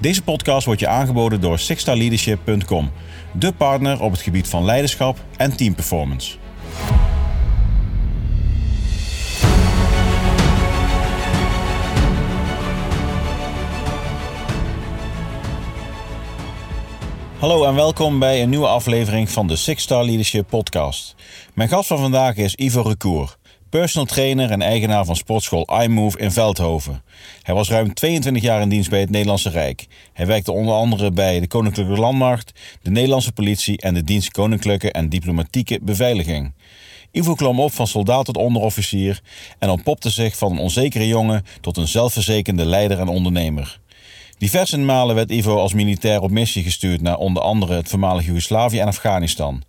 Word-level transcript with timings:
Deze 0.00 0.22
podcast 0.22 0.66
wordt 0.66 0.80
je 0.80 0.88
aangeboden 0.88 1.40
door 1.40 1.58
sixstarleadership.com, 1.58 2.90
de 3.32 3.52
partner 3.52 4.02
op 4.02 4.10
het 4.10 4.20
gebied 4.20 4.48
van 4.48 4.64
leiderschap 4.64 5.24
en 5.36 5.56
teamperformance. 5.56 6.36
Hallo 17.38 17.64
en 17.64 17.74
welkom 17.74 18.18
bij 18.18 18.42
een 18.42 18.48
nieuwe 18.48 18.66
aflevering 18.66 19.30
van 19.30 19.46
de 19.46 19.56
Six 19.56 19.82
Star 19.82 20.04
Leadership 20.04 20.48
Podcast. 20.48 21.14
Mijn 21.54 21.68
gast 21.68 21.88
van 21.88 21.98
vandaag 21.98 22.36
is 22.36 22.54
Ivo 22.54 22.80
Recour, 22.80 23.36
personal 23.70 24.06
trainer 24.06 24.50
en 24.50 24.62
eigenaar 24.62 25.04
van 25.04 25.16
sportschool 25.16 25.80
iMove 25.82 26.18
in 26.18 26.30
Veldhoven. 26.30 27.02
Hij 27.42 27.54
was 27.54 27.70
ruim 27.70 27.94
22 27.94 28.42
jaar 28.42 28.60
in 28.60 28.68
dienst 28.68 28.90
bij 28.90 29.00
het 29.00 29.10
Nederlandse 29.10 29.50
Rijk. 29.50 29.86
Hij 30.12 30.26
werkte 30.26 30.52
onder 30.52 30.74
andere 30.74 31.10
bij 31.10 31.40
de 31.40 31.46
Koninklijke 31.46 32.00
Landmacht, 32.00 32.52
de 32.82 32.90
Nederlandse 32.90 33.32
politie 33.32 33.78
en 33.78 33.94
de 33.94 34.04
dienst 34.04 34.30
Koninklijke 34.30 34.92
en 34.92 35.08
Diplomatieke 35.08 35.78
Beveiliging. 35.82 36.52
Ivo 37.12 37.34
klom 37.34 37.60
op 37.60 37.72
van 37.72 37.86
soldaat 37.86 38.24
tot 38.24 38.36
onderofficier 38.36 39.20
en 39.58 39.70
ontpopte 39.70 40.10
zich 40.10 40.36
van 40.36 40.52
een 40.52 40.58
onzekere 40.58 41.06
jongen 41.06 41.44
tot 41.60 41.76
een 41.76 41.88
zelfverzekerde 41.88 42.66
leider 42.66 42.98
en 42.98 43.08
ondernemer. 43.08 43.80
Diverse 44.38 44.78
malen 44.78 45.14
werd 45.14 45.30
Ivo 45.30 45.56
als 45.56 45.72
militair 45.72 46.20
op 46.20 46.30
missie 46.30 46.62
gestuurd 46.62 47.00
naar 47.00 47.16
onder 47.16 47.42
andere 47.42 47.74
het 47.74 47.88
voormalige 47.88 48.26
Joegoslavië 48.26 48.78
en 48.78 48.86
Afghanistan. 48.86 49.62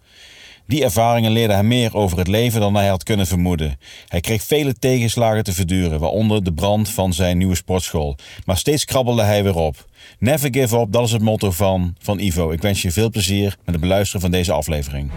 Die 0.69 0.83
ervaringen 0.83 1.31
leerden 1.31 1.55
hem 1.55 1.67
meer 1.67 1.95
over 1.95 2.17
het 2.17 2.27
leven 2.27 2.59
dan 2.61 2.75
hij 2.75 2.87
had 2.87 3.03
kunnen 3.03 3.27
vermoeden. 3.27 3.79
Hij 4.07 4.19
kreeg 4.19 4.43
vele 4.43 4.73
tegenslagen 4.79 5.43
te 5.43 5.53
verduren, 5.53 5.99
waaronder 5.99 6.43
de 6.43 6.53
brand 6.53 6.89
van 6.89 7.13
zijn 7.13 7.37
nieuwe 7.37 7.55
sportschool. 7.55 8.15
Maar 8.45 8.57
steeds 8.57 8.85
krabbelde 8.85 9.23
hij 9.23 9.43
weer 9.43 9.55
op. 9.55 9.75
Never 10.19 10.47
give 10.51 10.77
up, 10.77 10.91
dat 10.91 11.05
is 11.05 11.11
het 11.11 11.21
motto 11.21 11.51
van, 11.51 11.95
van 11.99 12.19
Ivo. 12.19 12.51
Ik 12.51 12.61
wens 12.61 12.81
je 12.81 12.91
veel 12.91 13.09
plezier 13.09 13.43
met 13.65 13.75
het 13.75 13.79
beluisteren 13.79 14.21
van 14.21 14.31
deze 14.31 14.51
aflevering. 14.51 15.11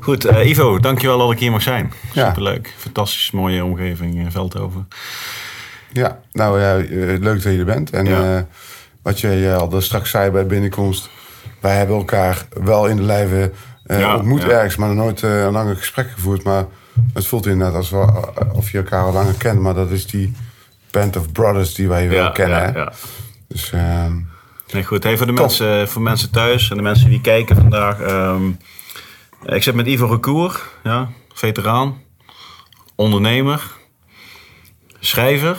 Goed, 0.00 0.26
uh, 0.26 0.48
Ivo, 0.48 0.78
dankjewel 0.78 1.18
dat 1.18 1.32
ik 1.32 1.38
hier 1.38 1.50
mag 1.50 1.62
zijn. 1.62 1.92
Ja. 2.12 2.26
Superleuk. 2.28 2.74
Fantastisch 2.78 3.30
mooie 3.30 3.64
omgeving 3.64 4.14
in 4.14 4.30
Veldhoven. 4.30 4.88
Ja, 5.92 6.20
nou 6.32 6.60
ja, 6.60 6.76
eh, 6.78 6.86
leuk 7.20 7.42
dat 7.42 7.52
je 7.52 7.58
er 7.58 7.64
bent. 7.64 7.90
En 7.90 8.04
Ja. 8.04 8.36
eh, 8.36 8.42
wat 9.02 9.20
je 9.20 9.56
al 9.58 9.68
daar 9.68 9.82
straks 9.82 10.10
zei 10.10 10.30
bij 10.30 10.42
de 10.42 10.48
binnenkomst. 10.48 11.08
Wij 11.60 11.76
hebben 11.76 11.96
elkaar 11.96 12.46
wel 12.62 12.86
in 12.86 12.96
de 12.96 13.02
lijve 13.02 13.52
eh, 13.84 13.98
Ja, 13.98 14.16
ontmoet 14.16 14.44
ergens, 14.44 14.76
maar 14.76 14.94
nooit 14.94 15.22
eh, 15.22 15.42
een 15.42 15.52
langer 15.52 15.76
gesprek 15.76 16.10
gevoerd. 16.10 16.42
Maar 16.42 16.64
het 17.14 17.26
voelt 17.26 17.46
inderdaad 17.46 17.76
als 17.76 17.90
we, 17.90 18.32
of 18.52 18.70
je 18.70 18.78
elkaar 18.78 19.04
al 19.04 19.12
langer 19.12 19.34
kent. 19.34 19.60
Maar 19.60 19.74
dat 19.74 19.90
is 19.90 20.06
die 20.06 20.32
band 20.90 21.16
of 21.16 21.32
brothers 21.32 21.74
die 21.74 21.88
wij 21.88 22.08
wel 22.08 22.32
kennen. 22.32 22.58
ja, 22.58 22.72
hè? 22.72 22.84
Dus 23.48 23.72
ehm, 23.72 24.16
Nee, 24.72 24.84
goed. 24.84 25.02
Hey, 25.02 25.16
voor, 25.16 25.26
de 25.26 25.32
Top. 25.32 25.40
mensen, 25.46 25.88
voor 25.88 26.02
mensen 26.02 26.30
thuis 26.30 26.70
en 26.70 26.76
de 26.76 26.82
mensen 26.82 27.10
die 27.10 27.20
kijken 27.20 27.56
vandaag. 27.56 28.00
ehm, 28.00 28.48
ik 29.44 29.62
zit 29.62 29.74
met 29.74 29.86
Ivo 29.86 30.06
Recour, 30.06 30.60
ja, 30.82 31.08
veteraan, 31.32 32.00
ondernemer, 32.94 33.62
schrijver. 35.00 35.56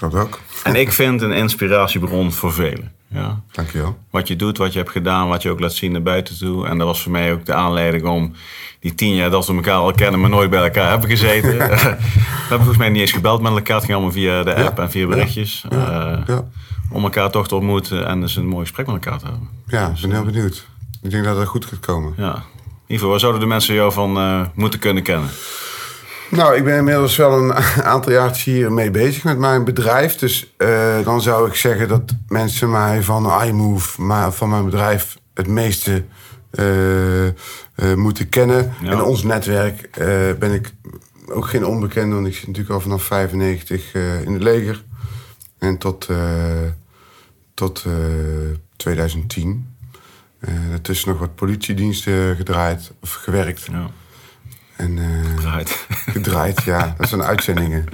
het 0.00 0.14
ook. 0.14 0.40
En 0.64 0.74
ik 0.74 0.92
vind 0.92 1.22
een 1.22 1.32
inspiratiebron 1.32 2.32
voor 2.32 2.52
velen. 2.52 2.92
Ja. 3.12 3.40
Dankjewel. 3.52 3.98
Wat 4.10 4.28
je 4.28 4.36
doet, 4.36 4.58
wat 4.58 4.72
je 4.72 4.78
hebt 4.78 4.90
gedaan, 4.90 5.28
wat 5.28 5.42
je 5.42 5.50
ook 5.50 5.60
laat 5.60 5.72
zien 5.72 5.92
naar 5.92 6.02
buiten 6.02 6.38
toe. 6.38 6.66
En 6.66 6.78
dat 6.78 6.86
was 6.86 7.02
voor 7.02 7.12
mij 7.12 7.32
ook 7.32 7.44
de 7.46 7.54
aanleiding 7.54 8.04
om 8.06 8.32
die 8.80 8.94
tien 8.94 9.14
jaar 9.14 9.30
dat 9.30 9.46
we 9.46 9.54
elkaar 9.54 9.74
al 9.74 9.92
kennen, 9.92 10.20
maar 10.20 10.30
nooit 10.30 10.50
bij 10.50 10.62
elkaar 10.62 10.90
hebben 10.90 11.08
gezeten. 11.08 11.56
we 11.58 11.66
hebben 11.68 12.48
volgens 12.48 12.76
mij 12.76 12.88
niet 12.88 13.00
eens 13.00 13.12
gebeld 13.12 13.40
met 13.42 13.52
elkaar. 13.52 13.74
Het 13.76 13.84
ging 13.84 13.94
allemaal 13.96 14.14
via 14.14 14.42
de 14.42 14.54
app 14.54 14.76
Ja. 14.76 14.82
en 14.82 14.90
via 14.90 15.06
berichtjes. 15.06 15.64
Ja. 15.70 16.00
Eh, 16.12 16.26
Ja, 16.26 16.44
om 16.90 17.02
elkaar 17.02 17.30
toch 17.30 17.48
te 17.48 17.54
ontmoeten 17.54 18.06
en 18.06 18.20
dus 18.20 18.36
een 18.36 18.46
mooi 18.46 18.60
gesprek 18.62 18.86
met 18.86 18.94
elkaar 18.94 19.18
te 19.18 19.24
hebben. 19.26 19.48
ja 19.66 19.88
ik 19.94 20.00
ben 20.00 20.10
heel 20.12 20.24
benieuwd. 20.24 20.66
Ik 21.02 21.10
denk 21.10 21.24
dat 21.24 21.36
het 21.36 21.48
goed 21.48 21.64
gaat 21.64 21.80
komen. 21.80 22.14
Ja. 22.16 22.42
Ivo, 22.86 23.08
waar 23.08 23.20
zouden 23.20 23.40
de 23.40 23.46
mensen 23.46 23.74
jou 23.74 23.92
van 23.92 24.16
eh, 24.16 24.40
moeten 24.54 24.80
kunnen 24.80 25.02
kennen? 25.02 25.28
Nou, 26.32 26.56
ik 26.56 26.64
ben 26.64 26.76
inmiddels 26.76 27.16
wel 27.16 27.38
een 27.38 27.54
aantal 27.94 28.12
jaar 28.12 28.36
hier 28.44 28.72
mee 28.72 28.90
bezig 28.90 29.24
met 29.24 29.38
mijn 29.38 29.64
bedrijf. 29.64 30.16
Dus 30.16 30.52
eh, 30.56 31.04
dan 31.04 31.22
zou 31.22 31.48
ik 31.48 31.54
zeggen 31.54 31.88
dat 31.88 32.02
mensen 32.28 32.70
mij 32.70 33.02
van 33.02 33.42
iMove, 33.42 34.02
maar 34.02 34.32
van 34.32 34.48
mijn 34.48 34.64
bedrijf, 34.64 35.18
het 35.34 35.46
meeste 35.46 36.04
eh, 36.50 37.26
eh, 37.26 37.34
moeten 37.94 38.28
kennen. 38.28 38.72
Ja. 38.82 38.90
En 38.90 39.02
ons 39.02 39.22
netwerk 39.22 39.90
ben 40.38 40.52
ik 40.52 40.72
ook 41.32 41.46
geen 41.46 41.66
onbekende, 41.66 42.14
want 42.14 42.26
ik 42.26 42.34
zit 42.34 42.46
natuurlijk 42.46 42.74
al 42.74 42.80
vanaf 42.80 43.02
95 43.02 43.92
eh, 43.92 44.22
in 44.22 44.32
het 44.32 44.42
leger. 44.42 44.82
En 45.58 45.78
tot, 45.78 46.08
tot 47.54 47.84
eh, 47.86 47.92
2010. 48.76 49.66
Eh 50.38 50.50
daartussen 50.70 51.08
nog 51.08 51.18
wat 51.18 51.34
politiediensten 51.34 52.36
gedraaid 52.36 52.92
of 53.00 53.12
gewerkt. 53.12 53.66
Ja, 53.70 53.90
En, 54.82 54.98
draait. 55.40 55.86
Gedraaid, 56.06 56.62
ja. 56.62 56.94
Dat 56.98 57.08
zijn 57.08 57.22
uitzendingen. 57.22 57.84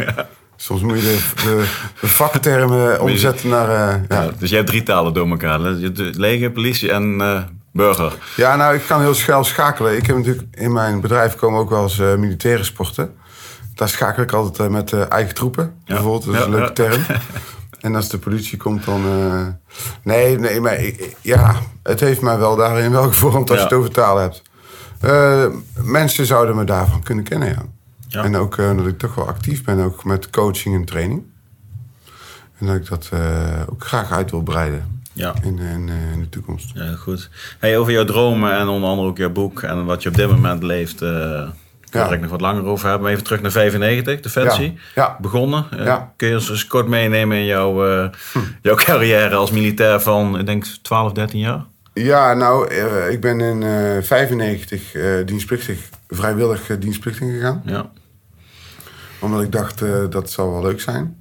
Soms 0.56 0.80
moet 0.80 0.96
je 0.96 1.02
de, 1.02 1.42
de, 1.44 1.66
de 2.00 2.06
vaktermen 2.08 3.00
omzetten 3.00 3.48
naar... 3.48 3.68
eh, 3.68 4.00
ja. 4.08 4.22
Ja, 4.22 4.30
dus 4.38 4.48
jij 4.48 4.58
hebt 4.58 4.70
drie 4.70 4.82
talen 4.82 5.14
door 5.14 5.28
elkaar. 5.30 5.58
de 5.58 6.10
Leger, 6.16 6.50
politie 6.50 6.92
en 6.92 7.20
eh, 7.20 7.42
burger. 7.72 8.12
ja, 8.36 8.56
nou, 8.56 8.74
ik 8.74 8.82
kan 8.86 9.00
heel 9.00 9.14
schel 9.14 9.44
schakelen. 9.44 9.96
Ik 9.96 10.06
heb 10.06 10.16
natuurlijk 10.16 10.46
in 10.50 10.72
mijn 10.72 11.00
bedrijf 11.00 11.34
komen 11.34 11.60
ook 11.60 11.70
wel 11.70 11.82
eens 11.82 11.96
militaire 11.98 12.64
sporten. 12.64 13.14
Daar 13.74 13.88
schakel 13.88 14.22
ik 14.22 14.32
altijd 14.32 14.70
met 14.70 14.92
eigen 15.08 15.34
troepen, 15.34 15.74
bijvoorbeeld. 15.86 16.24
Dat 16.24 16.34
is 16.34 16.40
een 16.40 16.50
leuke 16.50 16.72
term. 16.72 17.02
En 17.80 17.94
als 17.94 18.08
de 18.08 18.18
politie 18.18 18.58
komt, 18.58 18.84
dan... 18.84 19.02
nee, 20.02 20.38
nee, 20.38 20.60
maar 20.60 20.78
ja, 21.20 21.54
het 21.82 22.00
heeft 22.00 22.20
mij 22.20 22.38
wel 22.38 22.56
daarin 22.56 22.90
wel 22.90 23.02
gevormd 23.02 23.50
als 23.50 23.58
Ja. 23.58 23.64
je 23.64 23.70
het 23.74 23.78
over 23.78 23.90
talen 23.90 24.22
hebt. 24.22 24.42
Eh, 25.00 25.46
mensen 25.82 26.26
zouden 26.26 26.56
me 26.56 26.64
daarvan 26.64 27.02
kunnen 27.02 27.24
kennen, 27.24 27.48
ja. 27.48 27.62
Ja. 28.08 28.24
En 28.24 28.36
ook 28.36 28.58
eh, 28.58 28.76
dat 28.76 28.86
ik 28.86 28.98
toch 28.98 29.14
wel 29.14 29.26
actief 29.28 29.64
ben, 29.64 29.80
ook 29.80 30.04
met 30.04 30.30
coaching 30.30 30.74
en 30.74 30.84
training. 30.84 31.22
En 32.58 32.66
dat 32.66 32.76
ik 32.76 32.88
dat 32.88 33.08
eh, 33.12 33.60
ook 33.70 33.84
graag 33.86 34.12
uit 34.12 34.30
wil 34.30 34.42
breiden 34.42 35.02
Ja. 35.12 35.34
in, 35.42 35.58
in, 35.58 35.88
in 36.12 36.20
de 36.20 36.28
toekomst. 36.28 36.70
Ja, 36.74 36.94
goed. 36.94 37.30
Hey, 37.58 37.78
over 37.78 37.92
jouw 37.92 38.04
dromen 38.04 38.52
en 38.58 38.68
onder 38.68 38.88
andere 38.90 39.08
ook 39.08 39.16
jouw 39.18 39.30
boek 39.32 39.62
en 39.62 39.84
wat 39.84 40.02
je 40.02 40.08
op 40.08 40.14
dit 40.14 40.30
moment 40.30 40.62
leeft. 40.62 40.98
daar 40.98 41.52
wil 41.90 42.12
ik 42.12 42.20
nog 42.20 42.30
wat 42.30 42.40
langer 42.40 42.64
over 42.64 42.84
hebben. 42.84 43.02
Maar 43.02 43.12
even 43.12 43.24
terug 43.24 43.40
naar 43.40 43.50
95, 43.50 44.20
Defensie. 44.20 44.72
Ja, 44.94 45.02
ja. 45.02 45.16
Begonnen. 45.20 45.66
Ja. 45.76 46.12
Kun 46.16 46.28
je 46.28 46.34
ons 46.34 46.50
eens 46.50 46.66
kort 46.66 46.88
meenemen 46.88 47.36
in 47.36 47.44
jouw, 47.44 47.86
eh, 47.86 48.08
jouw 48.62 48.74
carrière 48.74 49.34
als 49.34 49.50
militair 49.50 50.00
van, 50.00 50.38
ik 50.38 50.46
denk, 50.46 50.64
12, 50.82 51.12
13 51.12 51.38
jaar? 51.40 51.64
Ja, 52.02 52.34
nou, 52.34 52.68
eh, 52.68 53.10
ik 53.10 53.20
ben 53.20 53.40
in 53.40 53.62
eh 53.62 54.02
95 54.02 54.94
eh, 54.94 55.26
dienstplichtig, 55.26 55.88
vrijwillig 56.08 56.70
eh, 56.70 56.80
dienstplichtig 56.80 57.28
gegaan. 57.28 57.62
Ja. 57.64 57.90
Omdat 59.20 59.42
ik 59.42 59.52
dacht, 59.52 59.82
eh, 59.82 60.04
dat 60.10 60.30
zou 60.30 60.52
wel 60.52 60.62
leuk 60.62 60.80
zijn. 60.80 61.16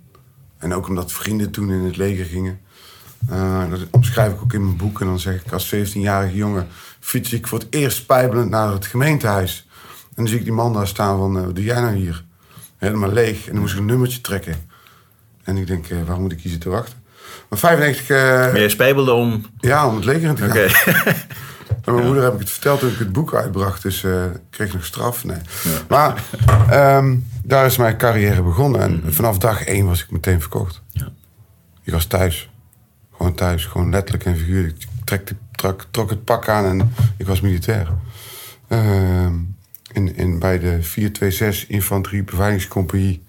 En 0.58 0.74
ook 0.74 0.88
omdat 0.88 1.12
vrienden 1.12 1.52
toen 1.52 1.72
in 1.72 1.84
het 1.84 1.98
leger 1.98 2.26
gingen. 2.26 2.60
Eh, 3.30 3.70
dat 3.70 3.80
omschrijf 3.92 4.34
ik 4.34 4.42
ook 4.42 4.54
in 4.54 4.64
mijn 4.64 4.78
boek. 4.78 5.02
En 5.02 5.08
dan 5.08 5.20
zeg 5.20 5.46
ik, 5.46 5.52
als 5.52 5.76
17-jarige 5.76 6.36
jongen 6.36 6.68
fiets 7.00 7.34
ik 7.34 7.48
voor 7.48 7.60
het 7.60 7.68
eerst 7.70 7.98
spijbelend 7.98 8.50
naar 8.50 8.72
het 8.72 8.86
gemeentehuis. 8.86 9.68
En 10.08 10.14
dan 10.16 10.28
zie 10.28 10.38
ik 10.38 10.44
die 10.44 10.54
man 10.54 10.74
daar 10.74 10.88
staan 10.88 11.18
van, 11.18 11.38
eh, 11.38 11.46
wat 11.46 11.56
doe 11.56 11.64
jij 11.64 11.82
nou 11.82 11.96
hier? 11.96 12.26
Helemaal 12.78 13.12
leeg. 13.12 13.46
En 13.46 13.52
dan 13.52 13.62
moest 13.62 13.74
ik 13.74 13.80
een 13.80 13.86
nummertje 13.86 14.22
trekken. 14.22 14.56
En 15.44 15.58
ik 15.58 15.68
denk, 15.68 15.90
eh, 15.90 15.98
waar 16.06 16.20
moet 16.20 16.32
ik 16.32 16.42
hier 16.42 16.52
zitten 16.52 16.72
wachten? 16.72 16.98
Maar 17.50 17.60
95, 17.60 18.10
eh, 18.10 18.18
Maar 18.18 18.60
je 18.60 18.70
spijbelde 18.70 19.12
om... 19.12 19.46
ja, 19.60 19.88
om 19.88 19.96
het 19.96 20.06
leger 20.06 20.30
in 20.30 20.36
te 20.36 20.42
gaan. 20.42 20.50
Oké. 20.50 20.68
En 21.88 21.94
mijn 21.94 22.06
moeder 22.06 22.24
heb 22.24 22.34
ik 22.34 22.40
het 22.40 22.50
verteld 22.50 22.80
toen 22.80 22.90
ik 22.90 23.00
het 23.00 23.12
boek 23.12 23.36
uitbracht. 23.36 23.82
Dus 23.82 24.04
eh, 24.04 24.26
ik 24.26 24.42
kreeg 24.50 24.74
nog 24.74 24.86
straf. 24.86 25.24
Nee. 25.24 25.38
Maar 25.88 26.24
ehm, 26.70 27.16
daar 27.44 27.66
is 27.66 27.78
mijn 27.78 27.98
carrière 27.98 28.42
begonnen. 28.42 28.82
En 28.82 29.14
vanaf 29.14 29.38
dag 29.38 29.64
één 29.64 29.86
was 29.86 30.04
ik 30.04 30.12
meteen 30.12 30.42
verkocht. 30.42 30.82
Ja. 30.92 31.08
Ik 31.84 31.94
was 31.94 32.06
thuis. 32.06 32.50
Gewoon 33.18 33.36
thuis. 33.36 33.66
Gewoon 33.66 33.90
letterlijk 33.90 34.26
en 34.26 34.38
figuurlijk. 34.38 34.78
Ik 34.78 34.88
trek 35.04 35.28
de, 35.28 35.36
trok, 35.52 35.86
trok 35.92 36.10
het 36.10 36.24
pak 36.24 36.50
aan 36.50 36.66
en 36.66 36.94
ik 37.18 37.28
was 37.28 37.42
militair. 37.42 37.88
Ehm, 38.68 39.36
in, 39.92 40.16
in, 40.16 40.40
bij 40.40 40.60
de 40.60 40.84
426 40.84 41.70
Infanterie 41.70 42.24
Beveiligingscompagnie 42.24 43.24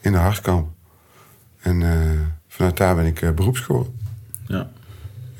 in 0.00 0.12
de 0.12 0.18
Harskamp. 0.18 0.68
En 1.60 1.82
eh, 1.82 2.20
vanuit 2.56 2.76
daar 2.76 2.94
ben 2.96 3.06
ik 3.06 3.22
eh, 3.22 3.30
beroeps 3.30 3.60
geworden. 3.60 3.92
ja. 4.46 4.70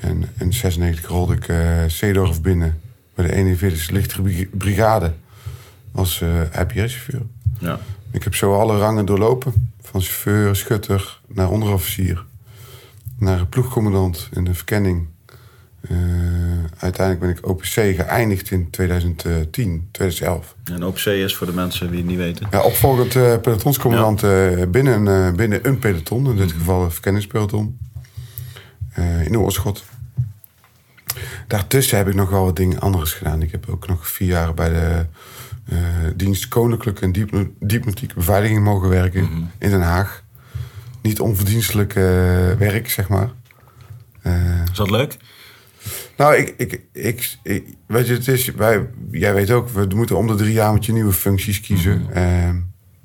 En 0.00 0.24
in 0.38 0.52
96 0.52 1.08
rolde 1.08 1.34
ik 1.34 1.48
eh 1.48 1.84
Zeedorf 1.86 2.40
binnen 2.42 2.80
bij 3.14 3.26
de 3.26 3.56
41e 3.58 3.90
Lichtere 3.92 4.22
Bri- 4.22 4.48
Brigade 4.52 5.12
als 5.92 6.20
eh 6.20 6.40
IPS-chauffeur. 6.40 7.22
Ja. 7.58 7.78
Ik 8.10 8.22
heb 8.24 8.34
zo 8.34 8.54
alle 8.60 8.78
rangen 8.78 9.06
doorlopen. 9.06 9.72
Van 9.80 10.00
chauffeur, 10.00 10.56
schutter, 10.56 11.20
naar 11.26 11.50
onderofficier. 11.50 12.24
Naar 13.18 13.46
ploegcommandant 13.46 14.28
in 14.32 14.44
de 14.44 14.54
verkenning. 14.54 15.06
Eh, 15.88 15.96
uiteindelijk 16.78 17.20
ben 17.20 17.30
ik 17.30 17.48
OPC 17.48 17.66
geëindigd 17.66 18.50
in 18.50 18.70
2010, 18.70 19.88
2011. 19.92 20.56
En 20.64 20.84
OPC 20.84 21.04
is 21.04 21.36
voor 21.36 21.46
de 21.46 21.52
mensen 21.52 21.88
die 21.88 21.96
het 21.96 22.06
niet 22.06 22.16
weten. 22.16 22.46
Ja, 22.50 22.62
opvolgend 22.62 23.16
eh 23.16 23.36
pelotonscommandant 23.40 24.22
eh, 24.22 24.62
binnen, 24.68 25.06
een, 25.06 25.36
binnen 25.36 25.66
een 25.66 25.78
peloton, 25.78 26.30
in 26.30 26.36
dit 26.36 26.52
geval 26.52 26.84
een 26.84 26.90
verkenningspeloton, 26.90 27.78
in 29.24 29.38
Oorschot. 29.38 29.84
Daartussen 31.46 31.96
heb 31.96 32.08
ik 32.08 32.14
nog 32.14 32.30
wel 32.30 32.44
wat 32.44 32.56
dingen 32.56 32.80
anders 32.80 33.12
gedaan. 33.12 33.42
Ik 33.42 33.50
heb 33.50 33.68
ook 33.68 33.88
nog 33.88 34.08
vier 34.08 34.28
jaar 34.28 34.54
bij 34.54 34.68
de 34.68 35.06
dienst 36.16 36.48
Koninklijke 36.48 37.00
en 37.00 37.12
Diplomatieke 37.58 38.14
Beveiliging 38.14 38.64
mogen 38.64 38.88
werken 38.88 39.50
in 39.58 39.70
Den 39.70 39.82
Haag. 39.82 40.22
Niet 41.02 41.20
onverdienstelijk 41.20 41.92
werk, 42.58 42.90
zeg 42.90 43.08
maar. 43.08 43.30
Is 44.70 44.76
dat 44.76 44.90
leuk? 44.90 45.16
Nou, 46.16 46.34
ik, 46.36 46.54
ik, 46.56 46.80
ik, 46.92 47.36
ik- 47.42 47.66
weet 47.86 48.06
je, 48.06 48.12
het 48.12 48.28
is, 48.28 48.44
wij, 48.54 48.86
jij 49.10 49.34
weet 49.34 49.50
ook, 49.50 49.68
we 49.68 49.86
moeten 49.94 50.16
om 50.16 50.26
de 50.26 50.34
drie 50.34 50.52
jaar 50.52 50.72
moet 50.72 50.86
je 50.86 50.92
nieuwe 50.92 51.12
functies 51.12 51.60
kiezen. 51.60 52.06
Ehm, 52.12 52.56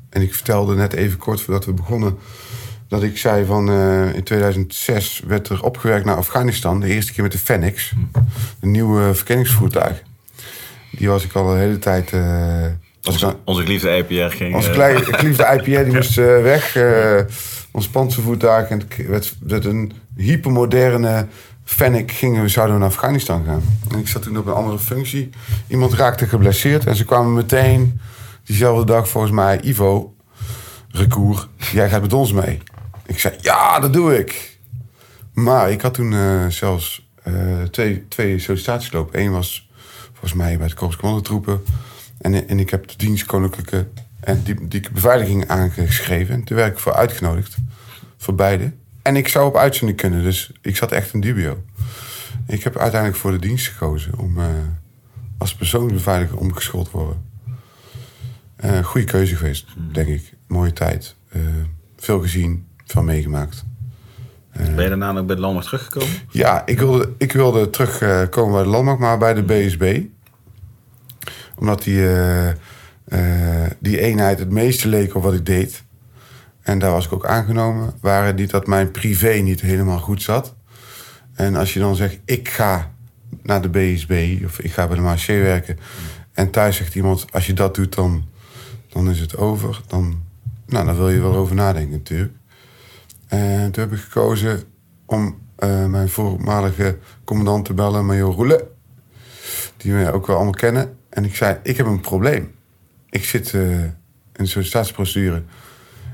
en 0.09 0.21
ik 0.21 0.33
vertelde 0.33 0.75
net 0.75 0.93
even 0.93 1.17
kort 1.17 1.41
voordat 1.41 1.65
we 1.65 1.73
begonnen, 1.73 2.17
dat 2.87 3.03
ik 3.03 3.17
zei 3.17 3.45
van 3.45 3.69
eh, 3.69 4.13
in 4.15 4.23
2006 4.23 5.21
werd 5.27 5.49
er 5.49 5.63
opgewerkt 5.63 6.05
naar 6.05 6.15
Afghanistan, 6.15 6.79
de 6.79 6.87
eerste 6.87 7.13
keer 7.13 7.23
met 7.23 7.31
de 7.31 7.37
Fenix, 7.37 7.93
een 8.61 8.71
nieuwe 8.71 9.13
verkenningsvoertuig. 9.15 10.03
Die 10.91 11.07
was 11.07 11.23
ik 11.23 11.33
al 11.33 11.51
de 11.51 11.57
hele 11.59 11.79
tijd. 11.79 12.13
eh 12.13 12.65
was 13.01 13.15
ik 13.15 13.21
Onze, 13.23 13.35
onze 13.45 13.61
geliefde 13.61 13.89
IPR 14.07 14.35
ging... 14.35 14.55
onze 14.55 14.67
eh, 14.67 14.73
kleine, 14.73 15.03
geliefde 15.03 15.43
IPR 15.43 15.83
die 15.83 15.93
moest 15.95 16.15
weg. 16.15 16.77
ons 17.71 17.87
panzervoertuig. 17.87 18.69
En 18.69 18.79
het 18.79 19.07
werd, 19.07 19.35
werd 19.39 19.65
een 19.65 19.91
hypermoderne 20.15 21.27
Fennec. 21.71 22.11
Gingen 22.11 22.41
we, 22.41 22.47
zouden 22.47 22.79
naar 22.79 22.87
Afghanistan 22.87 23.45
gaan. 23.45 23.61
En 23.91 23.99
ik 23.99 24.07
zat 24.07 24.21
toen 24.21 24.37
op 24.37 24.45
een 24.45 24.53
andere 24.53 24.79
functie. 24.79 25.29
Iemand 25.67 25.93
raakte 25.93 26.27
geblesseerd. 26.27 26.85
En 26.85 26.95
ze 26.95 27.05
kwamen 27.05 27.33
meteen 27.33 27.99
diezelfde 28.43 28.85
dag 28.85 29.09
volgens 29.09 29.33
mij... 29.33 29.59
Ivo, 29.61 30.15
recours, 30.89 31.47
jij 31.71 31.89
gaat 31.89 32.01
met 32.01 32.13
ons 32.13 32.33
mee. 32.33 32.59
Ik 33.05 33.19
zei, 33.19 33.35
ja, 33.41 33.79
dat 33.79 33.93
doe 33.93 34.17
ik. 34.17 34.59
Maar 35.33 35.71
ik 35.71 35.81
had 35.81 35.93
toen 35.93 36.13
eh, 36.13 36.47
zelfs 36.47 37.09
eh, 37.23 37.61
twee, 37.71 38.07
twee 38.07 38.39
sollicitaties 38.39 38.91
lopen. 38.91 39.19
Eén 39.19 39.31
was 39.31 39.69
volgens 40.11 40.33
mij 40.33 40.57
bij 40.57 40.67
de 40.67 40.73
Korps 40.73 40.95
Commandotroepen. 40.95 41.63
En, 42.17 42.47
en 42.47 42.59
ik 42.59 42.69
heb 42.69 42.87
de 42.87 42.97
dienst 42.97 43.25
Koninklijke 43.25 43.87
en 44.19 44.43
Diplomatieke 44.43 44.91
Beveiliging 44.91 45.47
aangeschreven. 45.47 46.33
En 46.33 46.43
toen 46.43 46.57
werd 46.57 46.71
ik 46.71 46.79
voor 46.79 46.93
uitgenodigd. 46.93 47.55
Voor 48.17 48.35
beide. 48.35 48.71
En 49.01 49.15
ik 49.15 49.27
zou 49.27 49.47
op 49.47 49.57
uitzending 49.57 49.97
kunnen, 49.99 50.23
dus 50.23 50.51
ik 50.61 50.75
zat 50.75 50.91
echt 50.91 51.13
in 51.13 51.19
dubio. 51.19 51.63
Ik 52.47 52.63
heb 52.63 52.77
uiteindelijk 52.77 53.21
voor 53.21 53.31
de 53.31 53.39
dienst 53.39 53.67
gekozen 53.67 54.17
om 54.17 54.39
eh, 54.39 54.45
als 55.37 55.55
persoonsbeveiliger 55.55 56.37
omgeschoold 56.37 56.91
te 56.91 56.97
worden. 56.97 57.25
Eh 58.55 58.83
goede 58.83 59.07
keuze 59.07 59.35
geweest, 59.35 59.65
denk 59.91 60.07
ik. 60.07 60.33
Mooie 60.47 60.73
tijd. 60.73 61.15
Eh, 61.29 61.41
veel 61.97 62.19
gezien, 62.19 62.67
veel 62.85 63.03
meegemaakt. 63.03 63.63
Ben 64.53 64.83
je 64.83 64.89
daarna 64.89 65.11
nog 65.11 65.25
bij 65.25 65.35
de 65.35 65.41
landmacht 65.41 65.65
teruggekomen? 65.65 66.15
Ja, 66.29 66.65
ik 66.65 66.79
wilde, 66.79 67.13
ik 67.17 67.31
wilde 67.31 67.69
terugkomen 67.69 68.53
bij 68.53 68.63
de 68.63 68.69
landmacht, 68.69 68.99
maar 68.99 69.17
bij 69.17 69.33
de 69.33 69.43
BSB. 69.43 70.01
Omdat 71.55 71.83
die, 71.83 72.07
die 73.79 73.99
eenheid 73.99 74.39
het 74.39 74.49
meeste 74.49 74.87
leek 74.87 75.15
op 75.15 75.23
wat 75.23 75.33
ik 75.33 75.45
deed. 75.45 75.83
En 76.61 76.79
daar 76.79 76.91
was 76.91 77.05
ik 77.05 77.13
ook 77.13 77.25
aangenomen. 77.25 77.93
Waren 78.01 78.35
niet 78.35 78.49
dat 78.49 78.67
mijn 78.67 78.91
privé 78.91 79.33
niet 79.33 79.61
helemaal 79.61 79.99
goed 79.99 80.21
zat. 80.21 80.55
En 81.33 81.55
als 81.55 81.73
je 81.73 81.79
dan 81.79 81.95
zegt, 81.95 82.19
ik 82.25 82.49
ga 82.49 82.91
naar 83.41 83.61
de 83.61 83.69
BSB 83.69 84.39
of 84.45 84.59
ik 84.59 84.71
ga 84.71 84.87
bij 84.87 84.95
de 84.95 85.01
marché 85.01 85.41
werken. 85.41 85.77
En 86.33 86.49
thuis 86.49 86.75
zegt 86.75 86.95
iemand, 86.95 87.25
als 87.31 87.45
je 87.45 87.53
dat 87.53 87.75
doet, 87.75 87.95
dan, 87.95 88.25
dan 88.89 89.09
is 89.09 89.19
het 89.19 89.37
over. 89.37 89.81
Dan, 89.87 90.23
nou, 90.65 90.85
dan 90.85 90.95
wil 90.95 91.09
je 91.09 91.21
wel 91.21 91.35
over 91.35 91.55
nadenken 91.55 91.91
natuurlijk. 91.91 92.33
En 93.27 93.71
toen 93.71 93.83
heb 93.83 93.93
ik 93.93 93.99
gekozen 93.99 94.63
om 95.05 95.37
eh, 95.55 95.85
mijn 95.85 96.09
voormalige 96.09 96.97
commandant 97.23 97.65
te 97.65 97.73
bellen, 97.73 98.05
Major 98.05 98.33
Roele. 98.33 98.67
Die 99.77 99.93
we 99.93 100.11
ook 100.11 100.27
wel 100.27 100.35
allemaal 100.35 100.53
kennen. 100.53 100.97
En 101.09 101.25
ik 101.25 101.35
zei, 101.35 101.57
ik 101.63 101.77
heb 101.77 101.85
een 101.85 102.01
probleem. 102.01 102.51
Ik 103.09 103.25
zit 103.25 103.53
eh, 103.53 103.83
in 103.83 103.93
de 104.33 104.45
sollicitatieprocedure 104.45 105.43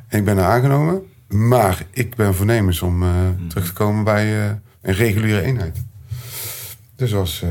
en 0.07 0.19
ik 0.19 0.25
ben 0.25 0.37
er 0.37 0.43
aangenomen. 0.43 1.01
Maar 1.27 1.85
ik 1.91 2.15
ben 2.15 2.35
voornemens 2.35 2.81
om 2.81 3.03
eh, 3.03 3.09
terug 3.47 3.65
te 3.65 3.73
komen 3.73 4.03
bij 4.03 4.45
eh, 4.45 4.51
een 4.81 4.93
reguliere 4.93 5.41
eenheid. 5.41 5.83
Dus 6.95 7.13
als, 7.15 7.41
eh, 7.41 7.49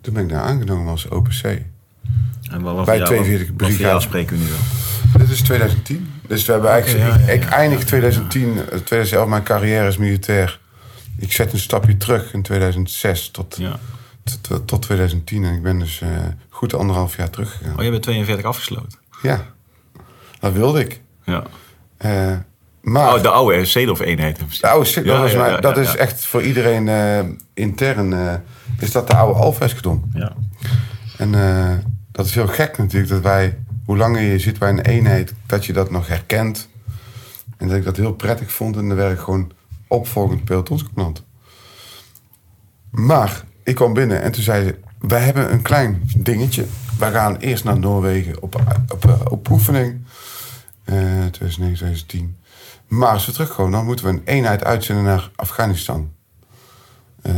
toen 0.00 0.14
ben 0.14 0.22
ik 0.22 0.28
daar 0.28 0.42
aangenomen 0.42 0.88
als 0.90 1.08
OPC. 1.08 1.42
En 1.42 1.62
wat, 2.62 2.74
wat 2.74 2.84
Bij 2.84 2.84
voor 2.84 2.94
jou- 2.94 3.06
42 3.06 3.48
wat- 3.48 3.60
Wat 3.60 3.70
voor 3.70 3.80
jou 3.80 3.98
brigade. 3.98 4.00
spreken 4.00 4.36
we 4.36 4.42
nu 4.42 4.48
wel? 4.50 5.26
Dit 5.26 5.30
is 5.30 5.40
2010. 5.42 6.10
Dus 6.26 6.44
we 6.46 6.52
hebben 6.52 6.70
eigenlijk, 6.70 7.04
Oké, 7.04 7.14
ja, 7.14 7.20
ja, 7.26 7.32
ik, 7.32 7.42
ja. 7.42 7.46
ik 7.48 7.52
eindig 7.52 7.84
2010, 7.84 8.48
eh, 8.58 8.78
2011 8.78 9.28
mijn 9.28 9.42
carrière 9.42 9.86
als 9.86 9.96
militair. 9.96 10.60
Ik 11.16 11.32
zet 11.32 11.52
een 11.52 11.58
stapje 11.58 11.96
terug 11.96 12.32
in 12.32 12.42
2006 12.42 13.30
tot, 13.30 13.56
Ja. 13.58 13.78
tot, 14.40 14.66
tot 14.66 14.82
2010. 14.82 15.44
En 15.44 15.54
ik 15.54 15.62
ben 15.62 15.78
dus 15.78 16.00
eh, 16.00 16.08
goed 16.48 16.74
anderhalf 16.74 17.16
jaar 17.16 17.30
teruggegaan. 17.30 17.78
Oh, 17.78 17.84
je 17.84 17.90
bent 17.90 18.02
42 18.02 18.44
afgesloten. 18.46 18.98
Ja, 19.22 19.46
dat 20.40 20.52
wilde 20.52 20.80
ik. 20.80 21.00
Ja. 21.24 21.42
Eh, 21.98 22.32
maar 22.80 23.14
Oh, 23.14 23.22
de 23.22 23.28
oude 23.28 23.64
Zedorf-eenheid. 23.64 24.38
de 24.60 24.68
oude 24.68 24.84
Sik- 24.86 25.06
dat, 25.06 25.30
ja, 25.30 25.46
ja, 25.46 25.60
dat 25.60 25.76
ja, 25.76 25.82
is 25.82 25.96
echt 25.96 26.24
voor 26.24 26.42
iedereen 26.42 26.88
eh, 26.88 27.18
intern. 27.54 28.12
eh, 28.12 28.34
is 28.78 28.92
dat 28.92 29.06
de 29.06 29.14
oude 29.16 29.38
Alveskedom. 29.40 30.10
Ja. 30.14 30.32
En 31.16 31.34
eh, 31.34 31.74
dat 32.12 32.26
is 32.26 32.34
heel 32.34 32.46
gek 32.46 32.78
natuurlijk, 32.78 33.10
dat 33.12 33.22
wij, 33.22 33.58
hoe 33.84 33.96
langer 33.96 34.20
je 34.22 34.38
zit 34.38 34.58
bij 34.58 34.68
een 34.68 34.80
eenheid, 34.80 35.34
dat 35.46 35.64
je 35.66 35.72
dat 35.72 35.90
nog 35.90 36.06
herkent. 36.08 36.68
En 37.56 37.68
dat 37.68 37.76
ik 37.76 37.84
dat 37.84 37.96
heel 37.96 38.12
prettig 38.12 38.52
vond 38.52 38.76
en 38.76 38.88
dan 38.88 38.96
werd 38.96 39.12
ik 39.12 39.18
gewoon 39.18 39.50
opvolgend 39.86 40.44
pelotonscommandant. 40.44 41.22
Maar 42.90 43.42
ik 43.64 43.74
kwam 43.74 43.92
binnen 43.94 44.22
en 44.22 44.32
toen 44.32 44.42
zeiden 44.42 44.68
ze, 44.68 45.06
wij 45.08 45.20
hebben 45.20 45.52
een 45.52 45.62
klein 45.62 46.10
dingetje. 46.16 46.64
Wij 46.98 47.10
gaan 47.10 47.36
eerst 47.36 47.64
naar 47.64 47.78
Noorwegen 47.78 48.42
op, 48.42 48.54
op, 48.54 49.04
op, 49.04 49.32
op 49.32 49.50
oefening. 49.50 50.00
Eh 50.88 51.26
2009, 51.30 51.76
2010. 51.76 52.36
Maar 52.86 53.12
als 53.12 53.26
we 53.26 53.32
terugkomen, 53.32 53.72
dan 53.72 53.84
moeten 53.84 54.04
we 54.04 54.10
een 54.10 54.24
eenheid 54.24 54.64
uitzenden 54.64 55.04
naar 55.04 55.30
Afghanistan. 55.36 56.12
Eh, 57.22 57.34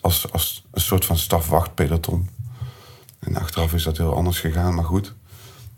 als, 0.00 0.32
als 0.32 0.66
een 0.70 0.80
soort 0.80 1.04
van 1.04 1.16
stafwachtpeloton. 1.16 2.28
En 3.18 3.36
achteraf 3.36 3.74
is 3.74 3.82
dat 3.82 3.96
heel 3.96 4.14
anders 4.14 4.40
gegaan, 4.40 4.74
maar 4.74 4.84
goed. 4.84 5.14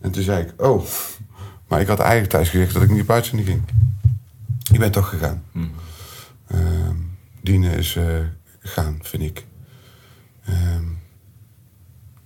En 0.00 0.10
toen 0.10 0.22
zei 0.22 0.44
ik, 0.44 0.62
oh, 0.62 0.84
maar 1.68 1.80
ik 1.80 1.86
had 1.86 1.98
eigenlijk 1.98 2.30
thuis 2.30 2.48
gezegd 2.48 2.72
dat 2.72 2.82
ik 2.82 2.90
niet 2.90 3.02
op 3.02 3.10
uitzending 3.10 3.48
ging. 3.48 3.62
Ik 4.72 4.78
ben 4.78 4.90
toch 4.92 5.08
gegaan. 5.08 5.44
Ehm, 6.46 6.96
dienen 7.40 7.72
is 7.72 7.96
eh, 7.96 8.20
gegaan, 8.58 8.98
vind 9.02 9.22
ik. 9.22 9.46
Ehm, 10.44 10.84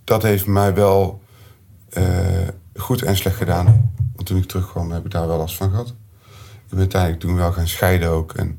dat 0.03 0.23
heeft 0.23 0.45
mij 0.45 0.73
wel 0.73 1.21
eh, 1.89 2.47
goed 2.75 3.01
en 3.01 3.15
slecht 3.17 3.37
gedaan. 3.37 3.95
Want 4.17 4.29
toen 4.29 4.37
ik 4.37 4.45
terugkwam 4.45 4.91
heb 4.91 5.05
ik 5.05 5.11
daar 5.11 5.27
wel 5.27 5.37
last 5.37 5.55
van 5.55 5.69
gehad. 5.69 5.87
Ik 5.87 6.69
ben 6.69 6.79
uiteindelijk 6.79 7.21
toen 7.21 7.35
wel 7.35 7.51
gaan 7.51 7.67
scheiden 7.67 8.09
ook. 8.09 8.33
En, 8.33 8.47
en 8.47 8.57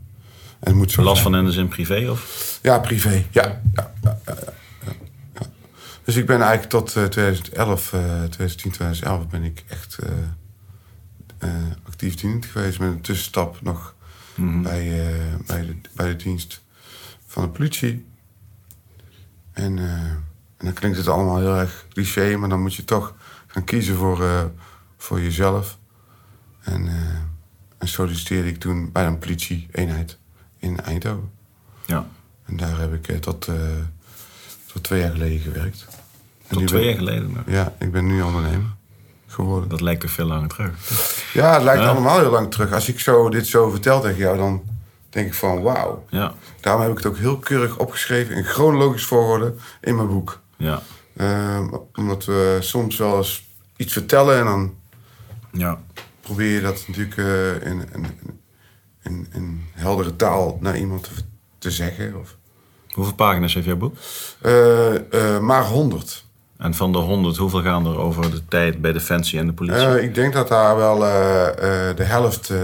het 0.61 0.75
moet 0.75 0.91
zo 0.91 1.03
Last 1.03 1.23
zijn. 1.23 1.35
van 1.35 1.53
zin 1.53 1.69
privé? 1.69 2.11
Of? 2.11 2.59
Ja, 2.63 2.79
privé. 2.79 3.27
Ja. 3.31 3.61
ja, 3.75 3.93
ja, 4.03 4.19
ja, 4.27 4.37
ja, 4.37 4.37
ja, 4.85 4.93
ja. 5.35 5.47
Dus 6.05 6.17
ik 6.17 6.27
ben 6.27 6.41
eigenlijk 6.41 6.71
tot 6.71 6.97
eh, 6.97 7.05
2011, 7.05 7.93
eh 7.93 8.01
2010, 8.01 8.73
2011 8.73 9.29
ben 9.29 9.43
ik 9.43 9.65
echt 9.69 9.99
eh, 9.99 10.13
eh, 11.39 11.51
actief 11.87 12.15
dienend 12.15 12.47
geweest. 12.47 12.79
Met 12.79 12.89
een 12.89 13.01
tussenstap 13.01 13.63
nog 13.63 13.95
bij, 14.63 15.09
eh, 15.09 15.47
bij, 15.47 15.67
de, 15.67 15.77
bij 15.95 16.09
de 16.09 16.17
dienst 16.17 16.63
van 17.27 17.43
de 17.43 17.49
politie. 17.49 18.07
En, 19.53 19.79
en 19.79 20.65
dan 20.65 20.73
klinkt 20.73 20.97
het 20.97 21.09
allemaal 21.09 21.39
heel 21.39 21.57
erg 21.57 21.87
cliché, 21.93 22.37
maar 22.37 22.49
dan 22.49 22.61
moet 22.61 22.75
je 22.75 22.85
toch 22.85 23.15
gaan 23.47 23.65
kiezen 23.65 23.97
voor, 23.97 24.51
voor 24.99 25.21
jezelf. 25.21 25.79
En, 26.61 26.89
eh, 26.89 26.95
en 27.79 27.89
solliciteerde 27.89 28.49
ik 28.49 28.59
toen 28.59 28.93
bij 28.93 29.07
een 29.07 29.19
politie-eenheid 29.19 30.19
in 30.59 30.81
Eindhoven. 30.81 31.31
Ja. 31.87 32.07
En 32.45 32.57
daar 32.57 32.79
heb 32.79 32.95
ik 32.95 33.09
eh, 33.09 33.17
tot, 33.17 33.47
eh, 33.47 33.55
tot 34.73 34.83
twee 34.83 35.01
jaar 35.01 35.11
geleden 35.11 35.39
gewerkt. 35.41 35.87
Tot 36.49 36.67
twee 36.67 36.81
ben- 36.81 36.89
jaar 36.89 36.99
geleden. 36.99 37.33
nog. 37.33 37.43
Ja, 37.47 37.75
ik 37.79 37.93
ben 37.93 38.07
nu 38.07 38.23
ondernemer 38.23 38.77
geworden. 39.27 39.69
Dat 39.69 39.81
lijkt 39.81 40.01
toch 40.01 40.11
veel 40.11 40.27
langer 40.27 40.49
terug. 40.49 40.73
Ja, 41.33 41.55
het 41.55 41.63
lijkt 41.63 41.83
Ja. 41.83 41.89
allemaal 41.89 42.19
heel 42.21 42.31
lang 42.31 42.51
terug. 42.51 42.73
Als 42.73 42.89
ik 42.89 43.01
zo, 43.01 43.29
dit 43.29 43.47
zo 43.47 43.71
vertel 43.71 44.01
tegen 44.01 44.19
jou, 44.19 44.37
dan 44.37 44.63
denk 45.11 45.27
ik 45.27 45.35
van 45.35 45.63
wauw. 45.63 46.05
Ja. 46.09 46.35
Daarom 46.61 46.83
heb 46.83 46.91
ik 46.91 46.97
het 46.97 47.07
ook 47.07 47.17
heel 47.17 47.39
keurig 47.39 47.79
opgeschreven 47.79 48.35
in 48.37 48.45
chronologisch 48.45 49.05
volgorde 49.05 49.55
in 49.81 49.97
mijn 49.97 50.09
boek. 50.09 50.41
Ja. 50.57 50.83
Ehm, 51.17 51.69
omdat 51.95 52.25
we 52.25 52.57
soms 52.61 52.97
wel 52.97 53.17
eens 53.17 53.47
iets 53.77 53.93
vertellen 53.93 54.39
en 54.39 54.45
dan 54.45 54.75
Ja. 55.53 55.81
probeer 56.21 56.55
je 56.55 56.61
dat 56.61 56.85
natuurlijk 56.87 57.17
eh, 57.17 57.71
in, 57.71 57.85
in, 57.95 58.07
in, 59.03 59.27
in 59.33 59.65
heldere 59.73 60.17
taal 60.17 60.59
naar 60.61 60.79
iemand 60.79 61.03
te, 61.03 61.11
te 61.59 61.71
zeggen. 61.71 62.21
Of, 62.21 62.37
Hoeveel 62.99 63.15
pagina's 63.17 63.55
heeft 63.55 63.67
jouw 63.67 63.77
boek? 63.77 63.97
Eh, 64.43 64.95
eh, 64.95 65.41
maar 65.41 65.65
100. 65.65 66.27
En 66.59 66.75
van 66.75 66.93
de 66.93 66.99
100, 66.99 67.37
hoeveel 67.37 67.63
gaan 67.63 67.87
er 67.87 67.99
over 67.99 68.31
de 68.31 68.45
tijd 68.49 68.81
bij 68.81 68.93
Defensie 68.93 69.39
en 69.39 69.47
de 69.47 69.53
politie? 69.53 70.03
Ik 70.03 70.15
denk 70.15 70.33
dat 70.33 70.49
daar 70.49 70.77
wel 70.77 70.99
de 70.99 72.03
helft 72.03 72.51
eh, 72.51 72.59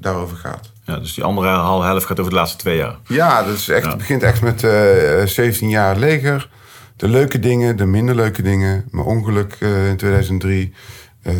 daarover 0.00 0.36
gaat. 0.36 0.72
ja, 0.84 0.98
dus 0.98 1.14
die 1.14 1.24
andere 1.24 1.48
halve 1.48 1.86
helft 1.86 2.06
gaat 2.06 2.18
over 2.20 2.32
de 2.32 2.38
laatste 2.38 2.58
twee 2.58 2.76
jaar. 2.76 2.96
Ja, 3.06 3.42
dus 3.42 3.68
echt, 3.68 3.86
het 3.86 3.96
begint 3.96 4.22
echt 4.22 4.42
met 4.42 4.64
eh 4.64 5.26
17 5.26 5.68
jaar 5.68 5.96
leger. 5.96 6.48
De 6.96 7.08
leuke 7.08 7.38
dingen, 7.38 7.76
de 7.76 7.86
minder 7.86 8.14
leuke 8.14 8.42
dingen. 8.42 8.88
Mijn 8.90 9.06
ongeluk 9.06 9.56
in 9.60 9.96
2003. 9.96 10.74
Eh, 11.22 11.32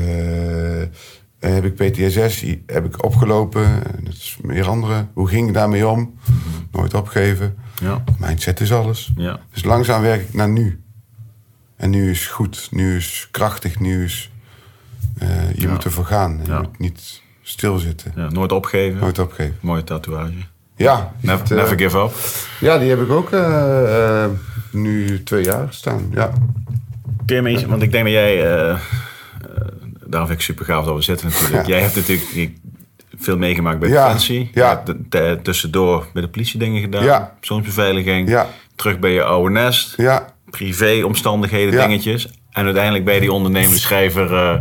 heb 1.39 1.65
ik 1.65 1.75
PTSS, 1.75 2.41
die 2.41 2.63
heb 2.67 2.85
ik 2.85 3.05
opgelopen. 3.05 3.65
En 3.65 4.05
Dat 4.05 4.13
is 4.13 4.39
meer 4.43 4.69
andere. 4.69 5.07
Hoe 5.13 5.29
ging 5.29 5.49
ik 5.49 5.55
daarmee 5.55 5.87
om? 5.89 6.15
Nooit 6.73 6.95
opgeven. 6.95 7.57
Ja, 7.83 8.05
Mindset 8.19 8.61
is 8.61 8.73
alles. 8.73 9.13
ja, 9.17 9.41
Dus 9.53 9.65
langzaam 9.65 10.03
werk 10.03 10.21
ik 10.21 10.35
naar 10.35 10.49
nu. 10.49 10.81
En 11.77 11.91
nu 11.91 12.11
is 12.11 12.27
goed, 12.27 12.69
nu 12.71 12.97
is 12.97 13.29
krachtig, 13.31 13.79
nu 13.81 14.05
is... 14.05 14.31
eh, 15.19 15.55
je 15.55 15.61
Ja. 15.61 15.71
moet 15.71 15.85
ervoor 15.85 16.05
gaan. 16.05 16.41
Je 16.45 16.51
Ja. 16.51 16.61
moet 16.61 16.79
niet 16.79 17.23
stilzitten. 17.43 18.13
ja. 18.17 18.29
Nooit 18.29 18.53
opgeven. 18.53 19.01
Nooit 19.01 19.19
opgeven. 19.19 19.57
Mooie 19.61 19.85
tatoeage. 19.85 20.33
Ja, 20.77 21.13
Never, 21.21 21.41
het, 21.41 21.51
eh, 21.51 21.57
never 21.57 21.79
give 21.79 21.99
up. 21.99 22.13
ja, 22.61 22.79
die 22.79 22.89
heb 22.89 23.01
ik 23.01 23.11
ook 23.11 23.31
nu 24.73 25.23
twee 25.23 25.45
jaar 25.45 25.67
staan. 25.71 26.11
Ja. 26.15 26.33
Kun 27.27 27.37
je 27.37 27.43
me 27.43 27.51
iets- 27.51 27.65
want 27.65 27.83
ik 27.83 27.93
denk 27.93 28.05
dat 28.05 28.13
jij, 28.13 28.37
daarom 30.11 30.29
vind 30.29 30.41
ik 30.41 30.45
super 30.47 30.65
gaaf 30.65 30.85
dat 30.85 30.95
we 30.95 31.03
zitten 31.03 31.29
natuurlijk. 31.29 31.67
Jij 31.67 31.81
hebt 31.81 31.97
natuurlijk 31.97 32.51
veel 33.19 33.37
meegemaakt 33.37 33.79
bij 33.79 33.89
Defensie. 33.89 34.51
ja. 34.55 34.83
Tussendoor 35.43 36.07
bij 36.13 36.23
de 36.23 36.29
politie 36.29 36.59
dingen 36.59 36.81
gedaan. 36.81 37.05
Ja. 37.05 37.35
Persoonsbeveiliging. 37.39 38.45
Terug 38.77 38.99
bij 38.99 39.13
je 39.13 39.23
oude 39.25 39.51
nest. 39.51 39.95
Ja, 39.97 40.35
Privé 40.51 41.03
omstandigheden, 41.05 41.75
Ja. 41.75 41.87
dingetjes. 41.87 42.29
En 42.51 42.65
uiteindelijk 42.65 43.05
bij 43.05 43.21
die 43.21 43.33
ondernemer, 43.33 43.79
schrijver, 43.79 44.35
eh 44.35 44.59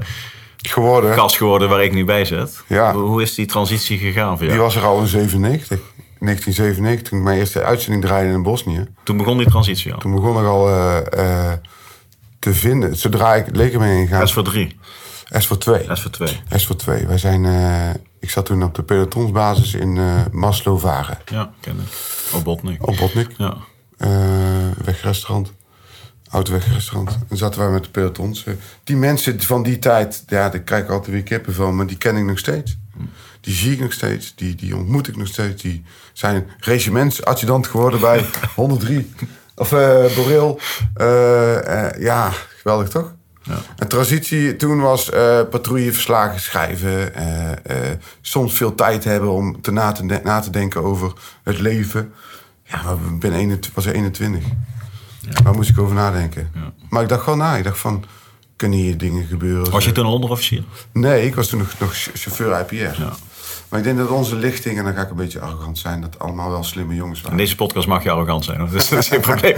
geworden. 0.58 1.16
kast 1.16 1.38
geworden 1.38 1.70
waar 1.70 1.84
ik 1.84 1.94
nu 1.94 2.06
bij 2.06 2.26
zit. 2.26 2.64
Ja. 2.68 2.94
Hoe, 2.94 3.02
hoe 3.02 3.22
is 3.22 3.36
die 3.36 3.46
transitie 3.46 3.98
gegaan 3.98 4.38
voor 4.38 4.46
jou? 4.46 4.50
Die 4.52 4.60
was 4.62 4.76
er 4.76 4.84
al 4.84 5.00
in 5.00 5.08
97. 5.08 5.80
1997, 6.20 7.10
toen 7.10 7.18
ik 7.20 7.24
mijn 7.26 7.38
eerste 7.40 7.64
uitzending 7.64 8.04
draaide 8.06 8.34
in 8.34 8.44
Bosnië. 8.44 8.86
Toen 9.04 9.18
begon 9.18 9.38
die 9.38 9.48
transitie 9.50 9.94
al. 9.94 10.00
Toen 10.00 10.12
begon 10.16 10.40
ik 10.42 10.46
al 10.48 10.70
eh, 10.70 10.98
eh, 10.98 11.54
te 12.40 12.54
vinden. 12.54 12.96
Zodra 12.98 13.36
ik 13.36 13.46
het 13.46 13.56
leger 13.56 13.80
ben 13.80 13.88
ingegaan. 13.90 14.28
S 14.28 14.34
voor 14.34 14.44
3, 14.44 14.80
S 15.38 15.46
voor 15.48 15.58
2. 15.58 15.88
S 15.94 16.02
voor 16.02 16.12
2. 16.12 16.42
S 16.56 16.66
voor 16.66 16.76
2. 16.76 17.08
Wij 17.08 17.18
zijn, 17.18 17.46
eh, 17.46 17.90
ik 18.20 18.30
zat 18.30 18.46
toen 18.46 18.64
op 18.64 18.76
de 18.76 18.84
pelotonsbasis 18.84 19.74
in 19.74 19.98
eh 19.98 20.22
Maslow-Varen. 20.32 21.18
Ja, 21.26 21.52
ken 21.60 21.76
ik. 21.80 21.88
Op 22.34 22.44
Botnik. 22.44 22.88
Op 22.88 22.96
Botnik. 22.98 23.32
Ja. 23.38 23.58
eh 23.98 24.10
wegrestaurant. 24.86 25.52
Autowegrestaurant. 26.32 27.18
En 27.30 27.38
zaten 27.38 27.60
wij 27.60 27.70
met 27.70 27.84
de 27.84 27.90
pelotons. 27.90 28.46
Die 28.84 28.96
mensen 28.96 29.42
van 29.42 29.64
die 29.64 29.80
tijd, 29.80 30.24
ja, 30.28 30.50
daar 30.50 30.60
krijg 30.62 30.84
ik 30.84 30.90
altijd 30.90 31.12
weer 31.12 31.24
kippen 31.24 31.54
van, 31.54 31.76
maar 31.76 31.88
die 31.88 31.98
ken 31.98 32.16
ik 32.16 32.24
nog 32.26 32.38
steeds. 32.40 32.78
Die 33.42 33.54
zie 33.54 33.72
ik 33.72 33.80
nog 33.80 33.94
steeds, 33.94 34.36
die, 34.36 34.56
die 34.56 34.76
ontmoet 34.76 35.08
ik 35.08 35.18
nog 35.18 35.28
steeds. 35.28 35.62
Die 35.62 35.84
zijn 36.14 36.48
regimentsadjudant 36.60 37.68
geworden 37.68 38.00
bij 38.00 38.26
103. 38.56 39.14
Of 39.56 39.70
Boreel. 40.16 40.60
Eh, 40.94 41.90
ja, 42.00 42.32
geweldig 42.62 42.90
toch? 42.90 43.14
Ja. 43.90 43.96
Transitie 43.96 44.56
toen 44.56 44.80
was 44.80 45.10
eh 45.10 45.40
patrouilleverslagen 45.50 46.40
schrijven. 46.40 47.16
eh, 47.16 47.52
eh, 47.52 47.98
soms 48.22 48.54
veel 48.54 48.76
tijd 48.76 49.04
hebben 49.04 49.32
om 49.32 49.62
te 49.62 49.72
na, 49.72 49.92
te 49.92 50.20
na 50.24 50.40
te 50.40 50.50
denken 50.50 50.84
over 50.84 51.14
het 51.44 51.60
leven. 51.60 52.14
Ja, 52.64 52.82
maar 52.84 52.94
ik 53.14 53.20
ben 53.20 53.34
21, 53.34 53.74
was 53.74 53.86
er 53.86 53.94
21. 53.94 54.44
Waar 55.44 55.54
moest 55.54 55.70
ik 55.70 55.80
over 55.80 55.96
nadenken? 55.96 56.50
Ja. 56.54 56.74
Maar 56.90 57.02
ik 57.04 57.10
dacht 57.10 57.24
gewoon 57.24 57.40
na. 57.40 57.56
Ik 57.56 57.64
dacht 57.64 57.80
van, 57.80 58.04
kunnen 58.56 58.80
hier 58.80 58.98
dingen 58.98 59.28
gebeuren? 59.28 59.72
Was 59.72 59.86
je 59.86 59.92
toen 59.92 60.06
een 60.06 60.12
onderofficier? 60.12 60.64
Nee, 60.94 61.26
ik 61.26 61.36
was 61.36 61.48
toen 61.48 61.60
nog, 61.60 61.74
nog 61.80 61.94
chauffeur 61.94 62.60
IPR. 62.60 63.02
Ja. 63.02 63.14
Maar 63.70 63.80
ik 63.80 63.86
denk 63.86 63.98
dat 63.98 64.10
onze 64.10 64.36
lichting, 64.36 64.78
en 64.78 64.84
dan 64.84 64.94
ga 64.94 65.02
ik 65.02 65.10
een 65.10 65.16
beetje 65.16 65.40
arrogant 65.40 65.78
zijn... 65.78 66.02
dat 66.02 66.20
allemaal 66.20 66.50
wel 66.50 66.64
slimme 66.64 66.96
jongens 66.96 67.18
In 67.18 67.24
waren. 67.24 67.40
deze 67.40 67.56
podcast 67.56 67.88
mag 67.88 68.04
je 68.04 68.12
arrogant 68.12 68.46
zijn, 68.46 68.70
dat 68.72 68.92
is 68.92 69.08
geen 69.08 69.22
probleem. 69.22 69.56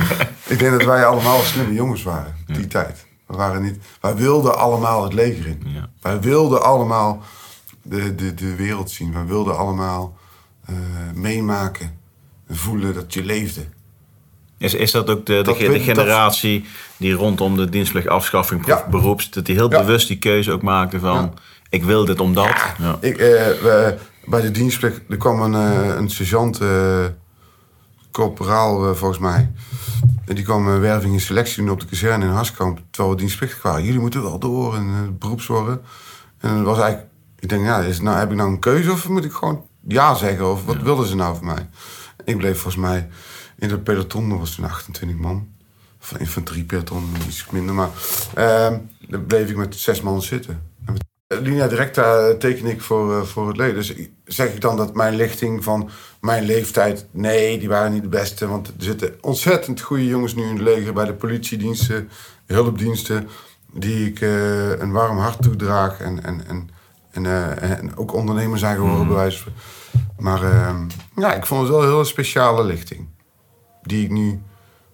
Ik 0.48 0.60
denk 0.60 0.72
dat 0.72 0.84
wij 0.84 1.06
allemaal 1.06 1.40
slimme 1.40 1.74
jongens 1.74 2.04
waren, 2.04 2.36
die 2.46 2.68
tijd. 2.68 3.06
We 3.32 3.38
waren 3.38 3.62
niet, 3.62 3.78
wij 4.02 4.16
wilden 4.16 4.58
allemaal 4.58 5.04
het 5.04 5.14
leger 5.14 5.48
in. 5.48 5.62
Ja. 5.66 5.90
Wij 6.02 6.20
wilden 6.20 6.64
allemaal 6.64 7.22
de, 7.82 8.16
de, 8.16 8.34
de 8.34 8.56
wereld 8.56 8.92
zien. 8.92 9.14
Wij 9.14 9.26
wilden 9.26 9.58
allemaal 9.58 10.18
eh, 10.66 10.76
meemaken 11.14 12.00
en 12.48 12.56
voelen 12.56 12.94
dat 12.94 13.14
je 13.14 13.24
leefde. 13.24 13.62
Is, 14.58 14.74
is 14.74 14.92
dat 14.92 15.10
ook 15.10 15.26
de, 15.26 15.34
de, 15.36 15.42
Dat 15.42 15.56
ge- 15.58 15.64
de 15.64 15.70
weet- 15.70 15.86
dat- 15.86 15.96
generatie 15.98 16.66
die 16.98 17.14
rondom 17.14 17.58
de 17.58 17.70
dienstplichtafschaffing 17.70 18.66
Ja. 18.66 18.86
beroeps... 18.90 19.30
dat 19.30 19.46
die 19.46 19.56
heel 19.56 19.72
Ja. 19.72 19.80
bewust 19.80 20.08
die 20.08 20.18
keuze 20.20 20.52
ook 20.52 20.62
maakte 20.62 21.00
van... 21.00 21.34
Ik 21.70 21.84
wil 21.84 22.06
dit 22.06 22.20
omdat... 22.20 22.50
Ik, 23.00 23.18
eh, 23.18 23.28
we- 23.62 23.98
bij 24.26 24.42
de 24.42 24.52
dienstplicht, 24.52 25.02
er 25.10 25.18
kwam 25.18 25.42
een, 25.42 25.54
eh, 25.84 25.96
een 25.96 26.10
sergeant, 26.10 26.60
corporaal 28.12 28.90
eh, 28.90 28.96
volgens 28.96 29.20
mij. 29.20 29.52
En 30.26 30.36
die 30.36 30.44
kwam 30.44 30.68
eh, 30.68 30.80
werving 30.80 31.14
en 31.14 31.20
selectie 31.20 31.64
doen 31.64 31.72
op 31.72 31.80
de 31.80 31.86
kazerne 31.86 32.26
in 32.26 32.32
Harskamp. 32.32 32.80
Terwijl 32.90 33.14
we 33.14 33.20
dienstplichtig 33.20 33.62
waren. 33.62 33.84
Jullie 33.84 34.00
moeten 34.00 34.22
wel 34.22 34.40
door 34.40 34.76
en 34.76 34.88
eh, 34.88 35.18
beroeps 35.20 35.48
worden. 35.48 35.82
En 36.38 36.56
dat 36.56 36.66
was 36.66 36.80
eigenlijk, 36.80 37.12
ik 37.40 37.50
denk, 37.50 37.66
ja, 37.66 37.80
is 37.80 37.96
het 37.96 38.04
nou, 38.04 38.18
heb 38.18 38.30
ik 38.30 38.38
nou 38.38 38.50
een 38.50 38.60
keuze 38.60 38.92
of 38.92 39.10
moet 39.10 39.26
ik 39.26 39.32
gewoon 39.32 39.66
ja 39.88 40.16
zeggen? 40.16 40.52
Of 40.52 40.66
wat 40.66 40.82
wilden 40.82 41.08
ze 41.08 41.16
nou 41.16 41.36
van 41.36 41.46
mij? 41.46 41.70
Ik 42.24 42.38
bleef 42.38 42.60
volgens 42.60 42.84
mij 42.84 43.10
in 43.58 43.70
dat 43.70 43.84
peloton, 43.84 44.30
dat 44.30 44.40
was 44.40 44.56
toen 44.56 44.66
28 44.66 45.18
man. 45.18 45.48
Van 46.00 46.20
infanteriepeloton, 46.20 47.10
iets 47.28 47.46
minder. 47.50 47.76
Maar 47.76 47.90
eh, 48.34 48.78
dan 49.08 49.26
bleef 49.26 49.50
ik 49.50 49.56
met 49.56 49.76
zes 49.76 50.02
man 50.02 50.22
zitten. 50.22 50.71
Linea 51.42 51.68
directa 51.68 52.36
teken 52.38 52.66
ik 52.66 52.82
voor, 52.82 53.16
eh, 53.16 53.24
voor 53.24 53.48
het 53.48 53.58
leger. 53.58 53.74
Dus 53.74 53.94
zeg 54.26 54.54
ik 54.54 54.62
dan 54.62 54.78
dat 54.78 54.96
mijn 54.96 55.16
lichting 55.16 55.64
van 55.64 55.90
mijn 56.22 56.44
leeftijd... 56.44 57.08
Nee, 57.12 57.60
die 57.60 57.70
waren 57.70 57.92
niet 57.94 58.02
de 58.02 58.08
beste. 58.08 58.48
Want 58.48 58.68
er 58.68 58.74
zitten 58.78 59.18
ontzettend 59.22 59.82
goede 59.82 60.08
jongens 60.08 60.36
nu 60.36 60.44
in 60.44 60.54
het 60.54 60.62
leger... 60.62 60.94
bij 60.94 61.06
de 61.06 61.14
politiediensten, 61.14 62.10
hulpdiensten... 62.46 63.30
die 63.74 64.08
ik 64.08 64.22
eh, 64.22 64.80
een 64.80 64.92
warm 64.92 65.18
hart 65.18 65.42
toedraag. 65.42 66.00
En, 66.00 66.24
en, 66.24 66.48
en, 66.48 66.70
en, 67.12 67.26
eh, 67.26 67.80
en 67.80 67.98
ook 67.98 68.14
ondernemers 68.14 68.62
zijn 68.62 68.76
geworden, 68.76 69.08
bij 69.08 69.16
wijze 69.16 69.44
van... 69.44 69.52
Maar 70.22 70.44
eh, 70.44 70.76
ja, 71.16 71.34
ik 71.34 71.46
vond 71.46 71.62
het 71.62 71.70
wel 71.70 71.84
een 71.84 71.90
hele 71.90 72.04
speciale 72.04 72.64
lichting. 72.64 73.08
Die 73.82 74.04
ik 74.04 74.12
nu, 74.12 74.42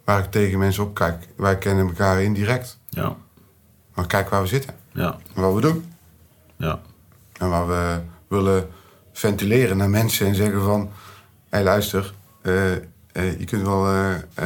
waar 0.04 0.18
ik 0.18 0.30
tegen 0.30 0.58
mensen 0.58 0.82
op 0.82 0.94
kijk. 0.94 1.28
Wij 1.36 1.58
kennen 1.58 1.86
elkaar 1.86 2.22
indirect. 2.22 2.78
Ja. 2.88 3.16
Maar 3.94 4.06
kijk 4.06 4.28
waar 4.28 4.42
we 4.42 4.48
zitten. 4.48 4.74
Ja. 4.92 5.16
En 5.34 5.42
wat 5.42 5.54
we 5.54 5.60
doen. 5.60 5.92
Ja. 6.58 6.80
En 7.38 7.48
waar 7.48 7.68
we 7.68 7.98
willen 8.28 8.68
ventileren 9.12 9.76
naar 9.76 9.90
mensen 9.90 10.26
en 10.26 10.34
zeggen 10.34 10.62
van... 10.62 10.80
Hé, 10.80 11.56
hey, 11.56 11.62
luister, 11.62 12.12
eh, 12.42 12.72
eh, 12.72 13.38
je 13.38 13.44
kunt 13.44 13.62
wel 13.62 13.86
eh, 14.34 14.44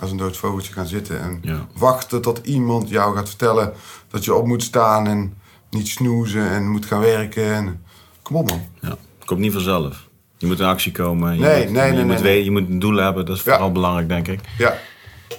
als 0.00 0.10
een 0.10 0.16
dood 0.16 0.36
vogeltje 0.36 0.72
gaan 0.72 0.86
zitten... 0.86 1.20
en 1.20 1.38
Ja. 1.42 1.66
wachten 1.76 2.22
tot 2.22 2.40
iemand 2.46 2.88
jou 2.88 3.16
gaat 3.16 3.28
vertellen 3.28 3.72
dat 4.10 4.24
je 4.24 4.34
op 4.34 4.46
moet 4.46 4.62
staan... 4.62 5.06
en 5.06 5.34
niet 5.70 5.88
snoezen 5.88 6.50
en 6.50 6.68
moet 6.68 6.86
gaan 6.86 7.00
werken. 7.00 7.52
En, 7.54 7.84
kom 8.22 8.36
op, 8.36 8.48
man. 8.50 8.62
ja. 8.80 8.96
Komt 9.24 9.40
niet 9.40 9.52
vanzelf. 9.52 10.06
Je 10.36 10.46
moet 10.46 10.58
in 10.60 10.66
actie 10.66 10.92
komen. 10.92 11.34
Je 11.34 11.40
Nee, 11.40 11.64
moet, 11.64 11.72
nee, 11.72 11.86
je 11.86 11.92
nee, 11.92 12.04
moet 12.04 12.22
nee, 12.22 12.44
Je 12.44 12.50
moet 12.50 12.68
een 12.68 12.78
doel 12.78 12.96
hebben. 12.96 13.26
Dat 13.26 13.36
is 13.36 13.42
Ja. 13.42 13.50
vooral 13.52 13.72
belangrijk, 13.72 14.08
denk 14.08 14.28
ik. 14.28 14.40
Ja, 14.58 14.78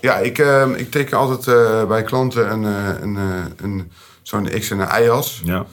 ja 0.01 0.15
ik, 0.17 0.37
ik 0.75 0.91
teken 0.91 1.17
altijd 1.17 1.87
bij 1.87 2.03
klanten 2.03 2.51
een, 2.51 2.63
een, 3.03 3.17
eh, 3.17 3.45
een, 3.57 3.91
zo'n 4.21 4.49
X- 4.59 4.69
en 4.71 4.79
een 4.79 5.03
Y-as. 5.03 5.41
Ja. 5.43 5.65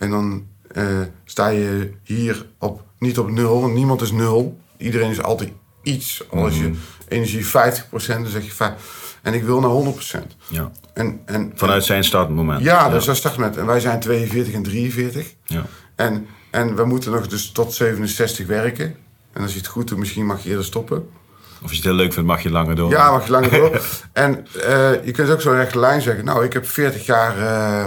En 0.00 0.10
dan 0.10 0.46
eh, 0.72 0.84
sta 1.24 1.48
je 1.48 1.92
hier 2.02 2.46
op, 2.58 2.84
niet 2.98 3.18
op 3.18 3.30
nul, 3.30 3.60
want 3.60 3.74
niemand 3.74 4.00
is 4.00 4.12
nul. 4.12 4.58
Iedereen 4.76 5.10
is 5.10 5.22
altijd 5.22 5.50
iets. 5.82 6.22
Als 6.30 6.58
je 6.58 6.70
energie 7.08 7.46
50%, 7.46 7.50
dan 7.90 8.26
zeg 8.26 8.44
je 8.44 8.52
5. 8.52 9.18
En 9.22 9.34
ik 9.34 9.42
wil 9.42 9.60
naar 9.60 9.94
100%. 10.24 10.26
ja. 10.48 10.70
En, 10.94 11.20
en, 11.24 11.52
Vanuit 11.54 11.84
zijn 11.84 12.04
startmoment. 12.04 12.62
Ja, 12.62 12.90
dus 12.90 13.04
dat 13.04 13.16
start 13.16 13.36
met. 13.36 13.56
En 13.56 13.66
wij 13.66 13.80
zijn 13.80 14.00
42 14.00 14.54
en 14.54 14.62
43. 14.62 15.34
Ja. 15.44 15.64
En, 15.94 16.26
en 16.50 16.76
we 16.76 16.84
moeten 16.84 17.12
nog 17.12 17.28
dus 17.28 17.52
tot 17.52 17.74
67 17.74 18.46
werken. 18.46 18.96
En 19.32 19.42
als 19.42 19.52
je 19.52 19.58
het 19.58 19.66
goed 19.66 19.88
doet, 19.88 19.98
misschien 19.98 20.26
mag 20.26 20.42
je 20.42 20.48
eerder 20.48 20.64
stoppen. 20.64 20.98
Of 20.98 21.62
als 21.62 21.70
je 21.70 21.76
het 21.76 21.86
heel 21.86 21.94
leuk 21.94 22.12
vindt, 22.12 22.28
mag 22.28 22.42
je 22.42 22.50
langer 22.50 22.76
door. 22.76 22.90
Ja, 22.90 23.10
mag 23.10 23.24
je 23.24 23.30
langer 23.30 23.50
door. 23.50 23.80
en 24.12 24.46
eh, 24.54 25.04
je 25.04 25.10
kunt 25.12 25.30
ook 25.30 25.40
zo'n 25.40 25.54
rechte 25.54 25.78
lijn 25.78 26.00
zeggen. 26.00 26.24
Nou, 26.24 26.44
ik 26.44 26.52
heb 26.52 26.66
40 26.66 27.06
jaar 27.06 27.38
eh, 27.38 27.84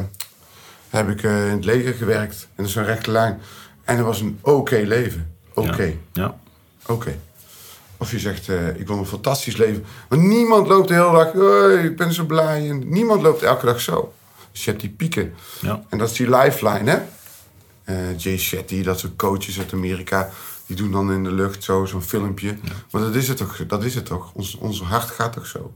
heb 1.00 1.10
ik, 1.10 1.24
eh, 1.24 1.46
in 1.50 1.56
het 1.56 1.66
leger 1.66 1.94
gewerkt. 1.94 2.42
En 2.42 2.50
dat 2.56 2.66
is 2.66 2.76
een 2.76 2.86
rechte 2.86 3.12
lijn. 3.12 3.40
En 3.84 3.98
dat 3.98 4.06
was 4.06 4.20
een 4.22 4.40
oké 4.42 4.76
leven. 4.86 5.32
Oké, 5.54 5.84
Ja. 5.84 5.94
Ja. 6.14 6.38
oké. 6.86 7.20
Of 7.98 8.12
je 8.12 8.20
zegt, 8.20 8.50
eh, 8.50 8.68
ik 8.80 8.88
wil 8.88 8.98
een 8.98 9.06
fantastisch 9.06 9.58
leven. 9.58 9.86
Maar 10.10 10.20
niemand 10.20 10.68
loopt 10.68 10.88
de 10.88 10.94
hele 10.94 11.12
dag, 11.12 11.32
"Hoi, 11.32 11.78
ik 11.78 11.98
ben 11.98 12.14
zo 12.14 12.24
blij. 12.26 12.70
En 12.70 12.90
niemand 12.90 13.22
loopt 13.22 13.42
elke 13.42 13.66
dag 13.66 13.82
zo. 13.82 14.14
Dus 14.52 14.64
je 14.64 14.70
hebt 14.70 14.82
die 14.82 14.90
pieken. 14.92 15.34
Ja. 15.62 15.84
En 15.90 15.98
dat 15.98 16.10
is 16.10 16.16
die 16.18 16.30
lifeline, 16.36 16.90
hè? 16.92 16.98
Eh, 17.84 18.18
Jay 18.18 18.38
Shetty, 18.38 18.84
dat 18.84 19.00
soort 19.00 19.16
coaches 19.16 19.60
uit 19.60 19.74
Amerika. 19.74 20.30
Die 20.66 20.76
doen 20.76 20.92
dan 20.92 21.12
in 21.12 21.24
de 21.24 21.32
lucht 21.32 21.64
zo, 21.64 21.86
zo'n 21.86 22.02
filmpje. 22.02 22.58
Maar 22.92 23.02
dat 23.02 23.16
is 23.16 23.28
het 23.28 23.38
toch, 23.38 23.66
dat 23.68 23.84
is 23.84 23.96
het 23.96 24.06
toch. 24.06 24.32
Ons, 24.34 24.56
ons 24.56 24.82
hart 24.82 25.10
gaat 25.10 25.34
toch 25.34 25.46
zo. 25.48 25.74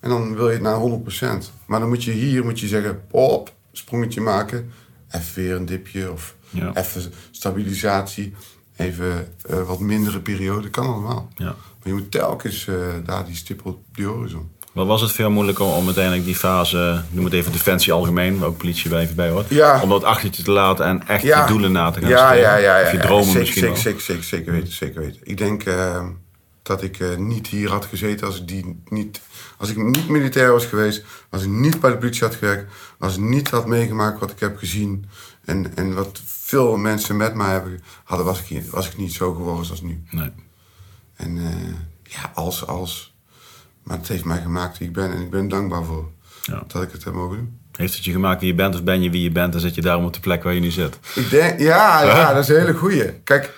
En 0.00 0.10
dan 0.10 0.34
wil 0.34 0.46
je 0.46 0.52
het 0.52 0.62
naar 0.62 0.76
100%. 0.76 1.50
Maar 1.66 1.80
dan 1.80 1.88
moet 1.88 2.04
je 2.04 2.10
hier 2.10 2.44
moet 2.44 2.60
je 2.60 2.66
zeggen, 2.66 3.02
op, 3.10 3.52
sprongetje 3.78 4.20
maken. 4.20 4.70
Even 5.10 5.42
weer 5.42 5.54
een 5.54 5.66
dipje 5.66 6.12
of 6.12 6.34
Ja. 6.50 6.74
even 6.74 7.12
stabilisatie. 7.30 8.34
Even 8.76 9.28
eh, 9.48 9.62
wat 9.62 9.80
mindere 9.80 10.20
periode. 10.20 10.70
Kan 10.70 10.86
allemaal. 10.86 11.28
Ja. 11.36 11.44
Maar 11.44 11.54
je 11.84 11.92
moet 11.92 12.10
telkens 12.10 12.66
eh, 12.66 12.74
daar 13.04 13.24
die 13.26 13.36
stip 13.36 13.66
op 13.66 13.78
die 13.92 14.06
horizon. 14.06 14.50
Wat 14.72 14.86
was 14.86 15.00
het 15.00 15.12
veel 15.12 15.30
moeilijker 15.30 15.64
om 15.64 15.84
uiteindelijk 15.84 16.24
die 16.24 16.34
fase, 16.36 17.02
noem 17.10 17.24
het 17.24 17.32
even 17.34 17.52
defensie 17.52 17.92
algemeen, 17.92 18.38
waar 18.38 18.48
ook 18.48 18.56
politie 18.56 18.90
bij 18.90 19.02
even 19.02 19.16
bij 19.16 19.28
hoort, 19.30 19.48
Ja. 19.48 19.80
om 19.82 19.88
dat 19.88 20.04
achter 20.04 20.30
je 20.34 20.42
te 20.42 20.50
laten 20.50 20.84
en 20.86 21.06
echt 21.08 21.22
je 21.22 21.44
doelen 21.46 21.72
na 21.72 21.90
te 21.90 22.00
gaan 22.00 22.08
ja, 22.08 22.32
ja, 22.32 22.56
ja, 22.56 22.90
je 22.90 22.98
dromen 22.98 23.24
zeker, 23.24 23.40
misschien 23.40 23.62
zeker, 23.76 23.78
zeker, 23.80 24.00
zeker, 24.02 24.24
zeker 24.24 24.52
weten, 24.52 24.72
zeker 24.72 25.00
weten. 25.00 25.20
Ik 25.22 25.36
denk 25.36 25.62
eh, 25.62 26.04
dat 26.66 26.82
ik 26.82 27.00
eh, 27.00 27.16
niet 27.16 27.46
hier 27.46 27.70
had 27.70 27.84
gezeten 27.84 28.26
als 28.26 28.40
ik, 28.40 28.48
die 28.48 28.82
niet, 28.88 29.20
als 29.56 29.70
ik 29.70 29.76
niet 29.76 30.08
militair 30.08 30.52
was 30.52 30.66
geweest. 30.66 31.04
Als 31.30 31.42
ik 31.42 31.48
niet 31.48 31.80
bij 31.80 31.90
de 31.90 31.96
politie 31.96 32.22
had 32.22 32.34
gewerkt. 32.34 32.72
Als 32.98 33.14
ik 33.14 33.20
niet 33.20 33.50
had 33.50 33.66
meegemaakt 33.66 34.20
wat 34.20 34.30
ik 34.30 34.40
heb 34.40 34.56
gezien. 34.56 35.06
En, 35.44 35.76
en 35.76 35.94
wat 35.94 36.20
veel 36.24 36.76
mensen 36.76 37.16
met 37.16 37.34
mij 37.34 37.50
hebben 37.50 37.82
hadden, 38.04 38.26
was 38.26 38.40
ik, 38.40 38.46
hier, 38.46 38.64
was 38.70 38.86
ik 38.88 38.96
niet 38.96 39.12
zo 39.12 39.34
geworden 39.34 39.64
zoals 39.64 39.82
nu. 39.82 40.02
Nee. 40.10 40.30
En 41.16 41.38
eh, 41.38 41.74
ja, 42.02 42.30
als, 42.34 42.66
als. 42.66 43.14
Maar 43.82 43.96
het 43.98 44.08
heeft 44.08 44.24
mij 44.24 44.40
gemaakt 44.40 44.78
wie 44.78 44.88
ik 44.88 44.94
ben. 44.94 45.12
En 45.12 45.20
ik 45.20 45.30
ben 45.30 45.48
dankbaar 45.48 45.84
voor 45.84 46.10
Ja. 46.42 46.62
dat 46.66 46.82
ik 46.82 46.92
het 46.92 47.04
heb 47.04 47.14
mogen 47.14 47.36
doen. 47.36 47.58
Heeft 47.76 47.94
het 47.94 48.04
je 48.04 48.12
gemaakt 48.12 48.40
wie 48.40 48.50
je 48.50 48.54
bent 48.56 48.74
of 48.74 48.82
ben 48.82 49.02
je 49.02 49.10
wie 49.10 49.22
je 49.22 49.30
bent 49.30 49.54
en 49.54 49.60
zit 49.60 49.74
je 49.74 49.80
daarom 49.80 50.04
op 50.04 50.12
de 50.12 50.20
plek 50.20 50.42
waar 50.42 50.54
je 50.54 50.60
nu 50.60 50.70
zit? 50.70 50.98
Ik 51.14 51.30
denk, 51.30 51.60
ja, 51.60 52.02
ja, 52.02 52.32
dat 52.34 52.42
is 52.42 52.48
een 52.48 52.60
hele 52.60 52.74
goeie. 52.74 53.12
Kijk, 53.12 53.54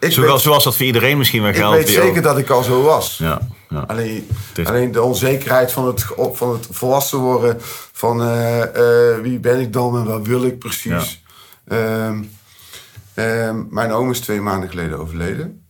ik 0.00 0.12
Zoals, 0.12 0.30
weet, 0.32 0.40
zoals 0.40 0.64
dat 0.64 0.76
voor 0.76 0.86
iedereen 0.86 1.18
misschien 1.18 1.40
wel 1.42 1.50
ik 1.50 1.56
geldt. 1.56 1.76
weet 1.76 1.86
die 1.86 1.94
zeker 1.94 2.16
ook- 2.16 2.22
dat 2.22 2.38
ik 2.38 2.50
al 2.50 2.62
zo 2.62 2.82
was. 2.82 3.18
Ja, 3.18 3.40
ja. 3.68 3.80
Alleen, 3.86 4.28
alleen 4.64 4.92
de 4.92 5.02
onzekerheid 5.02 5.72
van 5.72 5.86
het, 5.86 6.06
van 6.32 6.52
het 6.52 6.66
volwassen 6.70 7.18
worden. 7.18 7.56
Van 7.92 8.22
eh, 8.22 8.62
eh, 9.14 9.20
wie 9.20 9.38
ben 9.38 9.60
ik 9.60 9.72
dan 9.72 9.96
en 9.96 10.04
wat 10.04 10.26
wil 10.26 10.44
ik 10.44 10.58
precies. 10.58 11.22
Ehm, 11.66 12.22
ehm, 13.14 13.62
mijn 13.70 13.92
oom 13.92 14.10
is 14.10 14.20
twee 14.20 14.40
maanden 14.40 14.68
geleden 14.70 14.98
overleden. 14.98 15.62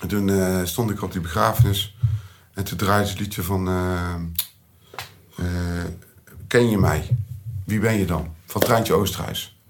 En 0.00 0.08
toen 0.08 0.28
eh, 0.28 0.58
stond 0.64 0.90
ik 0.90 1.02
op 1.02 1.12
die 1.12 1.20
begrafenis. 1.20 1.96
En 2.54 2.64
toen 2.64 2.78
draaide 2.78 3.04
ze 3.06 3.10
het 3.12 3.20
liedje 3.20 3.42
van... 3.42 3.68
ken 6.46 6.70
je 6.70 6.78
mij? 6.78 7.16
Wie 7.64 7.78
ben 7.80 7.98
je 7.98 8.04
dan? 8.04 8.34
Van 8.46 8.60
Treintje 8.60 8.94
Oosterhuis. 8.94 9.60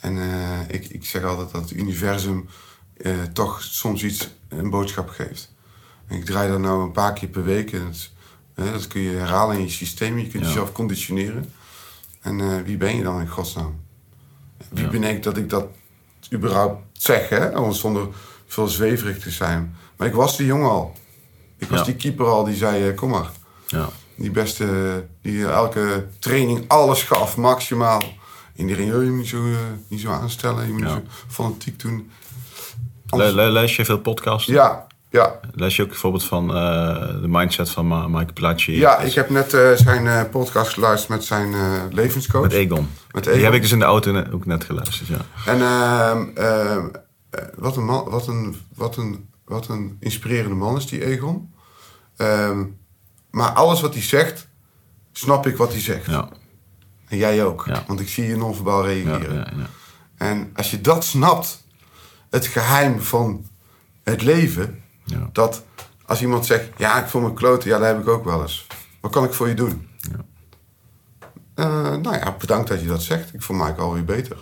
En 0.00 0.18
eh, 0.18 0.60
ik, 0.68 0.84
ik 0.88 1.04
zeg 1.04 1.22
altijd 1.24 1.50
dat 1.52 1.60
het 1.60 1.70
universum 1.78 2.48
eh, 2.96 3.12
toch 3.32 3.62
soms 3.62 4.02
iets, 4.04 4.28
een 4.48 4.70
boodschap 4.70 5.08
geeft. 5.08 5.52
En 6.06 6.16
ik 6.16 6.24
draai 6.24 6.48
dat 6.50 6.58
nou 6.60 6.82
een 6.82 6.92
paar 6.92 7.12
keer 7.12 7.28
per 7.28 7.44
week. 7.44 7.72
En 7.72 7.86
het, 7.86 8.10
dat 8.72 8.86
kun 8.86 9.00
je 9.00 9.10
herhalen 9.16 9.56
in 9.56 9.62
je 9.62 9.68
systeem. 9.70 10.18
Je 10.18 10.28
kunt 10.28 10.42
Ja. 10.42 10.48
jezelf 10.48 10.72
conditioneren. 10.72 11.52
En 12.20 12.40
eh, 12.40 12.46
wie 12.64 12.76
ben 12.76 12.96
je 12.96 13.02
dan 13.02 13.20
in 13.20 13.28
godsnaam? 13.28 13.80
Wie 14.68 14.84
Ja. 14.84 14.90
ben 14.90 15.02
ik 15.04 15.22
dat 15.22 15.36
ik 15.36 15.48
dat 15.50 15.66
überhaupt 16.32 16.82
zeg, 16.92 17.28
hè? 17.28 17.72
Zonder 17.72 18.08
veel 18.46 18.68
zweverig 18.68 19.18
te 19.18 19.30
zijn. 19.30 19.76
Maar 19.96 20.06
ik 20.08 20.14
was 20.14 20.36
die 20.36 20.46
jongen 20.46 20.70
al. 20.70 20.94
Ik 21.58 21.68
was 21.68 21.78
Ja. 21.78 21.84
die 21.84 21.96
keeper 21.96 22.26
al 22.26 22.44
die 22.44 22.56
zei, 22.56 22.94
kom 22.94 23.10
maar. 23.10 23.30
Ja. 23.66 23.88
Die 24.14 24.30
beste, 24.30 25.06
die 25.22 25.46
elke 25.46 26.06
training 26.18 26.64
alles 26.68 27.02
gaf, 27.02 27.36
maximaal. 27.36 28.02
Iedereen, 28.60 28.94
"Oh, 28.94 29.02
je 29.02 29.08
moet 29.10 29.18
niet 29.18 29.28
zo, 29.28 29.44
eh, 29.46 29.56
niet 29.88 30.00
zo 30.00 30.10
aanstellen, 30.10 30.66
je 30.66 30.72
moet 30.72 30.80
Ja. 30.82 30.94
niet 30.94 31.04
zo 31.06 31.10
fanatiek 31.28 31.80
doen. 31.80 32.10
Le- 33.06 33.32
le- 33.32 33.50
lees 33.50 33.76
je 33.76 33.84
veel 33.84 33.98
podcasts? 33.98 34.46
Ja, 34.48 34.86
ja. 35.10 35.40
Lees 35.54 35.76
je 35.76 35.82
ook 35.82 35.88
bijvoorbeeld 35.88 36.24
van 36.24 36.54
eh, 36.54 37.06
de 37.20 37.28
mindset 37.28 37.70
van 37.70 37.86
Ma- 37.86 38.08
Mike 38.08 38.32
Placci? 38.32 38.76
Ja, 38.76 38.98
ik 38.98 39.12
heb 39.14 39.30
net 39.30 39.54
eh, 39.54 39.72
zijn 39.72 40.28
podcast 40.30 40.72
geluisterd 40.72 41.10
met 41.10 41.24
zijn 41.24 41.54
levenscoach. 41.92 42.42
Met 42.42 42.52
Egon. 42.52 42.88
Met 43.10 43.24
Die 43.24 43.32
Egon. 43.32 43.44
heb 43.44 43.54
ik 43.54 43.62
dus 43.62 43.72
in 43.72 43.78
de 43.78 43.84
auto 43.84 44.24
ook 44.32 44.46
net 44.46 44.64
geluisterd, 44.64 45.08
ja. 45.08 45.18
En 45.46 45.60
ehm, 45.60 46.26
ehm, 46.34 46.86
eh, 47.30 47.44
wat, 47.56 47.76
een 47.76 47.84
man, 47.84 48.04
wat, 48.10 48.26
een, 48.26 48.56
wat, 48.74 48.96
een, 48.96 49.28
wat 49.44 49.68
een 49.68 49.96
inspirerende 50.00 50.56
man 50.56 50.76
is 50.76 50.86
die 50.86 51.04
Egon. 51.04 51.52
Ehm, 52.16 52.64
maar 53.30 53.50
alles 53.50 53.80
wat 53.80 53.92
hij 53.94 54.02
zegt, 54.02 54.48
snap 55.12 55.46
ik 55.46 55.56
wat 55.56 55.72
hij 55.72 55.80
zegt. 55.80 56.06
Ja, 56.06 56.28
En 57.10 57.16
jij 57.16 57.44
ook, 57.44 57.64
Ja. 57.66 57.84
want 57.86 58.00
ik 58.00 58.08
zie 58.08 58.26
je 58.26 58.36
non-verbaal 58.36 58.84
reageren. 58.86 59.34
ja, 59.34 59.52
ja. 59.56 59.66
En 60.16 60.50
als 60.54 60.70
je 60.70 60.80
dat 60.80 61.04
snapt, 61.04 61.64
het 62.30 62.46
geheim 62.46 63.00
van 63.00 63.46
het 64.02 64.22
leven, 64.22 64.82
dat 65.32 65.62
als 66.06 66.20
iemand 66.22 66.46
zegt, 66.46 66.68
ja, 66.76 67.02
ik 67.02 67.08
voel 67.08 67.22
me 67.22 67.32
kloten, 67.32 67.68
ja, 67.70 67.78
dat 67.78 67.86
heb 67.86 68.00
ik 68.00 68.08
ook 68.08 68.24
wel 68.24 68.42
eens. 68.42 68.66
Wat 69.00 69.10
kan 69.12 69.24
ik 69.24 69.32
voor 69.32 69.48
je 69.48 69.54
doen? 69.54 69.88
Ja. 69.98 70.24
Eh, 71.54 71.96
nou 71.96 72.16
ja, 72.16 72.36
bedankt 72.38 72.68
dat 72.68 72.80
je 72.80 72.86
dat 72.86 73.02
zegt. 73.02 73.34
Ik 73.34 73.42
voel 73.42 73.56
me 73.56 73.62
eigenlijk 73.62 73.92
alweer 73.92 74.16
beter. 74.16 74.36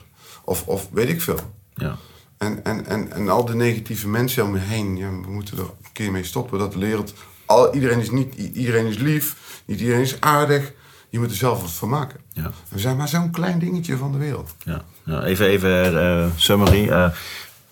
Of, 0.44 0.66
of 0.66 0.88
weet 0.92 1.09
ik 1.09 1.22
veel. 1.22 1.38
ja. 1.74 1.96
En, 2.38 2.64
en, 2.64 2.87
en, 2.87 3.12
en 3.12 3.28
al 3.28 3.44
de 3.44 3.54
negatieve 3.54 4.09
mensen 4.09 4.44
om 4.44 4.50
me 4.50 4.59
heen, 4.59 4.96
ja, 4.96 5.11
we 5.11 5.31
moeten 5.31 5.57
er 5.59 5.62
een 5.64 5.92
keer 5.92 6.11
mee 6.12 6.24
stoppen. 6.24 6.59
Dat 6.59 6.74
wereld, 6.74 7.12
al, 7.46 7.74
iedereen 7.74 8.00
is 8.00 8.11
niet, 8.11 8.35
iedereen 8.35 8.87
is 8.87 8.98
lief, 8.98 9.37
niet 9.64 9.81
iedereen 9.81 10.00
is 10.02 10.20
aardig. 10.20 10.72
Je 11.11 11.18
moet 11.18 11.31
er 11.31 11.37
zelf 11.37 11.61
wat 11.61 11.71
van 11.71 11.88
maken. 11.88 12.21
ja. 12.33 12.51
We 12.68 12.79
zijn 12.79 12.97
maar 12.97 13.09
zo'n 13.09 13.31
klein 13.31 13.59
dingetje 13.59 13.97
van 13.97 14.12
de 14.12 14.18
wereld. 14.18 14.55
Ja, 14.64 14.83
ja 15.05 15.23
even, 15.25 15.47
even 15.47 16.01
eh, 16.03 16.27
summary. 16.37 16.88
Eh 16.88 17.11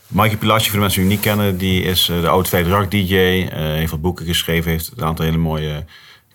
Mikey 0.06 0.36
Pilasci, 0.36 0.64
voor 0.70 0.74
de 0.78 0.84
mensen 0.84 1.00
die 1.00 1.08
hem 1.10 1.18
niet 1.20 1.26
kennen, 1.26 1.56
die 1.58 1.82
is 1.82 2.08
eh, 2.08 2.20
de 2.20 2.28
oud 2.28 2.48
Vijfdracht 2.48 2.90
DJ. 2.90 3.14
eh 3.16 3.58
heeft 3.58 3.90
wat 3.90 4.00
boeken 4.00 4.26
geschreven, 4.26 4.70
heeft 4.70 4.92
een 4.96 5.04
aantal 5.04 5.24
hele 5.24 5.36
mooie 5.36 5.84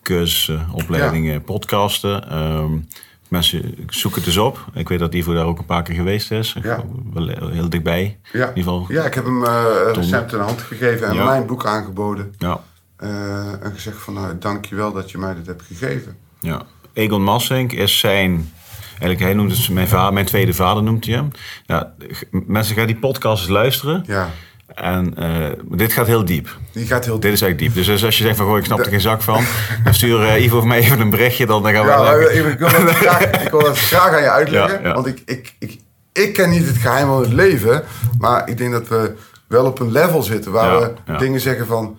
cursussen, 0.01 0.67
opleidingen, 0.73 1.43
podcasten. 1.43 2.29
Ehm, 2.29 2.71
mensen 3.27 3.75
zoeken 3.87 4.21
het 4.21 4.29
dus 4.29 4.37
op. 4.37 4.65
Ik 4.73 4.89
weet 4.89 4.99
dat 4.99 5.13
Ivo 5.13 5.33
daar 5.33 5.45
ook 5.45 5.59
een 5.59 5.65
paar 5.65 5.83
keer 5.83 5.95
geweest 5.95 6.31
is. 6.31 6.55
Ja. 6.63 6.83
Heel 7.51 7.69
dichtbij. 7.69 8.19
Ja, 8.31 8.47
In 8.47 8.55
ieder 8.55 8.63
geval. 8.73 8.85
ja 8.89 9.03
ik 9.05 9.13
heb 9.13 9.23
hem 9.25 9.45
recent 9.93 10.33
een 10.33 10.39
hand 10.39 10.61
gegeven 10.61 11.07
en 11.07 11.13
Ja. 11.15 11.23
mijn 11.25 11.45
boek 11.45 11.65
aangeboden. 11.65 12.33
Ja. 12.37 12.59
En 13.61 13.71
gezegd 13.73 13.97
van, 13.97 14.13
nou, 14.13 14.37
dank 14.37 14.65
je 14.65 14.75
wel 14.75 14.91
dat 14.93 15.11
je 15.11 15.17
mij 15.17 15.33
dit 15.35 15.45
hebt 15.45 15.61
gegeven. 15.63 16.17
Ja. 16.39 16.61
Egon 16.93 17.23
Massink 17.23 17.71
is 17.71 17.99
zijn. 17.99 18.51
Eigenlijk, 18.89 19.19
hij 19.19 19.33
noemt 19.33 19.57
het 19.57 19.69
mijn, 19.69 19.87
vader, 19.87 20.13
mijn 20.13 20.25
tweede 20.25 20.53
vader, 20.53 20.83
noemt 20.83 21.05
hij 21.05 21.15
hem. 21.15 21.31
Ja, 21.65 21.93
mensen 22.31 22.75
gaan 22.75 22.87
die 22.87 22.95
podcast 22.95 23.49
luisteren. 23.49 24.03
Ja, 24.07 24.29
En 24.75 25.17
eh, 25.17 25.49
dit 25.71 25.93
gaat 25.93 26.07
heel 26.07 26.25
diep. 26.25 26.57
die 26.71 26.85
gaat 26.85 27.05
heel 27.05 27.19
Dit 27.19 27.33
is 27.33 27.41
echt 27.41 27.57
diep. 27.59 27.73
Dus 27.73 28.03
als- 28.03 28.17
je 28.17 28.23
denkt 28.23 28.37
van, 28.37 28.47
goh, 28.47 28.57
ik 28.57 28.65
snap 28.65 28.79
er 28.79 28.85
geen 28.89 29.01
zak 29.01 29.21
van. 29.21 29.43
Dan 29.83 29.93
stuur 29.93 30.21
eh, 30.27 30.43
Ivo 30.43 30.57
of 30.57 30.63
mij 30.63 30.77
even 30.79 30.99
een 30.99 31.09
berichtje, 31.09 31.45
dan, 31.45 31.63
dan 31.63 31.71
gaan 31.73 31.83
we... 31.85 31.89
Ja, 31.91 31.97
maar 32.01 32.17
lekker- 32.17 32.47
ik, 32.51 32.59
wil 32.59 32.69
dat 32.85 32.95
graag, 33.05 33.21
ik 33.23 33.51
wil 33.51 33.63
dat 33.63 33.77
graag 33.79 34.13
aan 34.13 34.21
je 34.21 34.29
uitleggen. 34.29 34.81
Ja, 34.81 34.87
ja. 34.87 34.93
Want 34.93 35.07
ik, 35.07 35.21
ik, 35.25 35.53
ik, 35.59 35.77
ik 36.13 36.33
ken 36.33 36.49
niet 36.49 36.67
het 36.67 36.77
geheim 36.77 37.07
van 37.07 37.21
het 37.21 37.33
leven. 37.33 37.83
Maar 38.19 38.49
ik 38.49 38.57
denk 38.57 38.71
dat 38.71 38.87
we 38.87 39.15
wel 39.47 39.65
op 39.65 39.79
een 39.79 39.91
level 39.91 40.21
zitten 40.23 40.51
waar 40.51 40.79
we 41.05 41.17
dingen 41.17 41.39
zeggen 41.39 41.67
van... 41.67 41.97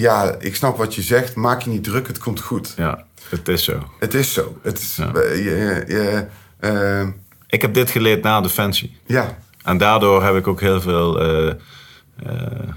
Ja, 0.00 0.34
ik 0.38 0.56
snap 0.56 0.76
wat 0.76 0.94
je 0.94 1.02
zegt. 1.02 1.34
Maak 1.34 1.60
je 1.62 1.70
niet 1.70 1.84
druk, 1.84 2.06
het 2.06 2.18
komt 2.18 2.40
goed. 2.40 2.74
Ja, 2.76 3.04
het 3.28 3.48
is 3.48 3.64
zo. 3.64 3.82
Het 3.98 4.14
is 4.14 4.32
zo. 4.32 4.56
Het 4.62 4.78
is, 4.78 4.96
Ja. 4.96 5.10
je, 5.14 5.34
je, 5.44 5.84
je, 5.88 6.26
eh, 6.60 7.06
Ik 7.46 7.62
heb 7.62 7.74
dit 7.74 7.90
geleerd 7.90 8.22
na 8.22 8.40
Defensie. 8.40 8.96
ja, 9.06 9.38
En 9.62 9.78
daardoor 9.78 10.24
heb 10.24 10.34
ik 10.36 10.46
ook 10.46 10.60
heel 10.60 10.80
veel... 10.80 11.20
eh, 11.20 11.48
eh, 11.48 12.68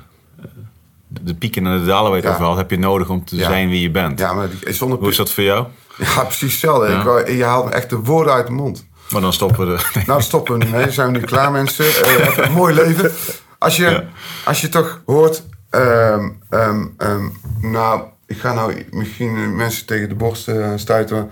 de 1.07 1.35
pieken 1.35 1.65
en 1.65 1.79
de 1.79 1.85
dalen 1.85 2.13
het 2.13 2.23
Ja. 2.23 2.29
over 2.33 2.43
had, 2.45 2.57
heb 2.57 2.69
je 2.69 2.79
nodig 2.79 3.09
om 3.09 3.25
te 3.25 3.35
Ja. 3.35 3.47
zijn 3.49 3.69
wie 3.69 3.81
je 3.81 3.91
bent. 3.91 4.19
ja, 4.19 4.33
maar 4.33 4.49
zonder... 4.67 4.97
Hoe 4.99 5.09
is 5.09 5.15
dat 5.17 5.31
voor 5.31 5.43
jou? 5.43 5.67
Ja, 5.97 6.23
precies 6.23 6.51
hetzelfde. 6.51 6.93
Ik 6.93 7.01
wou- 7.03 7.31
je 7.31 7.43
haalt 7.43 7.65
me 7.65 7.71
echt 7.71 7.89
de 7.89 7.95
woorden 7.97 8.33
uit 8.33 8.47
de 8.47 8.53
mond. 8.53 8.85
Maar 9.09 9.21
dan 9.21 9.33
stoppen 9.33 9.67
we 9.67 9.73
er. 9.73 9.91
Nou, 10.07 10.21
stoppen 10.21 10.59
we 10.59 10.65
ermee. 10.65 10.91
Zijn 10.91 11.11
we 11.11 11.17
nu 11.19 11.23
klaar, 11.25 11.51
mensen? 11.51 11.85
Eh, 11.85 12.37
een 12.37 12.51
mooi 12.51 12.73
leven. 12.73 13.11
Als 13.57 13.75
je, 13.77 14.03
als 14.45 14.61
je 14.61 14.69
toch 14.69 15.01
hoort... 15.05 15.43
ehm, 15.71 16.29
ehm, 16.49 16.85
ehm, 16.97 17.27
nou, 17.59 18.03
ik 18.25 18.37
ga 18.37 18.53
nou 18.53 18.85
misschien 18.91 19.55
mensen 19.55 19.85
tegen 19.85 20.09
de 20.09 20.15
borst 20.15 20.47
eh, 20.47 20.71
stuiten... 20.75 21.31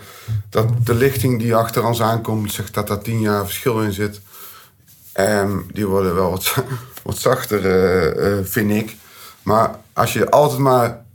dat 0.50 0.68
de 0.84 0.94
lichting 0.94 1.40
die 1.40 1.56
achter 1.56 1.86
ons 1.86 2.02
aankomt... 2.02 2.52
zegt 2.52 2.74
dat 2.74 2.88
daar 2.88 3.02
tien 3.02 3.20
jaar 3.20 3.46
verschil 3.46 3.82
in 3.82 3.92
zit. 3.92 4.22
Die 5.72 5.88
worden 5.88 6.16
wel 6.16 6.30
wat, 6.30 6.56
wat 7.04 7.18
zachter, 7.18 7.66
eh, 7.66 8.38
eh, 8.38 8.46
vind 8.46 8.72
ik. 8.72 8.96
Maar 9.44 9.76
als 9.94 10.14
je 10.14 10.30
altijd 10.30 10.60
maar 10.60 11.06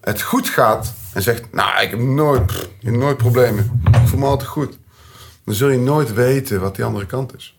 het 0.00 0.22
goed 0.22 0.48
gaat... 0.48 0.92
en 1.12 1.22
zegt, 1.22 1.52
nou, 1.52 1.82
ik 1.82 1.90
heb 1.90 2.00
nooit, 2.00 2.50
ik 2.50 2.86
heb 2.86 2.94
nooit 2.94 3.16
problemen. 3.16 3.82
Ik 3.92 4.08
voel 4.08 4.18
me 4.18 4.26
altijd 4.26 4.48
goed 4.48 4.80
dan 5.44 5.54
zul 5.54 5.68
je 5.68 5.78
nooit 5.78 6.14
weten 6.14 6.60
wat 6.60 6.76
die 6.76 6.84
andere 6.84 7.06
kant 7.06 7.36
is. 7.36 7.58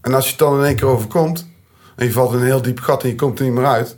En 0.00 0.14
als 0.14 0.24
je 0.24 0.30
het 0.30 0.38
dan 0.38 0.58
in 0.58 0.64
één 0.64 0.76
keer 0.76 0.86
overkomt... 0.86 1.46
en 1.96 2.06
je 2.06 2.12
valt 2.12 2.32
in 2.32 2.38
een 2.38 2.44
heel 2.44 2.62
diep 2.62 2.80
gat 2.80 3.02
en 3.02 3.08
je 3.08 3.14
komt 3.14 3.38
er 3.38 3.44
niet 3.44 3.54
meer 3.54 3.66
uit... 3.66 3.97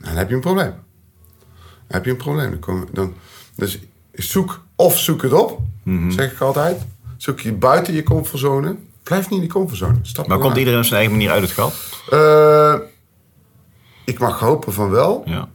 dan 0.00 0.14
heb 0.16 0.28
je 0.28 0.34
een 0.34 0.40
probleem. 0.40 0.70
Dan 0.70 1.86
heb 1.86 2.04
je 2.04 2.10
een 2.10 2.16
probleem. 2.16 2.50
Dan 2.50 2.58
kom, 2.58 2.86
dan, 2.92 3.14
dus 3.54 3.78
zoek 4.12 4.60
of 4.76 4.98
zoek 4.98 5.22
het 5.22 5.32
op, 5.32 5.60
zeg 6.08 6.32
ik 6.32 6.40
altijd. 6.40 6.82
Zoek 7.16 7.40
je 7.40 7.52
buiten 7.52 7.94
je 7.94 8.02
comfortzone. 8.02 8.76
Blijf 9.02 9.24
niet 9.24 9.38
in 9.40 9.44
die 9.44 9.54
comfortzone. 9.54 9.98
Stap 10.02 10.26
Maar 10.26 10.38
komt 10.38 10.56
iedereen 10.56 10.78
op 10.78 10.84
zijn 10.84 10.98
eigen 11.00 11.16
manier 11.16 11.32
uit 11.32 11.42
het 11.42 11.50
gat? 11.50 11.74
Eh, 12.10 12.74
ik 14.04 14.18
mag 14.18 14.38
hopen 14.38 14.72
van 14.72 14.90
wel. 14.90 15.22
Ja. 15.24 15.48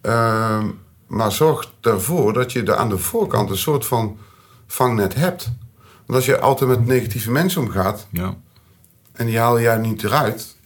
Ehm, 0.00 0.66
maar 1.06 1.32
zorg 1.32 1.72
ervoor 1.80 2.32
dat 2.32 2.52
je 2.52 2.62
er 2.62 2.76
aan 2.76 2.88
de 2.88 2.98
voorkant 2.98 3.50
een 3.50 3.56
soort 3.56 3.86
van 3.86 4.18
vangnet 4.66 5.14
hebt. 5.14 5.52
Want 6.06 6.18
als 6.18 6.26
je 6.26 6.38
altijd 6.40 6.70
met 6.70 6.86
negatieve 6.86 7.30
mensen 7.30 7.60
omgaat 7.62 8.06
Ja. 8.10 8.34
en 9.12 9.26
die 9.26 9.38
halen 9.38 9.62
jij 9.62 9.76
niet 9.78 10.04
eruit, 10.04 10.56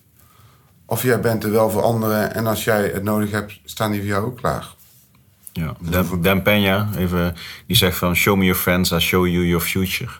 of 0.93 1.03
jij 1.03 1.21
bent 1.21 1.45
er 1.45 1.51
wel 1.51 1.71
voor 1.71 1.83
anderen 1.83 2.35
en 2.35 2.47
als 2.47 2.65
jij 2.65 2.83
het 2.95 3.03
nodig 3.03 3.31
hebt, 3.31 3.61
staan 3.65 3.91
die 3.91 4.01
voor 4.01 4.09
jou 4.09 4.25
ook 4.25 4.37
klaar. 4.37 4.67
ja. 5.53 5.77
Dan, 5.81 6.23
Dan 6.23 6.43
Peña, 6.43 6.97
even, 6.99 7.35
die 7.67 7.77
zegt 7.77 7.97
van... 7.99 8.17
Show 8.17 8.37
me 8.37 8.45
your 8.45 8.59
friends, 8.61 8.91
I 8.91 8.99
show 8.99 9.27
you 9.27 9.47
your 9.47 9.65
future. 9.65 10.11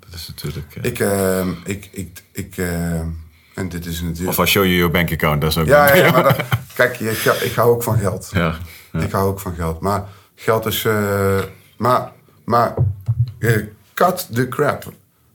Dat 0.00 0.14
is 0.14 0.28
natuurlijk... 0.28 0.74
eh, 0.76 0.84
Ik, 0.84 0.98
ehm, 0.98 1.48
ik, 1.64 1.88
ik, 1.92 2.22
ik 2.32 2.56
ehm, 2.56 3.06
en 3.54 3.68
dit 3.68 3.86
is 3.86 4.00
natuurlijk. 4.00 4.38
Of 4.38 4.44
I 4.46 4.50
show 4.50 4.62
you 4.64 4.74
your 4.76 4.90
bank 4.92 5.12
account, 5.12 5.40
dat 5.40 5.50
is 5.50 5.58
ook... 5.58 5.66
Ja, 5.66 5.94
ja, 5.94 6.10
maar 6.12 6.22
dat- 6.22 6.36
kijk, 6.74 7.00
ik, 7.00 7.24
ik 7.24 7.54
hou 7.54 7.70
ook 7.70 7.82
van 7.82 7.98
geld. 7.98 8.30
ja. 8.32 8.58
ja. 8.92 9.00
Ik 9.00 9.12
hou 9.12 9.28
ook 9.28 9.40
van 9.40 9.54
geld. 9.54 9.80
Maar 9.80 10.04
geld 10.34 10.66
is. 10.66 10.84
eh, 10.84 11.38
maar 11.76 12.12
maar 12.44 12.74
eh, 13.38 13.56
cut 13.94 14.28
the 14.32 14.48
crap. 14.48 14.92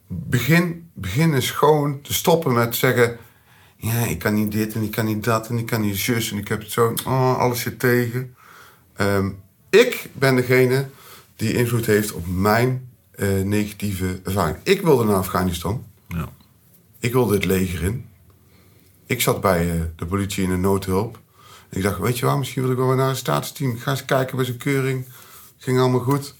Begin, 0.08 0.90
begin 0.94 1.34
eens 1.34 1.52
gewoon 1.52 2.02
te 2.02 2.14
stoppen 2.14 2.54
met 2.54 2.76
zeggen. 2.76 3.18
Ja, 3.82 4.06
ik 4.06 4.20
kan 4.20 4.34
niet 4.34 4.52
dit 4.52 4.74
en 4.74 4.84
ik 4.84 4.92
kan 4.92 5.06
niet 5.06 5.24
dat 5.24 5.48
en 5.48 5.58
ik 5.58 5.66
kan 5.66 5.82
niet 5.82 5.98
zus 5.98 6.32
en 6.32 6.38
ik 6.38 6.48
heb 6.48 6.60
het 6.60 6.72
zo. 6.72 6.94
Oh, 7.06 7.38
alles 7.38 7.62
zit 7.62 7.80
tegen. 7.80 8.36
Ehm, 8.96 9.30
ik 9.70 10.10
ben 10.14 10.36
degene 10.36 10.90
die 11.36 11.54
invloed 11.54 11.86
heeft 11.86 12.12
op 12.12 12.28
mijn 12.28 12.90
eh, 13.12 13.42
negatieve 13.42 14.20
ervaring. 14.24 14.58
Ik 14.64 14.82
wilde 14.82 15.04
naar 15.04 15.16
Afghanistan. 15.16 15.86
Ja. 16.08 16.30
Ik 17.00 17.14
wilde 17.14 17.34
het 17.34 17.46
leger 17.46 17.84
in. 17.84 18.06
Ik 19.06 19.22
zat 19.22 19.42
bij 19.42 19.72
eh, 19.72 19.82
de 19.96 20.06
politie 20.06 20.44
in 20.44 20.50
de 20.50 20.56
noodhulp. 20.56 21.20
Ik 21.70 21.84
dacht, 21.84 22.00
weet 22.00 22.20
je 22.20 22.26
waar, 22.26 22.38
misschien 22.38 22.62
wil 22.62 22.72
ik 22.72 22.78
wel 22.78 22.88
weer 22.88 22.96
naar 22.96 23.10
een 23.10 23.16
staatsteam. 23.16 23.72
Ik 23.72 23.82
ga 23.82 23.92
eens 23.92 24.06
kijken 24.06 24.36
bij 24.36 24.46
zijn 24.46 24.58
keuring. 24.58 25.06
Ging 25.58 25.80
allemaal 25.80 26.00
goed. 26.00 26.36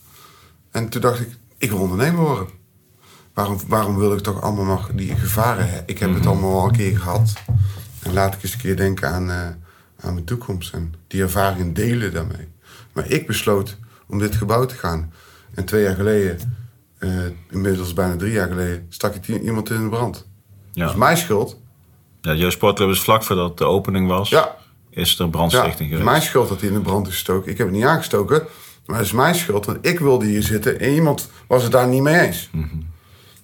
En 0.72 0.90
toen 0.90 1.02
dacht 1.02 1.20
ik, 1.20 1.30
ik 1.58 1.70
wil 1.70 1.80
ondernemer 1.80 2.22
worden. 2.22 2.59
Waarom, 3.40 3.60
waarom 3.68 3.98
wil 3.98 4.14
ik 4.14 4.20
toch 4.20 4.42
allemaal 4.42 4.66
nog 4.66 4.90
die 4.94 5.16
gevaren 5.16 5.66
hebben? 5.66 5.84
Ik 5.86 6.00
heb 6.00 6.14
het 6.14 6.26
allemaal 6.26 6.60
al 6.60 6.66
een 6.68 6.76
keer 6.76 6.98
gehad. 6.98 7.34
En 8.04 8.14
laat 8.14 8.34
ik 8.34 8.44
eens 8.44 8.54
een 8.54 8.60
keer 8.60 8.76
denken 8.76 9.10
aan, 9.10 9.30
eh, 9.30 9.38
aan 10.00 10.14
mijn 10.14 10.26
toekomst. 10.26 10.74
En 10.74 10.94
die 11.08 11.22
ervaring 11.22 11.76
delen 11.76 12.14
daarmee. 12.14 12.48
Maar 12.94 13.12
ik 13.12 13.28
besloot 13.28 13.78
om 14.08 14.20
dit 14.20 14.36
gebouw 14.36 14.66
te 14.66 14.76
gaan. 14.76 15.14
En 15.54 15.66
twee 15.66 15.84
jaar 15.84 15.96
geleden, 15.96 16.58
eh, 16.98 17.10
inmiddels 17.50 17.94
bijna 17.94 18.16
drie 18.16 18.32
jaar 18.32 18.48
geleden, 18.48 18.86
stak 18.90 19.16
ik 19.16 19.28
iemand 19.28 19.70
in 19.70 19.84
de 19.84 19.90
brand. 19.90 20.28
Ja. 20.72 20.84
Dat 20.84 20.94
is 20.94 21.00
mijn 21.00 21.18
schuld. 21.18 21.58
Ja, 22.22 22.34
jouw 22.34 22.50
sportclub 22.50 22.90
is 22.90 23.00
vlak 23.02 23.24
voordat 23.24 23.58
de 23.58 23.66
opening 23.66 24.08
was. 24.08 24.30
Ja, 24.30 24.56
Is 24.90 25.20
er 25.20 25.26
ja 25.26 25.32
brandstichting 25.32 25.74
het 25.74 25.82
is 25.82 25.88
geweest. 25.88 26.10
mijn 26.10 26.22
schuld 26.22 26.50
dat 26.50 26.60
hij 26.60 26.70
in 26.70 26.76
de 26.76 26.82
brand 26.82 27.08
is 27.08 27.14
gestoken. 27.14 27.52
Ik 27.52 27.58
heb 27.58 27.68
het 27.68 27.76
niet 27.76 27.86
aangestoken, 27.86 28.44
maar 28.86 28.98
het 28.98 29.06
is 29.06 29.12
mijn 29.12 29.36
schuld. 29.36 29.66
Want 29.66 29.78
ik 29.86 30.00
wilde 30.00 30.26
hier 30.26 30.44
zitten 30.44 30.80
en 30.80 30.94
iemand 30.94 31.30
was 31.48 31.64
het 31.64 31.72
daar 31.72 31.88
niet 31.88 32.02
mee 32.02 32.20
eens. 32.20 32.50
Mhm. 32.52 32.66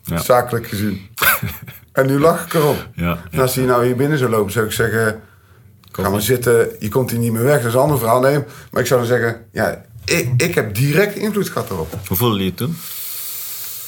Ja. 0.06 0.18
Zakelijk 0.18 0.68
gezien. 0.68 1.10
en 1.92 2.08
nu 2.08 2.20
lach 2.20 2.46
ik 2.46 2.54
erop. 2.54 2.88
Ja, 2.96 3.18
En 3.32 3.40
als 3.40 3.56
hij 3.56 3.66
nou 3.66 3.86
hier 3.86 3.96
binnen 3.96 4.18
zou 4.18 4.30
lopen, 4.30 4.52
zou 4.52 4.66
ik 4.66 4.72
zeggen... 4.72 5.22
Ga 5.92 6.10
maar 6.10 6.22
zitten, 6.22 6.70
je 6.80 6.90
komt 6.90 7.10
hier 7.12 7.20
niet 7.20 7.32
meer 7.32 7.44
weg. 7.44 7.58
Dat 7.58 7.66
is 7.66 7.74
een 7.74 7.80
ander 7.80 7.98
verhaal. 7.98 8.20
Nee, 8.20 8.44
maar 8.72 8.82
ik 8.82 8.88
zou 8.88 9.00
dan 9.00 9.10
zeggen... 9.10 9.46
Ja, 9.52 9.82
ik, 10.06 10.30
ik 10.38 10.56
heb 10.56 10.76
direct 10.76 11.16
invloed 11.16 11.50
gehad 11.50 11.70
erop. 11.70 11.94
Hoe 12.08 12.18
voelde 12.18 12.40
je 12.40 12.46
het 12.46 12.58
toen? 12.58 12.78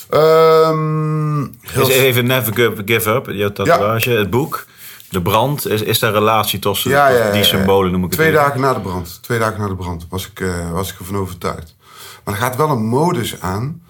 Ehm 0.09 1.45
heel 1.61 1.89
Is 1.89 1.95
even 1.95 2.25
Never 2.25 2.53
Give, 2.53 2.81
give 2.85 3.09
Up, 3.09 3.25
jouw 3.29 3.51
tatoeage, 3.51 4.09
het 4.09 4.29
boek, 4.29 4.65
de 5.09 5.21
brand. 5.21 5.67
Is, 5.67 5.81
is 5.81 5.99
daar 5.99 6.11
relatie 6.11 6.59
tussen 6.59 6.91
Ja, 6.91 7.07
ja, 7.07 7.17
ja, 7.17 7.31
die 7.31 7.39
ja. 7.39 7.45
symbolen, 7.47 7.91
noem 7.91 8.03
ik 8.03 8.09
het 8.09 8.19
Twee 8.19 8.31
dagen 8.31 8.59
na 8.61 8.73
de 8.73 8.79
brand. 8.79 9.19
Twee 9.21 9.39
dagen 9.39 9.59
na 9.61 9.67
de 9.67 9.75
brand 9.75 10.07
was 10.09 10.27
ik, 10.27 10.39
eh, 10.39 10.71
was 10.71 10.91
ik 10.91 10.99
ervan 10.99 11.17
overtuigd. 11.17 11.75
Maar 12.23 12.33
er 12.33 12.39
gaat 12.39 12.55
wel 12.55 12.69
een 12.69 12.85
modus 12.85 13.41
aan... 13.41 13.81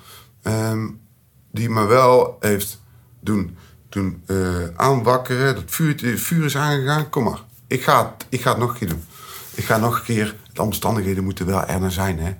ehm, 0.43 0.85
die 1.51 1.69
me 1.69 1.85
wel 1.85 2.37
heeft 2.39 2.81
doen, 3.19 3.57
doen 3.89 4.23
eh, 4.25 4.67
aanwakkeren. 4.75 5.55
Dat 5.55 5.63
vuur, 5.65 5.95
het 6.01 6.19
vuur 6.21 6.45
is 6.45 6.57
aangegaan. 6.57 7.09
Kom 7.09 7.23
maar. 7.23 7.43
Ik 7.67 7.83
ga, 7.83 8.05
het, 8.05 8.25
ik 8.29 8.41
ga 8.41 8.49
het 8.49 8.59
nog 8.59 8.69
een 8.69 8.77
keer 8.77 8.87
doen. 8.87 9.03
Ik 9.55 9.63
ga 9.63 9.77
nog 9.77 9.97
een 9.97 10.03
keer... 10.03 10.35
De 10.53 10.61
omstandigheden 10.63 11.23
moeten 11.23 11.45
wel 11.45 11.65
er 11.65 11.79
naar 11.79 11.91
zijn. 11.91 12.19
Hè? 12.19 12.35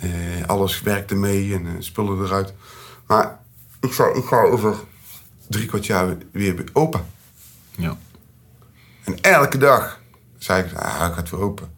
Eh, 0.00 0.46
alles 0.46 0.82
werkte 0.82 1.14
mee 1.14 1.54
en 1.54 1.66
eh, 1.66 1.72
spullen 1.78 2.24
eruit. 2.24 2.52
Maar 3.06 3.38
ik 3.80 3.92
ga, 3.92 4.06
ik 4.14 4.24
ga 4.24 4.42
over 4.42 4.76
drie 5.48 5.66
kwart 5.66 5.86
jaar 5.86 6.16
weer 6.32 6.64
open. 6.72 7.06
Ja. 7.70 7.96
En 9.04 9.20
elke 9.20 9.58
dag 9.58 10.00
zei 10.38 10.64
ik, 10.64 10.72
ah, 10.72 11.06
ik 11.06 11.12
ga 11.12 11.14
het 11.14 11.30
weer 11.30 11.40
open. 11.40 11.72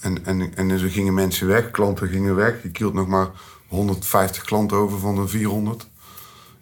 En, 0.00 0.24
en, 0.24 0.56
en 0.56 0.78
zo 0.78 0.86
gingen 0.90 1.14
mensen 1.14 1.46
weg, 1.46 1.70
klanten 1.70 2.08
gingen 2.08 2.34
weg. 2.34 2.64
Ik 2.64 2.76
hield 2.76 2.94
nog 2.94 3.06
maar 3.06 3.28
150 3.68 4.44
klanten 4.44 4.76
over 4.76 4.98
van 4.98 5.14
de 5.14 5.28
400. 5.28 5.86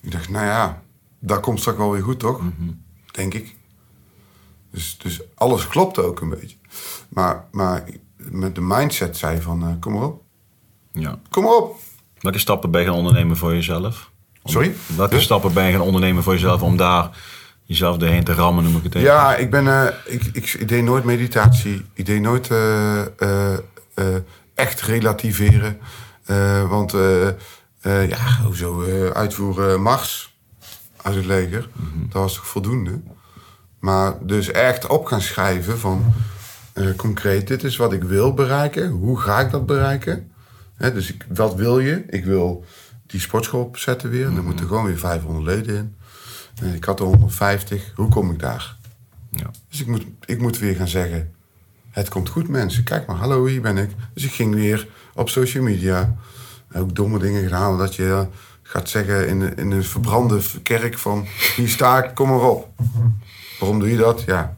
Ik 0.04 0.12
dacht, 0.12 0.28
nou 0.28 0.46
ja, 0.46 0.82
dat 1.18 1.40
komt 1.40 1.60
straks 1.60 1.78
wel 1.78 1.90
weer 1.90 2.02
goed, 2.02 2.18
toch? 2.18 2.40
Denk 3.10 3.34
ik. 3.34 3.54
Dus, 4.70 4.98
dus 4.98 5.20
alles 5.34 5.66
klopte 5.68 6.02
ook 6.02 6.20
een 6.20 6.28
beetje. 6.28 6.56
Maar, 7.08 7.44
maar 7.50 7.84
met 8.16 8.54
de 8.54 8.60
mindset 8.60 9.16
zei 9.16 9.40
van, 9.40 9.62
eh, 9.62 9.68
kom 9.80 9.92
maar 9.92 10.02
op. 10.02 10.22
ja. 10.92 11.18
Kom 11.30 11.42
maar 11.44 11.56
op. 11.56 11.76
Welke 12.20 12.38
stappen 12.38 12.70
ben 12.70 12.80
je 12.80 12.86
gaan 12.86 12.96
ondernemen 12.96 13.36
voor 13.36 13.54
jezelf? 13.54 14.10
Om- 14.42 14.50
Sorry? 14.50 14.74
Welke 14.96 15.20
stappen 15.20 15.52
ben 15.52 15.64
je 15.64 15.72
gaan 15.72 15.80
ondernemen 15.80 16.22
voor 16.22 16.32
jezelf 16.32 16.62
om 16.62 16.76
daar 16.76 17.10
jezelf 17.62 17.96
doorheen 17.96 18.24
te 18.24 18.32
rammen, 18.34 18.64
noem 18.64 18.76
ik 18.76 18.82
het 18.82 18.94
even? 18.94 19.08
Ja, 19.08 19.34
ik, 19.36 19.50
ben, 19.50 19.68
eh, 19.68 19.94
ik, 20.14 20.22
ik, 20.32 20.52
ik 20.52 20.68
deed 20.68 20.84
nooit 20.84 21.04
meditatie. 21.04 21.84
Ik 21.92 22.06
deed 22.06 22.20
nooit 22.20 22.50
eh, 22.50 23.02
echt 24.54 24.80
relativeren. 24.80 25.78
Want, 26.68 26.94
eh, 27.84 28.02
eh, 28.02 28.08
ja, 28.08 28.40
hoezo 28.44 28.82
eh, 28.82 29.10
uitvoeren 29.10 29.82
Mars 29.82 30.36
uit 31.02 31.14
het 31.14 31.24
leger? 31.24 31.68
Dat 32.08 32.22
was 32.22 32.34
toch 32.34 32.46
voldoende? 32.46 33.00
Maar 33.78 34.14
dus 34.26 34.50
echt 34.50 34.86
op 34.86 35.04
gaan 35.06 35.20
schrijven 35.20 35.78
van... 35.78 36.12
eh, 36.72 36.86
concreet, 36.96 37.46
dit 37.48 37.64
is 37.64 37.76
wat 37.76 37.92
ik 37.92 38.02
wil 38.02 38.34
bereiken. 38.34 38.88
Hoe 38.90 39.20
ga 39.20 39.40
ik 39.40 39.50
dat 39.50 39.66
bereiken? 39.66 40.30
Hè, 40.76 40.92
dus 40.92 41.12
ik, 41.12 41.26
wat 41.34 41.54
wil 41.54 41.78
je? 41.78 42.04
Ik 42.08 42.24
wil 42.24 42.64
die 43.06 43.20
sportschool 43.20 43.64
opzetten 43.64 44.10
weer. 44.10 44.24
Dan 44.34 44.44
moeten 44.44 44.66
gewoon 44.66 44.84
weer 44.84 44.98
500 44.98 45.44
leden 45.46 45.76
in. 45.76 45.96
Eh, 46.62 46.74
ik 46.74 46.84
had 46.84 47.00
er 47.00 47.06
150. 47.06 47.92
Hoe 47.94 48.08
kom 48.08 48.30
ik 48.30 48.38
daar? 48.38 48.76
Ja. 49.30 49.50
Dus 49.68 49.80
ik 49.80 49.86
moet, 49.86 50.04
ik 50.24 50.40
moet 50.40 50.58
weer 50.58 50.74
gaan 50.76 50.88
zeggen... 50.88 51.32
Het 51.90 52.08
komt 52.08 52.28
goed, 52.28 52.48
mensen. 52.48 52.84
Kijk 52.84 53.06
maar, 53.06 53.16
hallo, 53.16 53.46
hier 53.46 53.60
ben 53.60 53.76
ik. 53.78 53.90
Dus 54.14 54.24
ik 54.24 54.32
ging 54.32 54.54
weer 54.54 54.88
op 55.14 55.28
social 55.28 55.62
media. 55.64 56.16
Ook 56.74 56.94
domme 56.94 57.18
dingen 57.18 57.42
gedaan. 57.42 57.78
Dat 57.78 57.94
je 57.94 58.10
eh, 58.10 58.20
gaat 58.62 58.88
zeggen 58.88 59.28
in, 59.28 59.56
in 59.56 59.70
een 59.70 59.84
verbrande 59.84 60.40
kerk 60.62 60.98
van... 60.98 61.26
Hier 61.56 61.68
sta 61.68 62.04
ik, 62.04 62.14
kom 62.14 62.28
maar 62.28 62.40
op. 62.40 62.68
Waarom 63.58 63.78
doe 63.78 63.90
je 63.90 63.96
dat? 63.96 64.22
Ja. 64.26 64.56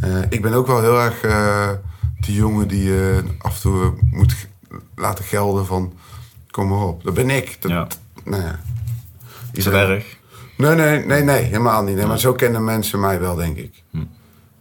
Eh, 0.00 0.22
ik 0.28 0.42
ben 0.42 0.52
ook 0.52 0.66
wel 0.66 0.80
heel 0.80 1.00
erg 1.00 1.20
eh, 1.20 1.70
die 2.20 2.34
jongen 2.34 2.68
die 2.68 3.10
eh, 3.10 3.16
af 3.38 3.54
en 3.54 3.60
toe 3.60 3.92
moet 4.10 4.34
laten 4.94 5.24
gelden 5.24 5.66
van... 5.66 5.92
Kom 6.50 6.68
maar 6.68 6.86
op. 6.86 7.04
Dat 7.04 7.14
ben 7.14 7.30
ik. 7.30 7.56
Dat, 7.60 7.70
Ja. 7.70 7.86
Nou 8.24 8.42
ja. 8.42 8.60
Is 9.52 9.64
dat 9.64 9.72
erg? 9.72 10.16
Nee, 10.56 10.74
nee, 10.74 11.04
nee, 11.04 11.22
nee, 11.22 11.42
helemaal 11.42 11.82
niet. 11.82 11.96
Nee, 11.96 12.06
maar 12.06 12.18
zo 12.18 12.32
kennen 12.32 12.64
mensen 12.64 13.00
mij 13.00 13.20
wel, 13.20 13.34
denk 13.34 13.56
ik. 13.56 13.82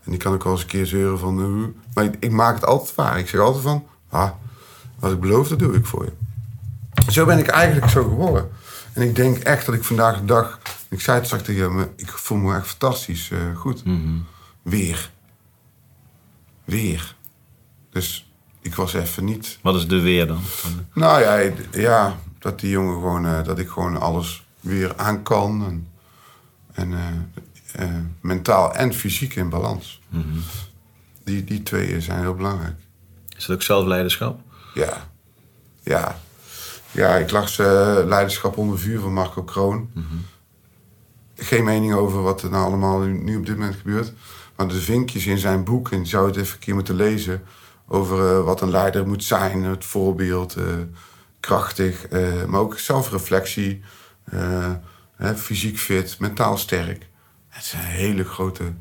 En 0.04 0.14
die 0.14 0.18
kan 0.18 0.34
ook 0.34 0.44
wel 0.44 0.54
eens 0.54 0.62
een 0.62 0.68
keer 0.68 0.86
zeuren 0.86 1.20
van... 1.20 1.74
maar 1.94 2.04
ik, 2.04 2.16
ik 2.20 2.32
maak 2.32 2.56
het 2.56 2.66
altijd 2.66 2.96
waar. 2.96 3.20
Ik 3.20 3.28
zeg 3.28 3.42
altijd 3.42 3.64
van... 3.64 3.86
Ah, 4.10 4.30
wat 5.00 5.12
ik 5.12 5.20
beloof, 5.20 5.48
dat 5.48 5.60
doe 5.60 5.74
ik 5.74 5.86
voor 5.86 6.06
je. 6.06 6.12
Zo 7.08 7.26
ben 7.26 7.38
ik 7.38 7.48
eigenlijk 7.48 7.92
zo 7.92 8.04
geworden. 8.04 8.50
En 8.94 9.02
ik 9.02 9.16
denk 9.16 9.38
echt 9.38 9.66
dat 9.66 9.76
ik 9.76 9.84
vandaag 9.84 10.20
de 10.20 10.26
dag... 10.26 10.60
Ik 10.90 11.02
zei 11.02 11.18
het 11.18 11.26
straks 11.26 11.44
tegen 11.44 11.62
je, 11.62 11.70
maar 11.70 11.88
ik 11.96 12.10
voel 12.10 12.38
me 12.38 12.56
echt 12.56 12.68
fantastisch 12.68 13.32
eh, 13.32 13.56
goed. 13.56 13.84
Weer. 14.62 15.12
Weer. 16.66 17.16
Dus 17.90 18.32
ik 18.62 18.76
was 18.76 18.94
even 18.94 19.26
niet... 19.26 19.60
Wat 19.62 19.76
is 19.76 19.88
de 19.88 20.00
weer 20.00 20.28
dan? 20.28 20.42
Nou 20.94 21.22
ja, 21.22 21.52
ja 21.72 22.20
dat 22.40 22.60
die 22.60 22.70
jongen 22.70 22.94
gewoon, 22.94 23.26
eh, 23.26 23.44
dat 23.44 23.60
ik 23.60 23.70
gewoon 23.70 24.00
alles 24.00 24.46
weer 24.60 24.94
aan 24.96 25.24
kan. 25.24 25.62
En, 25.64 25.88
en 26.74 26.94
eh, 27.72 27.88
mentaal 28.22 28.76
en 28.76 28.94
fysiek 28.94 29.36
in 29.36 29.50
balans. 29.50 30.02
die, 31.24 31.44
die 31.44 31.64
twee 31.64 32.02
zijn 32.02 32.20
heel 32.20 32.36
belangrijk. 32.36 32.76
Is 33.38 33.46
dat 33.46 33.56
ook 33.56 33.62
zelfleiderschap? 33.62 34.40
Ja. 34.74 35.08
Ja. 35.84 36.20
Ja, 36.92 37.16
ik 37.16 37.32
las 37.32 37.60
eh, 37.60 37.98
Leiderschap 38.06 38.58
onder 38.58 38.80
vuur 38.80 39.00
van 39.00 39.14
Marco 39.14 39.44
Kroon. 39.44 39.90
Geen 41.36 41.64
mening 41.64 41.94
over 41.94 42.22
wat 42.22 42.42
er 42.42 42.50
nou 42.50 42.66
allemaal 42.66 43.00
nu, 43.00 43.24
nu 43.24 43.38
op 43.38 43.46
dit 43.46 43.58
moment 43.58 43.76
gebeurt. 43.76 44.14
Maar 44.56 44.68
de 44.68 44.82
vinkjes 44.82 45.26
in 45.26 45.38
zijn 45.38 45.64
boek, 45.64 45.92
en 45.92 46.00
je 46.00 46.06
zou 46.06 46.28
het 46.28 46.36
even 46.36 46.54
een 46.54 46.60
keer 46.60 46.74
moeten 46.74 46.96
lezen... 46.96 47.44
over 47.88 48.38
eh, 48.38 48.44
wat 48.44 48.62
een 48.62 48.70
leider 48.70 49.08
moet 49.08 49.24
zijn, 49.24 49.64
het 49.64 49.86
voorbeeld, 49.86 50.56
eh, 50.56 50.64
krachtig... 51.40 52.10
maar 52.48 52.60
ook 52.60 52.80
zelfreflectie, 52.80 53.82
fysiek 55.36 55.78
fit, 55.78 56.20
mentaal 56.20 56.58
sterk. 56.58 57.08
Het 57.48 57.64
zijn 57.64 57.84
hele 57.84 58.24
grote 58.24 58.74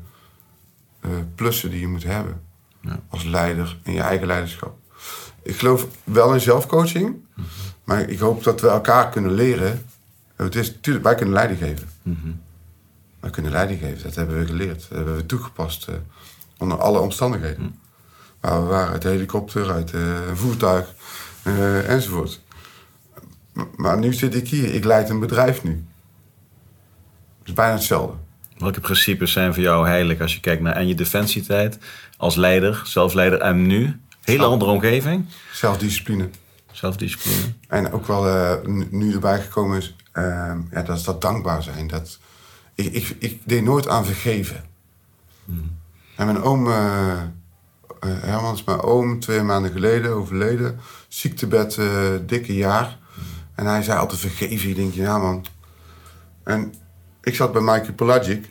plussen 1.35 1.69
die 1.69 1.79
je 1.79 1.87
moet 1.87 2.03
hebben. 2.03 2.41
Ja. 2.81 2.99
Als 3.09 3.23
leider 3.23 3.77
in 3.83 3.93
je 3.93 4.01
eigen 4.01 4.27
leiderschap. 4.27 4.77
Ik 5.47 5.55
geloof 5.55 5.87
wel 6.03 6.33
in 6.33 6.39
zelfcoaching. 6.41 7.15
Maar 7.83 8.09
ik 8.09 8.19
hoop 8.19 8.43
dat 8.43 8.61
we 8.61 8.67
elkaar 8.67 9.09
kunnen 9.09 9.31
leren. 9.33 9.85
Het 10.35 10.55
is 10.55 10.71
natuurlijk, 10.73 11.05
wij 11.05 11.15
kunnen 11.15 11.33
leiding 11.33 11.59
geven. 11.59 11.89
Wij 13.19 13.29
kunnen 13.29 13.51
leiding 13.51 13.79
geven, 13.79 14.03
dat 14.03 14.15
hebben 14.15 14.39
we 14.39 14.45
geleerd. 14.45 14.79
Dat 14.89 14.97
hebben 14.97 15.15
we 15.15 15.25
toegepast 15.25 15.87
eh, 15.87 15.95
onder 16.57 16.77
alle 16.77 16.99
omstandigheden. 16.99 17.79
Maar 18.41 18.61
we 18.61 18.67
waren 18.67 18.91
uit 18.91 19.01
de 19.01 19.09
helikopter, 19.09 19.71
uit 19.71 19.93
eh, 19.93 20.27
een 20.27 20.37
voertuig 20.37 20.93
eh, 21.43 21.89
enzovoort. 21.89 22.41
M- 23.53 23.61
Maar 23.75 23.97
nu 23.97 24.13
zit 24.13 24.35
ik 24.35 24.47
hier, 24.47 24.73
ik 24.73 24.83
leid 24.83 25.09
een 25.09 25.19
bedrijf 25.19 25.63
nu. 25.63 25.85
Het 27.39 27.47
is 27.47 27.53
bijna 27.53 27.73
hetzelfde. 27.73 28.17
Welke 28.57 28.79
principes 28.81 29.31
zijn 29.31 29.53
voor 29.53 29.63
jou 29.63 29.87
heilig 29.87 30.19
als 30.21 30.33
je 30.33 30.39
kijkt 30.39 30.61
naar 30.61 30.75
en 30.75 30.87
je 30.87 30.95
defensietijd 30.95 31.77
als 32.17 32.35
leider, 32.35 32.81
zelfleider 32.85 33.39
en 33.41 33.65
nu? 33.67 33.99
Hele 34.27 34.45
andere 34.45 34.71
omgeving, 34.71 35.25
Zelfdiscipline. 35.51 36.29
zelfdiscipline. 36.71 37.53
En 37.67 37.91
ook 37.91 38.07
wel 38.07 38.27
eh, 38.27 38.67
nu- 38.89 39.13
erbij 39.13 39.41
gekomen 39.41 39.77
is, 39.77 39.95
eh, 40.11 40.23
ja, 40.71 40.81
dat 40.81 40.97
is 40.97 41.03
dat 41.03 41.21
dankbaar 41.21 41.63
zijn. 41.63 41.87
Dat, 41.87 42.19
ik, 42.75 42.93
ik, 42.93 43.15
ik 43.19 43.41
deed 43.45 43.63
nooit 43.63 43.87
aan 43.87 44.05
vergeven. 44.05 44.63
En 46.15 46.25
mijn 46.25 46.41
oom, 46.41 46.67
eh 46.67 47.11
eh, 47.99 48.09
Herman 48.21 48.53
is 48.53 48.63
mijn 48.63 48.79
oom, 48.81 49.19
twee 49.19 49.41
maanden 49.41 49.71
geleden 49.71 50.11
overleden. 50.11 50.79
Ziektebed, 51.07 51.79
dikke 52.25 52.55
jaar. 52.55 52.97
En 53.55 53.65
hij 53.65 53.83
zei 53.83 53.99
altijd 53.99 54.19
vergeven. 54.19 54.69
Ik 54.69 54.75
denk, 54.75 54.93
ja 54.93 55.17
man. 55.17 55.45
En 56.43 56.73
ik 57.23 57.35
zat 57.35 57.51
bij 57.51 57.61
Michael 57.61 57.93
Pelagic. 57.93 58.49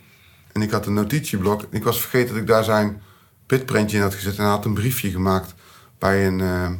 En 0.51 0.61
ik 0.61 0.71
had 0.71 0.85
een 0.85 0.93
notitieblok. 0.93 1.61
En 1.61 1.67
ik 1.71 1.83
was 1.83 1.99
vergeten 2.01 2.33
dat 2.33 2.41
ik 2.41 2.47
daar 2.47 2.63
zijn 2.63 3.01
pitprintje 3.45 3.97
in 3.97 4.03
had 4.03 4.13
gezet. 4.13 4.35
En 4.37 4.43
hij 4.43 4.51
had 4.51 4.65
een 4.65 4.73
briefje 4.73 5.09
gemaakt 5.11 5.53
bij 5.97 6.27
een, 6.27 6.41
eh, 6.41 6.71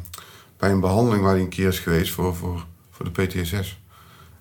bij 0.56 0.70
een 0.70 0.80
behandeling 0.80 1.22
waar 1.22 1.32
hij 1.32 1.40
een 1.40 1.48
keer 1.48 1.68
is 1.68 1.78
geweest 1.78 2.12
voor, 2.12 2.36
voor, 2.36 2.66
voor 2.90 3.12
de 3.12 3.26
PTSS. 3.26 3.80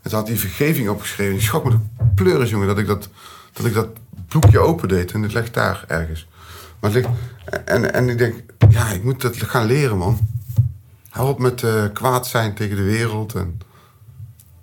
En 0.01 0.09
toen 0.09 0.19
had 0.19 0.27
hij 0.27 0.37
vergeving 0.37 0.89
opgeschreven. 0.89 1.35
Ik 1.35 1.41
schrok 1.41 1.63
me 1.63 1.69
de 1.69 2.05
pleuris, 2.15 2.49
jongen, 2.49 2.67
dat 2.67 2.77
ik 2.77 2.87
dat, 2.87 3.09
dat 3.53 3.65
ik 3.65 3.73
dat 3.73 3.87
boekje 4.27 4.59
opendeed. 4.59 5.11
En 5.11 5.21
het 5.21 5.33
ligt 5.33 5.53
daar 5.53 5.83
ergens. 5.87 6.27
Maar 6.79 6.91
het 6.91 7.03
ligt, 7.03 7.15
en, 7.65 7.93
en 7.93 8.09
ik 8.09 8.17
denk, 8.17 8.43
ja, 8.69 8.87
ik 8.89 9.03
moet 9.03 9.21
dat 9.21 9.37
gaan 9.37 9.65
leren, 9.65 9.97
man. 9.97 10.19
Hou 11.09 11.29
op 11.29 11.39
met 11.39 11.63
eh, 11.63 11.83
kwaad 11.93 12.27
zijn 12.27 12.53
tegen 12.53 12.75
de 12.75 12.83
wereld. 12.83 13.33
En, 13.33 13.59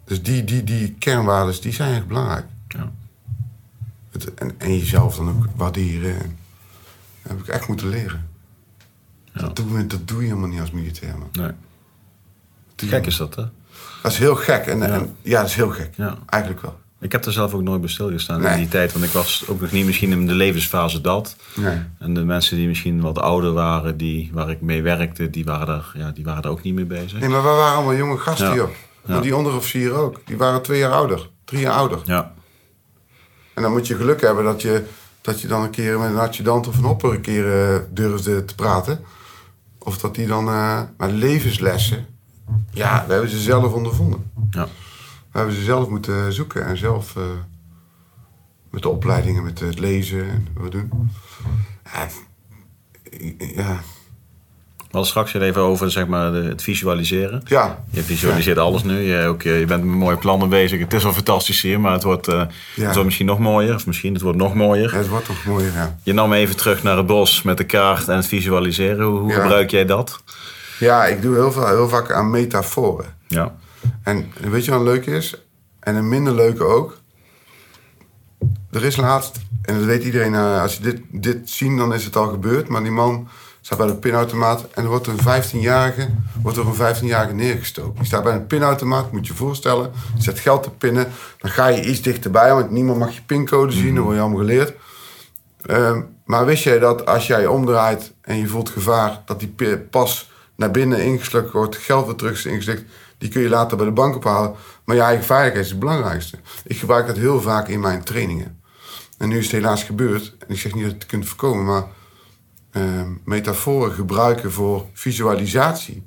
dus 0.04 0.22
die, 0.22 0.44
die, 0.44 0.64
die 0.64 0.94
kernwaarden, 0.98 1.60
die 1.60 1.72
zijn 1.72 1.94
echt 1.94 2.06
belangrijk. 2.06 2.46
Ja. 2.68 2.92
Het, 4.10 4.34
en, 4.34 4.54
en 4.58 4.78
jezelf 4.78 5.16
dan 5.16 5.28
ook 5.28 5.46
waarderen. 5.56 6.20
En, 6.20 6.38
dat 7.22 7.32
heb 7.32 7.40
ik 7.40 7.48
echt 7.48 7.68
moeten 7.68 7.88
leren. 7.88 8.28
Ja. 9.34 9.40
Dat, 9.40 9.56
doe, 9.56 9.78
je- 9.78 9.86
dat 9.86 10.08
doe 10.08 10.20
je 10.20 10.26
helemaal 10.28 10.48
niet 10.48 10.60
als 10.60 10.70
militair, 10.70 11.14
man. 11.18 11.28
Nee. 11.32 11.50
Gek 12.90 13.06
is 13.06 13.16
dat, 13.16 13.34
hè? 13.34 13.42
Dat 14.02 14.12
is 14.12 14.18
heel 14.18 14.34
gek. 14.34 14.66
En, 14.66 14.78
Ja. 14.78 14.84
en, 14.86 15.16
ja 15.22 15.40
dat 15.40 15.48
is 15.48 15.54
heel 15.54 15.68
gek. 15.70 15.94
Ja. 15.96 16.18
Eigenlijk 16.26 16.62
wel. 16.62 16.78
Ik 17.00 17.12
heb 17.12 17.24
er 17.24 17.32
zelf 17.32 17.54
ook 17.54 17.62
nooit 17.62 17.80
bij 17.80 17.90
stilgestaan 17.90 18.46
in 18.46 18.56
die 18.56 18.68
tijd. 18.68 18.92
Want 18.92 19.04
ik 19.04 19.10
was 19.10 19.44
ook 19.48 19.60
nog 19.60 19.70
niet 19.70 19.86
misschien 19.86 20.10
in 20.12 20.26
de 20.26 20.32
levensfase 20.34 21.00
dat. 21.00 21.36
Nee. 21.56 21.78
En 21.98 22.14
de 22.14 22.24
mensen 22.24 22.56
die 22.56 22.66
misschien 22.68 23.00
wat 23.00 23.18
ouder 23.18 23.52
waren, 23.52 23.96
die, 23.96 24.30
waar 24.32 24.50
ik 24.50 24.60
mee 24.60 24.82
werkte, 24.82 25.30
die 25.30 25.44
waren, 25.44 25.66
daar, 25.66 25.90
ja, 25.94 26.10
die 26.10 26.24
waren 26.24 26.42
daar 26.42 26.50
ook 26.50 26.62
niet 26.62 26.74
mee 26.74 26.84
bezig. 26.84 27.18
Nee, 27.20 27.28
maar 27.28 27.42
we 27.42 27.48
waren 27.48 27.74
allemaal 27.74 27.94
jonge 27.94 28.18
gasten, 28.18 28.48
Ja. 28.48 28.54
joh. 28.54 28.68
Maar 29.06 29.22
die 29.22 29.36
onderofficieren 29.36 29.96
ook. 29.96 30.20
Die 30.24 30.36
waren 30.36 30.62
twee 30.62 30.78
jaar 30.78 30.92
ouder. 30.92 31.28
Drie 31.44 31.60
jaar 31.60 31.72
ouder. 31.74 31.98
Ja, 32.04 32.32
En 33.54 33.62
dan 33.62 33.72
moet 33.72 33.86
je 33.86 33.96
geluk 33.96 34.20
hebben 34.20 34.44
dat 34.44 34.62
je, 34.62 34.84
dat 35.20 35.40
je 35.40 35.48
dan 35.48 35.62
een 35.62 35.70
keer 35.70 35.98
met 35.98 36.10
een 36.10 36.18
adjudant 36.18 36.68
of 36.68 36.78
een 36.78 36.84
opper 36.84 37.10
een 37.14 37.20
keer 37.20 37.72
eh, 37.74 37.80
durfde 37.90 38.44
te 38.44 38.54
praten. 38.54 39.00
Of 39.84 39.98
dat 39.98 40.14
die 40.14 40.26
dan... 40.26 40.48
eh 40.48 40.82
maar 40.96 41.10
levenslessen, 41.10 42.06
ja, 42.70 43.04
we 43.06 43.12
hebben 43.12 43.30
ze 43.30 43.40
zelf 43.40 43.72
ondervonden. 43.72 44.30
ja, 44.50 44.64
We 45.30 45.38
hebben 45.38 45.54
ze 45.54 45.62
zelf 45.62 45.88
moeten 45.88 46.32
zoeken 46.32 46.66
en 46.66 46.76
zelf... 46.76 47.16
eh, 47.16 47.22
met 48.70 48.82
de 48.82 48.88
opleidingen, 48.88 49.42
met 49.44 49.60
het 49.60 49.78
lezen 49.78 50.28
en 50.30 50.48
wat 50.54 50.64
we 50.64 50.70
doen. 50.70 51.10
Ja, 53.54 53.80
hadden 54.94 55.10
straks 55.10 55.32
weer 55.32 55.42
even 55.42 55.62
over 55.62 55.90
zeg 55.90 56.06
maar, 56.06 56.32
het 56.32 56.62
visualiseren. 56.62 57.42
ja. 57.44 57.84
Je 57.90 58.02
visualiseert 58.02 58.58
alles 58.58 58.82
nu. 58.82 58.98
Je, 58.98 59.26
ook, 59.26 59.42
je 59.42 59.64
bent 59.66 59.84
met 59.84 59.94
mooie 59.94 60.16
plannen 60.16 60.48
bezig. 60.48 60.80
Het 60.80 60.92
is 60.92 61.04
al 61.04 61.12
fantastisch 61.12 61.62
hier, 61.62 61.80
maar 61.80 61.92
het 61.92 62.02
wordt, 62.02 62.26
het 62.26 62.48
wordt 62.76 63.04
misschien 63.04 63.26
nog 63.26 63.38
mooier. 63.38 63.74
Of 63.74 63.86
misschien 63.86 64.12
het 64.12 64.22
wordt 64.22 64.38
nog 64.38 64.54
mooier. 64.54 64.90
Ja, 64.92 64.98
het 64.98 65.08
wordt 65.08 65.26
toch 65.26 65.44
mooier, 65.44 65.72
ja. 65.72 65.96
Je 66.02 66.12
nam 66.12 66.32
even 66.32 66.56
terug 66.56 66.82
naar 66.82 66.96
het 66.96 67.06
bos 67.06 67.42
met 67.42 67.56
de 67.56 67.64
kaart 67.64 68.08
en 68.08 68.16
het 68.16 68.26
visualiseren. 68.26 69.06
Hoe, 69.06 69.32
gebruik 69.32 69.70
jij 69.70 69.84
dat? 69.84 70.22
Ja, 70.78 71.06
ik 71.06 71.22
doe 71.22 71.34
heel, 71.34 71.52
veel, 71.52 71.66
heel 71.66 71.88
vaak 71.88 72.12
aan 72.12 72.30
metaforen. 72.30 73.06
Ja, 73.28 73.54
En 74.02 74.32
weet 74.50 74.64
je 74.64 74.70
wat 74.70 74.82
leuk 74.82 75.06
is? 75.06 75.34
En 75.80 75.94
een 75.96 76.08
minder 76.08 76.34
leuke 76.34 76.64
ook. 76.64 76.98
Er 78.70 78.84
is 78.84 78.96
laatst, 78.96 79.40
en 79.62 79.74
dat 79.74 79.84
weet 79.84 80.04
iedereen, 80.04 80.34
eh, 80.34 80.62
als 80.62 80.76
je 80.76 80.82
dit, 80.82 81.00
dit 81.10 81.50
ziet, 81.50 81.76
dan 81.76 81.94
is 81.94 82.04
het 82.04 82.16
al 82.16 82.26
gebeurd. 82.28 82.68
Maar 82.68 82.82
die 82.82 82.92
man 82.92 83.28
staat 83.66 83.78
bij 83.78 83.86
de 83.86 83.94
pinautomaat 83.94 84.64
en 84.70 84.82
er 84.82 84.88
wordt 84.88 85.06
een 85.06 85.18
15-jarige, 85.18 86.08
wordt 86.42 86.58
er 86.58 86.66
een 86.66 86.96
15-jarige 86.96 87.34
neergestoken. 87.34 87.94
Die 87.94 88.04
staat 88.04 88.22
bij 88.22 88.32
een 88.32 88.46
pinautomaat, 88.46 89.12
moet 89.12 89.26
je 89.26 89.32
je 89.32 89.38
voorstellen. 89.38 89.90
Je 90.16 90.22
zet 90.22 90.38
geld 90.38 90.62
te 90.62 90.70
pinnen, 90.70 91.12
dan 91.38 91.50
ga 91.50 91.66
je 91.66 91.84
iets 91.84 92.02
dichterbij, 92.02 92.54
want 92.54 92.70
niemand 92.70 92.98
mag 92.98 93.14
je 93.14 93.22
pincode 93.22 93.72
zien, 93.72 93.94
dat 93.94 94.04
word 94.04 94.16
je 94.16 94.22
allemaal 94.22 94.38
geleerd. 94.38 94.74
Ehm, 95.66 96.00
maar 96.24 96.46
wist 96.46 96.64
jij 96.64 96.78
dat 96.78 97.06
als 97.06 97.26
jij 97.26 97.46
omdraait 97.46 98.12
en 98.20 98.36
je 98.36 98.46
voelt 98.46 98.68
gevaar, 98.68 99.22
dat 99.24 99.40
die 99.40 99.78
pas 99.90 100.30
naar 100.56 100.70
binnen 100.70 101.04
ingeslukt 101.04 101.52
wordt, 101.52 101.76
geld 101.76 102.06
weer 102.06 102.14
terug 102.14 102.32
is 102.32 102.46
ingeslikt, 102.46 102.82
die 103.18 103.28
kun 103.28 103.42
je 103.42 103.48
later 103.48 103.76
bij 103.76 103.86
de 103.86 103.92
bank 103.92 104.16
ophalen. 104.16 104.54
Maar 104.84 104.96
je 104.96 105.02
eigen 105.02 105.24
veiligheid 105.24 105.64
is 105.64 105.70
het 105.70 105.80
belangrijkste. 105.80 106.38
Ik 106.64 106.78
gebruik 106.78 107.06
dat 107.06 107.16
heel 107.16 107.40
vaak 107.40 107.68
in 107.68 107.80
mijn 107.80 108.04
trainingen. 108.04 108.60
En 109.18 109.28
nu 109.28 109.38
is 109.38 109.44
het 109.44 109.52
helaas 109.52 109.82
gebeurd. 109.82 110.34
En 110.38 110.54
ik 110.54 110.60
zeg 110.60 110.74
niet 110.74 110.82
dat 110.82 110.92
je 110.92 110.98
het 110.98 111.06
kunt 111.06 111.26
voorkomen, 111.26 111.64
maar 111.64 111.84
ehm, 112.74 113.12
metaforen 113.24 113.92
gebruiken 113.92 114.52
voor 114.52 114.86
visualisatie 114.92 116.06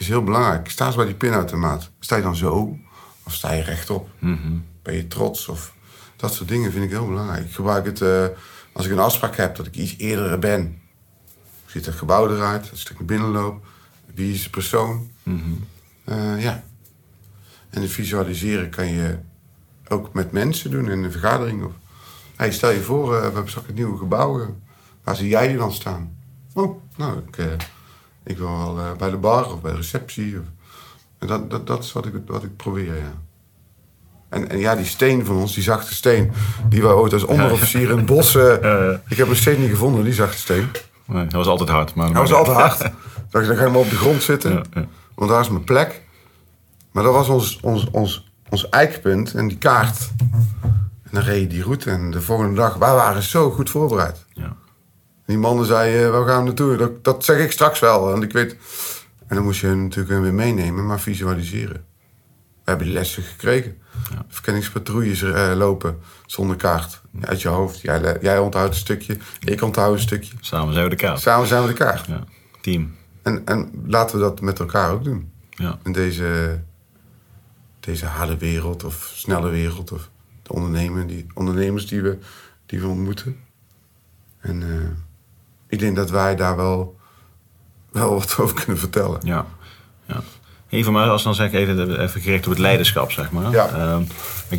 is 0.00 0.08
heel 0.08 0.24
belangrijk. 0.24 0.70
Sta 0.70 0.86
eens 0.86 0.96
bij 0.96 1.04
die 1.04 1.14
pinautomaat. 1.14 1.90
Sta 1.98 2.16
je 2.16 2.22
dan 2.22 2.36
zo? 2.36 2.78
Of 3.24 3.34
sta 3.34 3.52
je 3.52 3.62
rechtop? 3.62 4.08
Ben 4.82 4.94
je 4.94 5.06
trots? 5.06 5.48
Of 5.48 5.74
dat 6.16 6.34
soort 6.34 6.48
dingen 6.48 6.72
vind 6.72 6.84
ik 6.84 6.90
heel 6.90 7.06
belangrijk. 7.06 7.44
Ik 7.44 7.54
gebruik 7.54 7.84
het 7.84 8.00
eh, 8.00 8.26
als 8.72 8.86
ik 8.86 8.92
een 8.92 8.98
afspraak 8.98 9.36
heb 9.36 9.56
dat 9.56 9.66
ik 9.66 9.76
iets 9.76 9.94
eerder 9.98 10.38
ben. 10.38 10.80
Ziet 11.66 11.86
het 11.86 11.94
gebouw 11.94 12.30
eruit? 12.30 12.70
Als 12.70 12.82
ik 12.82 12.98
naar 12.98 13.04
binnen 13.04 13.30
loop. 13.30 13.66
Wie 14.14 14.34
is 14.34 14.42
de 14.42 14.50
persoon? 14.50 15.10
Eh, 16.04 16.42
ja. 16.42 16.64
En 17.70 17.82
het 17.82 17.90
visualiseren 17.90 18.70
kan 18.70 18.86
je 18.86 19.18
ook 19.88 20.12
met 20.12 20.32
mensen 20.32 20.70
doen 20.70 20.90
in 20.90 21.04
een 21.04 21.12
vergadering. 21.12 21.64
Of, 21.64 21.72
hey, 22.36 22.52
stel 22.52 22.70
je 22.70 22.80
voor, 22.80 23.14
eh, 23.14 23.18
we 23.18 23.24
hebben 23.24 23.48
straks 23.48 23.68
een 23.68 23.74
nieuwe 23.74 23.98
gebouw. 23.98 24.56
Waar 25.04 25.16
zie 25.16 25.28
jij 25.28 25.56
dan 25.56 25.72
staan? 25.72 26.16
Oh, 26.54 26.80
nou, 26.96 27.18
ik, 27.28 27.36
eh, 27.36 27.46
ik 28.24 28.38
wil 28.38 28.56
wel 28.58 28.78
eh, 28.78 28.92
bij 28.98 29.10
de 29.10 29.16
bar 29.16 29.52
of 29.52 29.60
bij 29.60 29.70
de 29.70 29.76
receptie. 29.76 30.38
Of, 30.38 30.44
en 31.18 31.26
dat, 31.26 31.50
dat, 31.50 31.66
dat 31.66 31.84
is 31.84 31.92
wat 31.92 32.06
ik, 32.06 32.12
wat 32.26 32.42
ik 32.42 32.56
probeer, 32.56 32.94
ja. 32.96 33.12
En, 34.28 34.48
en 34.48 34.58
ja, 34.58 34.74
die 34.76 34.84
steen 34.84 35.24
van 35.24 35.36
ons, 35.36 35.54
die 35.54 35.62
zachte 35.62 35.94
steen, 35.94 36.32
die 36.68 36.80
we 36.82 36.88
ooit 36.88 37.12
als 37.12 37.24
onderofficier 37.24 37.90
in 37.90 37.96
het 37.96 38.06
bos... 38.06 38.34
eh, 38.34 38.90
Ik 39.08 39.16
heb 39.16 39.26
hem 39.26 39.36
steeds 39.36 39.58
niet 39.58 39.70
gevonden, 39.70 40.04
die 40.04 40.12
zachte 40.12 40.38
steen. 40.38 40.68
nee, 41.06 41.22
dat 41.24 41.32
was 41.32 41.46
altijd 41.46 41.68
hard. 41.68 41.94
Maar 41.94 42.06
Hij 42.10 42.20
was 42.20 42.32
altijd 42.32 42.56
hard. 42.56 42.78
Dan 43.30 43.44
dan 43.46 43.56
ga 43.56 43.64
je 43.64 43.70
maar 43.70 43.80
op 43.80 43.90
de 43.90 43.96
grond 43.96 44.22
zitten. 44.22 44.52
Ja, 44.52 44.62
ja. 44.74 44.86
Want 45.14 45.30
daar 45.30 45.40
is 45.40 45.48
mijn 45.48 45.64
plek. 45.64 46.02
Maar 46.92 47.02
dat 47.04 47.12
was 47.12 47.28
ons, 47.28 47.60
ons, 47.62 47.90
ons, 47.90 48.30
ons 48.48 48.68
eikpunt 48.68 49.34
en 49.34 49.48
die 49.48 49.58
kaart. 49.58 50.10
En 51.02 51.10
dan 51.10 51.22
reed 51.22 51.40
je 51.40 51.46
die 51.46 51.62
route. 51.62 51.90
En 51.90 52.10
de 52.10 52.20
volgende 52.20 52.54
dag, 52.54 52.74
wij 52.74 52.94
waren 52.94 53.22
zo 53.22 53.50
goed 53.50 53.70
voorbereid. 53.70 54.24
Ja. 54.32 54.56
Die 55.30 55.38
mannen 55.38 55.66
zeiden, 55.66 56.12
waar 56.12 56.26
gaan 56.26 56.38
we 56.38 56.44
naartoe? 56.44 56.76
Dat, 56.76 57.04
dat 57.04 57.24
zeg 57.24 57.38
ik 57.38 57.52
straks 57.52 57.80
wel. 57.80 58.00
Want 58.04 58.22
ik 58.22 58.32
weet... 58.32 58.56
En 59.26 59.36
dan 59.36 59.44
moest 59.44 59.60
je 59.60 59.66
natuurlijk 59.66 60.20
weer 60.20 60.34
meenemen, 60.34 60.86
maar 60.86 61.00
visualiseren. 61.00 61.84
We 62.36 62.64
hebben 62.64 62.86
die 62.86 62.94
lessen 62.94 63.22
gekregen. 63.22 63.78
Verkenningspatrouilles 64.28 65.22
eh, 65.22 65.52
lopen 65.56 65.98
zonder 66.26 66.56
kaart. 66.56 67.00
Uit 67.20 67.42
je 67.42 67.48
hoofd. 67.48 67.80
Jij, 67.80 68.18
jij 68.20 68.38
onthoudt 68.38 68.74
een 68.74 68.80
stukje, 68.80 69.16
ik 69.40 69.62
onthoud 69.62 69.92
een 69.92 70.00
stukje. 70.00 70.34
Samen 70.40 70.72
zijn 70.72 70.84
we 70.84 70.90
de 70.90 70.96
kaart. 70.96 71.20
Samen 71.20 71.46
zijn 71.46 71.62
we 71.62 71.68
de 71.68 71.74
kaart. 71.74 72.06
Ja. 72.06 72.24
Team. 72.60 72.96
En, 73.22 73.46
en 73.46 73.70
laten 73.86 74.16
we 74.16 74.22
dat 74.22 74.40
met 74.40 74.58
elkaar 74.58 74.92
ook 74.92 75.04
doen. 75.04 75.32
Ja. 75.50 75.78
In 75.84 75.92
deze, 75.92 76.60
deze 77.80 78.06
harde 78.06 78.36
wereld 78.36 78.84
of 78.84 79.12
snelle 79.14 79.50
wereld. 79.50 79.92
Of 79.92 80.10
de 80.42 80.52
ondernemer 80.52 81.06
die, 81.06 81.26
ondernemers 81.34 81.86
die 81.86 82.02
we, 82.02 82.18
die 82.66 82.80
we 82.80 82.86
ontmoeten. 82.86 83.36
En 84.40 84.62
eh, 84.62 85.09
ik 85.70 85.78
denk 85.78 85.96
dat 85.96 86.10
wij 86.10 86.36
daar 86.36 86.56
wel, 86.56 86.96
wel 87.92 88.10
wat 88.14 88.36
over 88.38 88.54
kunnen 88.64 88.78
vertellen. 88.78 89.20
Ja. 89.24 89.46
ja. 90.06 90.82
Voor 90.82 90.92
mij, 90.92 91.08
als 91.08 91.22
dan 91.22 91.34
zeg 91.34 91.46
ik 91.46 91.52
even, 91.54 92.00
even 92.02 92.20
gericht 92.20 92.44
op 92.44 92.50
het 92.50 92.60
leiderschap, 92.60 93.12
zeg 93.12 93.30
maar. 93.30 93.50
Ja. 93.50 93.68
Ehm, 93.68 94.02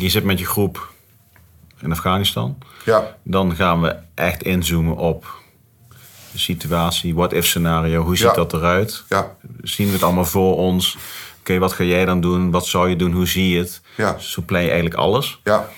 je 0.02 0.08
zit 0.08 0.24
met 0.24 0.38
je 0.38 0.46
groep 0.46 0.92
in 1.80 1.90
Afghanistan. 1.92 2.58
Ja, 2.84 3.16
Dan 3.22 3.54
gaan 3.56 3.80
we 3.80 3.96
echt 4.14 4.42
inzoomen 4.42 4.96
op 4.96 5.40
de 6.32 6.38
situatie, 6.38 7.14
what-if 7.14 7.46
scenario, 7.46 8.02
hoe 8.02 8.16
ziet 8.16 8.26
Ja. 8.26 8.32
dat 8.32 8.52
eruit? 8.52 9.04
ja, 9.08 9.36
Zien 9.62 9.86
we 9.86 9.92
het 9.92 10.02
allemaal 10.02 10.24
voor 10.24 10.56
ons? 10.56 10.96
Oké, 11.40 11.58
wat 11.58 11.72
ga 11.72 11.84
jij 11.84 12.04
dan 12.04 12.20
doen? 12.20 12.50
Wat 12.50 12.66
zou 12.66 12.88
je 12.88 12.96
doen? 12.96 13.12
Hoe 13.12 13.26
zie 13.26 13.48
je 13.48 13.58
het? 13.58 13.80
Ja. 13.96 14.18
Zo 14.18 14.42
plan 14.46 14.60
je 14.60 14.66
eigenlijk 14.66 14.96
alles. 15.00 15.40
ja, 15.44 15.68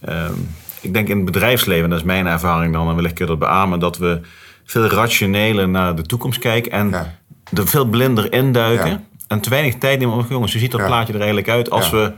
Ehm, 0.00 0.32
ik 0.80 0.92
denk 0.92 1.08
in 1.08 1.16
het 1.16 1.24
bedrijfsleven, 1.24 1.90
dat 1.90 1.98
is 1.98 2.04
mijn 2.04 2.26
ervaring 2.26 2.72
dan, 2.72 2.88
en 2.88 2.94
wellicht 2.94 3.14
kun 3.14 3.24
je 3.24 3.30
dat 3.30 3.40
beamen, 3.40 3.78
dat 3.80 3.96
we 3.98 4.20
veel 4.64 4.86
rationeler 4.86 5.68
naar 5.68 5.96
de 5.96 6.02
toekomst 6.02 6.38
kijken 6.38 6.72
en 6.72 6.90
Ja. 6.90 7.18
er 7.52 7.68
veel 7.68 7.84
blinder 7.84 8.32
induiken. 8.32 8.90
Ja. 8.90 9.02
En 9.28 9.40
te 9.40 9.50
weinig 9.50 9.74
tijd 9.78 9.98
nemen 9.98 10.14
om, 10.14 10.26
jongens, 10.28 10.52
hoe 10.52 10.60
ziet 10.60 10.70
dat 10.70 10.80
Ja. 10.80 10.86
plaatje 10.86 11.12
er 11.12 11.18
eigenlijk 11.18 11.48
uit 11.48 11.70
als 11.70 11.90
we 11.90 12.12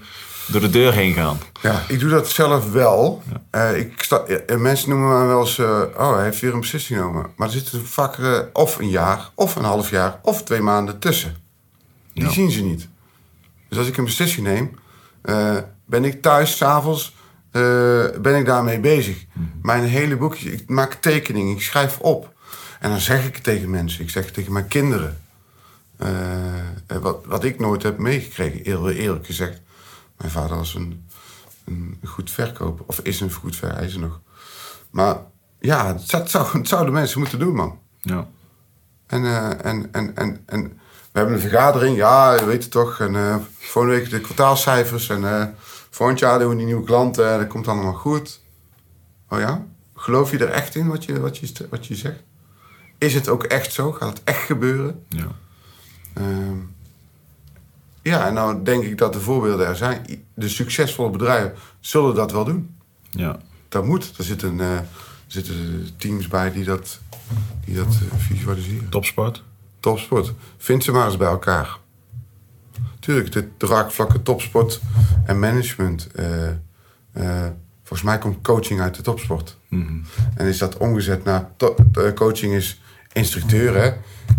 door 0.46 0.60
de 0.60 0.70
deur 0.70 0.92
heen 0.92 1.12
gaan? 1.12 1.38
ja. 1.62 1.82
Ik 1.88 2.00
doe 2.00 2.10
dat 2.10 2.28
zelf 2.28 2.72
wel. 2.72 3.22
Eh, 3.50 3.76
ik 3.78 4.02
sta, 4.02 4.22
mensen 4.58 4.88
noemen 4.88 5.20
me 5.20 5.26
wel 5.26 5.40
eens... 5.40 5.58
eh, 5.58 5.80
oh, 5.98 6.14
hij 6.14 6.24
heeft 6.24 6.40
weer 6.40 6.52
een 6.54 6.60
beslissing 6.60 6.98
genomen. 6.98 7.26
Maar 7.36 7.46
er 7.48 7.52
zit 7.52 7.70
vaak 7.84 8.18
eh, 8.18 8.38
of 8.52 8.78
een 8.78 8.88
jaar, 8.88 9.30
of 9.34 9.56
een 9.56 9.64
half 9.64 9.90
jaar, 9.90 10.18
of 10.22 10.42
twee 10.42 10.60
maanden 10.60 10.98
tussen. 10.98 11.36
Die 12.14 12.30
zien 12.30 12.50
ze 12.50 12.62
niet. 12.62 12.88
Dus 13.68 13.78
als 13.78 13.86
ik 13.88 13.96
een 13.96 14.04
beslissing 14.04 14.46
neem, 14.46 14.70
ben 15.86 16.04
ik 16.04 16.22
thuis 16.22 16.56
s'avonds 16.56 17.14
eh 17.50 18.04
ben 18.20 18.36
ik 18.38 18.46
daarmee 18.46 18.80
bezig. 18.80 19.24
Mijn 19.62 19.84
hele 19.84 20.16
boekje, 20.16 20.52
ik 20.52 20.68
maak 20.68 20.94
tekeningen, 20.94 21.54
ik 21.54 21.62
schrijf 21.62 21.98
op. 21.98 22.34
En 22.86 22.92
dan 22.92 23.00
zeg 23.00 23.26
ik 23.26 23.34
het 23.34 23.44
tegen 23.44 23.70
mensen, 23.70 24.02
ik 24.02 24.10
zeg 24.10 24.24
het 24.24 24.34
tegen 24.34 24.52
mijn 24.52 24.68
kinderen. 24.68 25.22
Eh, 25.96 26.58
eh, 26.86 26.98
wat, 27.00 27.24
wat 27.24 27.44
ik 27.44 27.58
nooit 27.58 27.82
heb 27.82 27.98
meegekregen, 27.98 28.60
heel 28.62 28.90
eerlijk 28.90 29.26
gezegd. 29.26 29.60
Mijn 30.16 30.30
vader 30.30 30.56
was 30.56 30.74
een, 30.74 31.06
een 31.64 31.98
goed 32.04 32.30
verkoper, 32.30 32.84
of 32.86 33.00
is 33.00 33.20
een 33.20 33.32
goed 33.32 33.56
verkoper, 33.56 33.82
er 33.92 33.98
nog. 33.98 34.20
Maar 34.90 35.16
ja, 35.60 35.96
het 36.06 36.30
zou, 36.30 36.58
het 36.60 36.90
mensen 36.90 37.18
moeten 37.18 37.38
doen, 37.38 37.54
man. 37.54 37.78
Ja. 38.00 38.28
En, 39.06 39.24
eh, 39.24 39.64
en, 39.64 39.88
en, 39.92 40.16
en, 40.16 40.42
en 40.46 40.62
we 41.12 41.18
hebben 41.18 41.34
een 41.34 41.40
vergadering, 41.40 41.96
ja, 41.96 42.34
je 42.34 42.44
weet 42.44 42.62
het 42.62 42.72
toch. 42.72 43.00
En 43.00 43.16
eh 43.16 43.36
volgende 43.58 43.96
week 43.98 44.10
de 44.10 44.20
kwartaalcijfers. 44.20 45.08
En 45.08 45.24
eh 45.24 45.46
volgend 45.90 46.18
jaar 46.18 46.38
doen 46.38 46.50
we 46.50 46.56
die 46.56 46.66
nieuwe 46.66 46.84
klanten. 46.84 47.32
En 47.32 47.38
dat 47.38 47.48
komt 47.48 47.68
allemaal 47.68 47.94
goed. 47.94 48.40
Oh 49.28 49.38
ja? 49.38 49.66
Geloof 49.94 50.30
je 50.30 50.38
er 50.38 50.50
echt 50.50 50.74
in 50.74 50.88
wat 50.88 51.04
je, 51.04 51.20
wat 51.20 51.38
je, 51.38 51.66
wat 51.70 51.86
je 51.86 51.94
zegt? 51.94 52.24
Is 52.98 53.14
het 53.14 53.28
ook 53.28 53.42
echt 53.42 53.72
zo? 53.72 53.92
Gaat 53.92 54.08
het 54.08 54.20
echt 54.24 54.44
gebeuren? 54.44 55.04
Ja. 55.08 55.26
Ehm, 56.14 56.56
ja, 58.02 58.26
en 58.26 58.34
nou 58.34 58.62
denk 58.62 58.84
ik 58.84 58.98
dat 58.98 59.12
de 59.12 59.20
voorbeelden 59.20 59.66
er 59.66 59.76
zijn. 59.76 60.24
De 60.34 60.48
succesvolle 60.48 61.10
bedrijven 61.10 61.54
zullen 61.80 62.14
dat 62.14 62.32
wel 62.32 62.44
doen. 62.44 62.76
Ja. 63.10 63.38
Dat 63.68 63.84
moet. 63.84 64.12
Er 64.18 64.24
zitten, 64.24 64.60
eh, 64.60 64.78
zitten 65.26 65.88
teams 65.96 66.28
bij 66.28 66.52
die 66.52 66.64
dat, 66.64 67.00
die 67.64 67.74
dat 67.74 67.86
eh, 67.86 68.18
visualiseren. 68.18 68.88
Topsport. 68.88 69.42
Topsport. 69.80 70.32
Vind 70.56 70.84
ze 70.84 70.92
maar 70.92 71.06
eens 71.06 71.16
bij 71.16 71.28
elkaar. 71.28 71.78
Tuurlijk, 73.00 73.32
de 73.32 73.66
raakvlakken 73.66 74.22
topsport 74.22 74.80
en 75.24 75.38
management. 75.38 76.08
eh, 77.12 77.46
volgens 77.82 78.02
mij 78.02 78.18
komt 78.18 78.42
coaching 78.42 78.80
uit 78.80 78.94
de 78.94 79.02
topsport. 79.02 79.56
En 80.34 80.46
is 80.46 80.58
dat 80.58 80.76
omgezet 80.76 81.24
naar... 81.24 81.50
coaching 82.14 82.52
is 82.54 82.80
instructeur, 83.16 83.74
hè. 83.82 83.90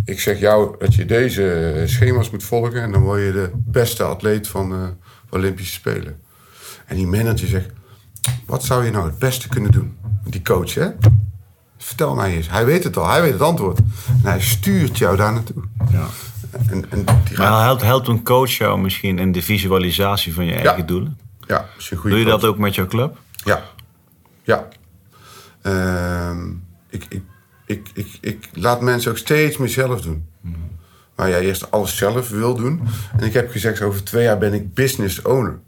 Ik 0.05 0.19
zeg 0.19 0.39
jou 0.39 0.75
dat 0.79 0.95
je 0.95 1.05
deze 1.05 1.83
schema's 1.85 2.29
moet 2.29 2.43
volgen... 2.43 2.81
en 2.81 2.91
dan 2.91 3.01
word 3.01 3.21
je 3.21 3.31
de 3.31 3.51
beste 3.55 4.03
atleet 4.03 4.47
van 4.47 4.73
eh, 4.73 4.79
van 5.29 5.39
Olympische 5.39 5.73
Spelen. 5.73 6.19
En 6.85 6.95
die 6.95 7.07
manager 7.07 7.47
zegt... 7.47 7.69
Wat 8.45 8.63
zou 8.63 8.85
je 8.85 8.91
nou 8.91 9.05
het 9.05 9.19
beste 9.19 9.47
kunnen 9.47 9.71
doen? 9.71 9.97
Die 10.23 10.41
coach, 10.41 10.73
hè? 10.73 10.87
Vertel 11.77 12.15
mij 12.15 12.35
eens. 12.35 12.49
Hij 12.49 12.65
weet 12.65 12.83
het 12.83 12.97
al, 12.97 13.07
hij 13.09 13.21
weet 13.21 13.31
het 13.31 13.41
antwoord. 13.41 13.77
En 14.07 14.29
hij 14.29 14.41
stuurt 14.41 14.97
jou 14.97 15.17
daar 15.17 15.33
naartoe. 15.33 15.63
Ja. 15.91 16.07
En, 16.69 16.85
en 16.91 17.05
die 17.27 17.37
Maar 17.37 17.63
helpt, 17.63 17.81
helpt 17.81 18.07
een 18.07 18.23
coach 18.23 18.51
jou 18.51 18.79
misschien 18.79 19.19
in 19.19 19.31
de 19.31 19.41
visualisatie 19.41 20.33
van 20.33 20.45
je 20.45 20.53
eigen 20.53 20.85
doelen? 20.85 21.17
ja, 21.47 21.65
is 21.77 21.91
een 21.91 21.97
goede 21.97 22.15
Doe 22.15 22.25
je 22.25 22.31
coach. 22.31 22.41
dat 22.41 22.49
ook 22.49 22.57
met 22.57 22.75
jouw 22.75 22.85
club? 22.87 23.17
Ja. 23.43 23.63
Ja. 24.43 24.67
Ehm, 25.61 26.49
ik, 26.89 27.05
ik, 27.09 27.21
ik, 27.67 27.89
ik, 27.93 28.17
ik 28.21 28.49
laat 28.53 28.82
mensen 28.82 29.12
ook 29.12 29.17
steeds 29.17 29.58
meer 29.58 29.69
zelf 29.69 30.01
doen. 30.01 30.30
Waar 31.15 31.30
jij 31.30 31.41
eerst 31.41 31.71
alles 31.71 31.97
zelf 31.97 32.30
wil 32.30 32.56
doen. 32.56 32.82
En 33.17 33.25
ik 33.25 33.34
heb 33.34 33.51
gezegd, 33.51 33.82
over 33.82 34.03
twee 34.03 34.23
jaar 34.23 34.38
ben 34.38 34.53
ik 34.53 34.73
business 34.73 35.21
owner. 35.21 35.60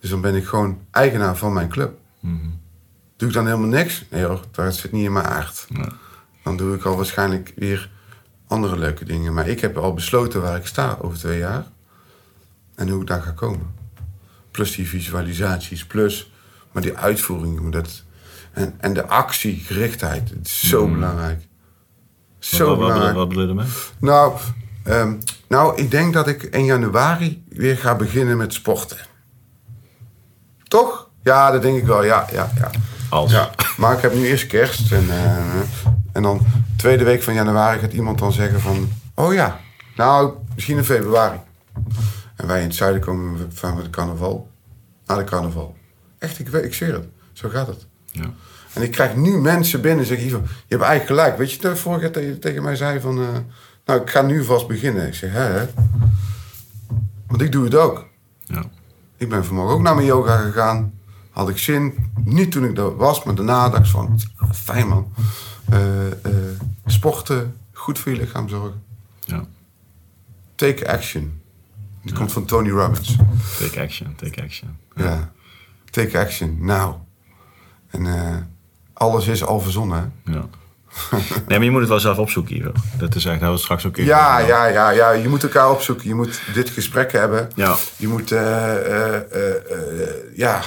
Dus 0.00 0.10
dan 0.10 0.20
ben 0.20 0.34
ik 0.34 0.44
gewoon 0.46 0.78
eigenaar 0.90 1.36
van 1.36 1.52
mijn 1.52 1.68
club. 1.68 1.98
Doe 3.16 3.28
ik 3.28 3.34
dan 3.34 3.46
helemaal 3.46 3.68
niks? 3.68 4.04
Nee 4.10 4.24
hoor, 4.24 4.44
dat 4.50 4.74
zit 4.74 4.92
niet 4.92 5.04
in 5.04 5.12
mijn 5.12 5.26
aard. 5.26 5.66
Dan 6.42 6.56
doe 6.56 6.74
ik 6.74 6.84
al 6.84 6.96
waarschijnlijk 6.96 7.52
weer 7.56 7.90
andere 8.46 8.78
leuke 8.78 9.04
dingen. 9.04 9.34
Maar 9.34 9.48
ik 9.48 9.60
heb 9.60 9.76
al 9.76 9.94
besloten 9.94 10.40
waar 10.42 10.56
ik 10.56 10.66
sta 10.66 10.98
over 11.00 11.18
twee 11.18 11.38
jaar. 11.38 11.66
En 12.74 12.88
hoe 12.88 13.00
ik 13.00 13.06
daar 13.06 13.22
ga 13.22 13.30
komen. 13.30 13.74
Plus 14.50 14.74
die 14.74 14.88
visualisaties, 14.88 15.86
plus... 15.86 16.32
Maar 16.72 16.82
die 16.82 16.96
uitvoering, 16.96 17.72
dat... 17.72 18.04
En, 18.52 18.74
en 18.78 18.92
de 18.92 19.06
actiegerichtheid, 19.06 20.30
het 20.30 20.46
is 20.46 20.68
zo 20.68 20.88
belangrijk. 20.88 21.48
Zo 22.38 22.58
wat, 22.58 22.68
wat, 22.68 22.86
belangrijk. 22.86 23.14
wat 23.14 23.28
bedoel 23.28 23.42
je 23.42 23.48
ermee? 23.48 23.66
Nou, 23.98 24.38
ehm, 24.84 25.14
nou, 25.48 25.76
ik 25.76 25.90
denk 25.90 26.12
dat 26.12 26.26
ik 26.28 26.42
in 26.42 26.64
januari 26.64 27.44
weer 27.48 27.76
ga 27.76 27.94
beginnen 27.94 28.36
met 28.36 28.52
sporten. 28.52 28.96
Toch? 30.62 31.08
Ja, 31.22 31.50
dat 31.50 31.62
denk 31.62 31.78
ik 31.78 31.84
wel. 31.86 32.04
Ja, 32.04 32.26
ja, 32.32 32.50
ja. 32.58 32.70
Als. 33.08 33.30
ja. 33.30 33.50
Maar 33.76 33.96
ik 33.96 34.02
heb 34.02 34.14
nu 34.14 34.26
eerst 34.26 34.46
kerst. 34.46 34.92
En, 34.92 35.10
eh, 35.10 35.36
en 36.12 36.22
dan 36.22 36.46
tweede 36.76 37.04
week 37.04 37.22
van 37.22 37.34
januari 37.34 37.78
gaat 37.80 37.92
iemand 37.92 38.18
dan 38.18 38.32
zeggen 38.32 38.60
van... 38.60 38.88
Oh 39.14 39.34
ja, 39.34 39.60
nou, 39.96 40.32
misschien 40.54 40.76
in 40.76 40.84
februari. 40.84 41.38
En 42.36 42.46
wij 42.46 42.60
in 42.60 42.66
het 42.66 42.74
zuiden 42.74 43.00
komen 43.00 43.52
van 43.52 43.76
de 43.76 43.90
carnaval. 43.90 44.50
Naar 45.06 45.16
de 45.18 45.24
carnaval. 45.24 45.76
Echt, 46.18 46.38
ik, 46.38 46.48
weet- 46.48 46.64
ik 46.64 46.74
zweer 46.74 46.92
het. 46.92 47.06
Zo 47.32 47.48
gaat 47.48 47.66
het. 47.66 47.86
Ja. 48.10 48.30
En 48.72 48.82
ik 48.82 48.90
krijg 48.90 49.16
nu 49.16 49.38
mensen 49.38 49.80
binnen 49.80 50.00
en 50.00 50.06
zeggen: 50.06 50.26
je 50.28 50.34
hebt 50.68 50.82
eigenlijk 50.82 51.06
gelijk. 51.06 51.38
Weet 51.38 51.52
je, 51.52 51.58
de 51.60 51.76
vorige 51.76 52.00
keer 52.00 52.12
tegen, 52.12 52.40
tegen 52.40 52.62
mij 52.62 52.76
zei 52.76 53.00
van... 53.00 53.18
eh, 53.18 53.28
nou, 53.84 54.00
ik 54.00 54.10
ga 54.10 54.22
nu 54.22 54.44
vast 54.44 54.66
beginnen. 54.66 55.06
Ik 55.06 55.14
zeg, 55.14 55.32
hè, 55.32 55.40
hè? 55.42 55.66
Want 57.26 57.42
ik 57.42 57.52
doe 57.52 57.64
het 57.64 57.74
ook. 57.74 58.06
Ja. 58.44 58.64
Ik 59.16 59.28
ben 59.28 59.44
vanmorgen 59.44 59.74
ook 59.74 59.82
naar 59.82 59.94
mijn 59.94 60.06
yoga 60.06 60.36
gegaan. 60.36 60.92
Had 61.30 61.48
ik 61.48 61.58
zin. 61.58 61.94
Niet 62.24 62.52
toen 62.52 62.64
ik 62.64 62.74
daar 62.74 62.96
was, 62.96 63.24
maar 63.24 63.34
daarna 63.34 63.68
dacht 63.68 63.84
ik 63.84 63.90
van... 63.90 64.20
Fijn, 64.52 64.88
man. 64.88 65.12
Eh, 65.70 66.06
eh, 66.06 66.12
sporten, 66.86 67.56
goed 67.72 67.98
voor 67.98 68.12
je 68.12 68.18
lichaam 68.18 68.48
zorgen. 68.48 68.82
ja. 69.24 69.44
Take 70.54 70.88
action. 70.92 71.40
Die 72.02 72.14
komt 72.14 72.32
van 72.32 72.44
Tony 72.44 72.70
Robbins. 72.70 73.16
Take 73.58 73.80
action, 73.80 74.14
take 74.14 74.42
action. 74.42 74.76
Ja. 74.96 75.32
Take 75.90 76.18
action, 76.18 76.56
now. 76.60 76.94
En 77.90 78.06
eh, 78.06 78.36
alles 78.92 79.26
is 79.26 79.44
al 79.44 79.60
verzonnen? 79.60 80.12
Ja. 80.24 80.48
Nee, 81.46 81.58
maar 81.58 81.64
je 81.64 81.70
moet 81.70 81.80
het 81.80 81.88
wel 81.88 82.00
zelf 82.00 82.18
opzoeken, 82.18 82.56
Ivo. 82.56 82.72
Dat 82.98 83.14
is 83.14 83.24
we 83.24 83.30
het 83.30 83.60
straks 83.60 83.86
ook 83.86 83.96
in. 83.96 84.04
Ja, 84.04 84.38
ja, 84.38 84.66
ja, 84.66 84.90
ja. 84.90 85.10
Je 85.10 85.28
moet 85.28 85.42
elkaar 85.42 85.70
opzoeken. 85.70 86.08
Je 86.08 86.14
moet 86.14 86.40
dit 86.54 86.70
gesprek 86.70 87.12
hebben. 87.12 87.50
Ja. 87.54 87.76
Je 87.96 88.08
moet, 88.08 88.32
eh, 88.32 89.16
eh, 89.16 90.10
ja, 90.34 90.62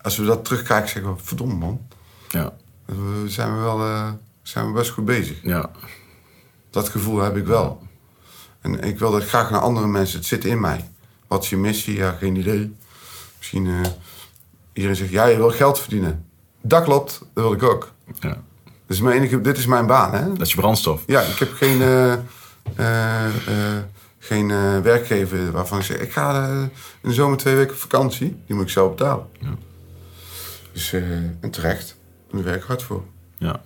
als 0.00 0.16
we 0.16 0.24
dat 0.24 0.44
terugkijken, 0.44 0.88
zeggen 0.88 1.14
we, 1.14 1.20
verdomme 1.22 1.54
man. 1.54 1.86
Ja. 2.28 2.52
We 2.84 3.24
zijn 3.26 3.56
we 3.56 3.60
wel, 3.60 3.80
zijn 4.42 4.66
we 4.66 4.72
best 4.72 4.90
goed 4.90 5.04
bezig. 5.04 5.38
Ja. 5.42 5.70
Dat 6.70 6.88
gevoel 6.88 7.20
heb 7.20 7.36
ik 7.36 7.46
wel. 7.46 7.82
En 8.60 8.80
ik 8.80 8.98
wil 8.98 9.10
dat 9.10 9.24
graag 9.24 9.50
naar 9.50 9.60
andere 9.60 9.86
mensen. 9.86 10.18
Het 10.18 10.26
zit 10.26 10.44
in 10.44 10.60
mij. 10.60 10.90
Wat 11.26 11.42
is 11.42 11.50
je 11.50 11.56
missie? 11.56 11.96
Ja, 11.96 12.12
geen 12.12 12.36
idee. 12.36 12.76
Misschien, 13.38 13.84
iedereen 14.72 14.96
zegt, 14.96 15.10
ja, 15.10 15.24
je 15.24 15.36
wil 15.36 15.50
geld 15.50 15.78
verdienen. 15.78 16.26
Dat 16.62 16.84
klopt, 16.84 17.18
dat 17.34 17.44
wil 17.44 17.52
ik 17.52 17.62
ook. 17.62 17.92
ja. 18.20 18.36
Dit 18.64 18.96
is 18.96 19.00
mijn, 19.00 19.16
enige, 19.16 19.40
dit 19.40 19.58
is 19.58 19.66
mijn 19.66 19.86
baan, 19.86 20.14
hè? 20.14 20.32
Dat 20.32 20.46
is 20.46 20.52
je 20.52 20.60
brandstof. 20.60 21.02
Ja, 21.06 21.20
ik 21.20 21.38
heb 21.38 21.52
geen, 21.52 21.82
eh, 21.82 22.12
eh, 22.12 23.26
eh, 23.26 23.82
geen 24.18 24.48
werkgever 24.82 25.52
waarvan 25.52 25.78
ik 25.78 25.84
zeg... 25.84 25.96
ik 25.96 26.12
ga 26.12 26.46
in 26.48 26.70
de 27.08 27.12
zomer 27.12 27.38
twee 27.38 27.54
weken 27.54 27.72
op 27.72 27.78
vakantie. 27.80 28.36
Die 28.46 28.56
moet 28.56 28.64
ik 28.64 28.70
zelf 28.70 28.90
betalen. 28.90 29.26
Dus, 30.72 30.92
eh, 30.92 31.02
en 31.40 31.50
terecht. 31.50 31.96
Daar 32.30 32.42
werk 32.42 32.62
ik 32.62 32.68
hard 32.68 32.82
voor. 32.82 33.02
Ja. 33.38 33.60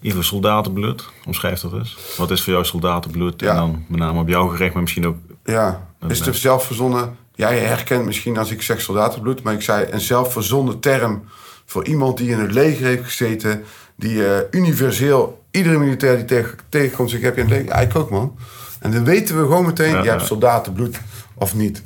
Ivo, 0.00 0.22
soldatenbloed. 0.22 1.08
Omschrijf 1.26 1.60
dat 1.60 1.72
eens. 1.72 1.96
Wat 2.16 2.30
is 2.30 2.42
voor 2.42 2.52
jou 2.52 2.64
soldatenbloed? 2.64 3.40
Ja. 3.40 3.50
En 3.50 3.56
dan 3.56 3.84
met 3.88 4.00
name 4.00 4.20
op 4.20 4.28
jou 4.28 4.50
gericht, 4.50 4.72
maar 4.72 4.82
misschien 4.82 5.06
ook... 5.06 5.16
Ja, 5.44 5.88
is 6.08 6.20
het 6.20 6.36
zelf 6.36 6.64
verzonnen... 6.64 7.16
Jij 7.34 7.58
herkent 7.58 8.04
misschien 8.04 8.38
als 8.38 8.50
ik 8.50 8.62
zeg 8.62 8.80
soldatenbloed... 8.80 9.42
maar 9.42 9.54
ik 9.54 9.62
zei 9.62 9.86
een 9.90 10.00
zelfverzonnen 10.00 10.80
term... 10.80 11.24
voor 11.72 11.84
iemand 11.86 12.16
die 12.16 12.30
in 12.30 12.38
het 12.38 12.52
leger 12.52 12.86
heeft 12.86 13.04
gezeten... 13.04 13.64
die 13.96 14.26
eh, 14.26 14.40
universeel, 14.50 15.44
iedere 15.50 15.78
militair 15.78 16.16
die 16.16 16.24
tegen, 16.24 16.58
tegenkomt... 16.68 17.10
zegt, 17.10 17.22
heb 17.22 17.36
je 17.36 17.42
een 17.42 17.48
leger? 17.48 17.66
Ja, 17.66 17.80
ik 17.80 17.96
ook, 17.96 18.10
man. 18.10 18.36
En 18.80 18.90
dan 18.90 19.04
weten 19.04 19.36
we 19.36 19.42
gewoon 19.42 19.66
meteen, 19.66 19.90
Ja, 19.90 20.02
je 20.02 20.10
hebt 20.10 20.26
soldatenbloed 20.26 21.00
of 21.34 21.54
niet. 21.54 21.82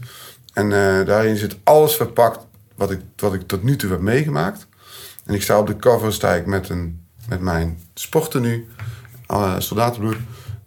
En 0.52 0.64
eh, 0.64 1.06
daarin 1.06 1.36
zit 1.36 1.56
alles 1.64 1.96
verpakt 1.96 2.46
wat 2.74 2.90
ik, 2.90 3.00
wat 3.16 3.34
ik 3.34 3.46
tot 3.46 3.62
nu 3.62 3.76
toe 3.76 3.90
heb 3.90 4.00
meegemaakt. 4.00 4.66
En 5.24 5.34
ik 5.34 5.42
sta 5.42 5.58
op 5.58 5.66
de 5.66 5.76
cover 5.76 6.12
sta 6.12 6.34
ik 6.34 6.46
met, 6.46 6.68
een, 6.68 7.06
met 7.28 7.40
mijn 7.40 7.78
uh, 9.30 9.54
soldatenbloed. 9.58 10.16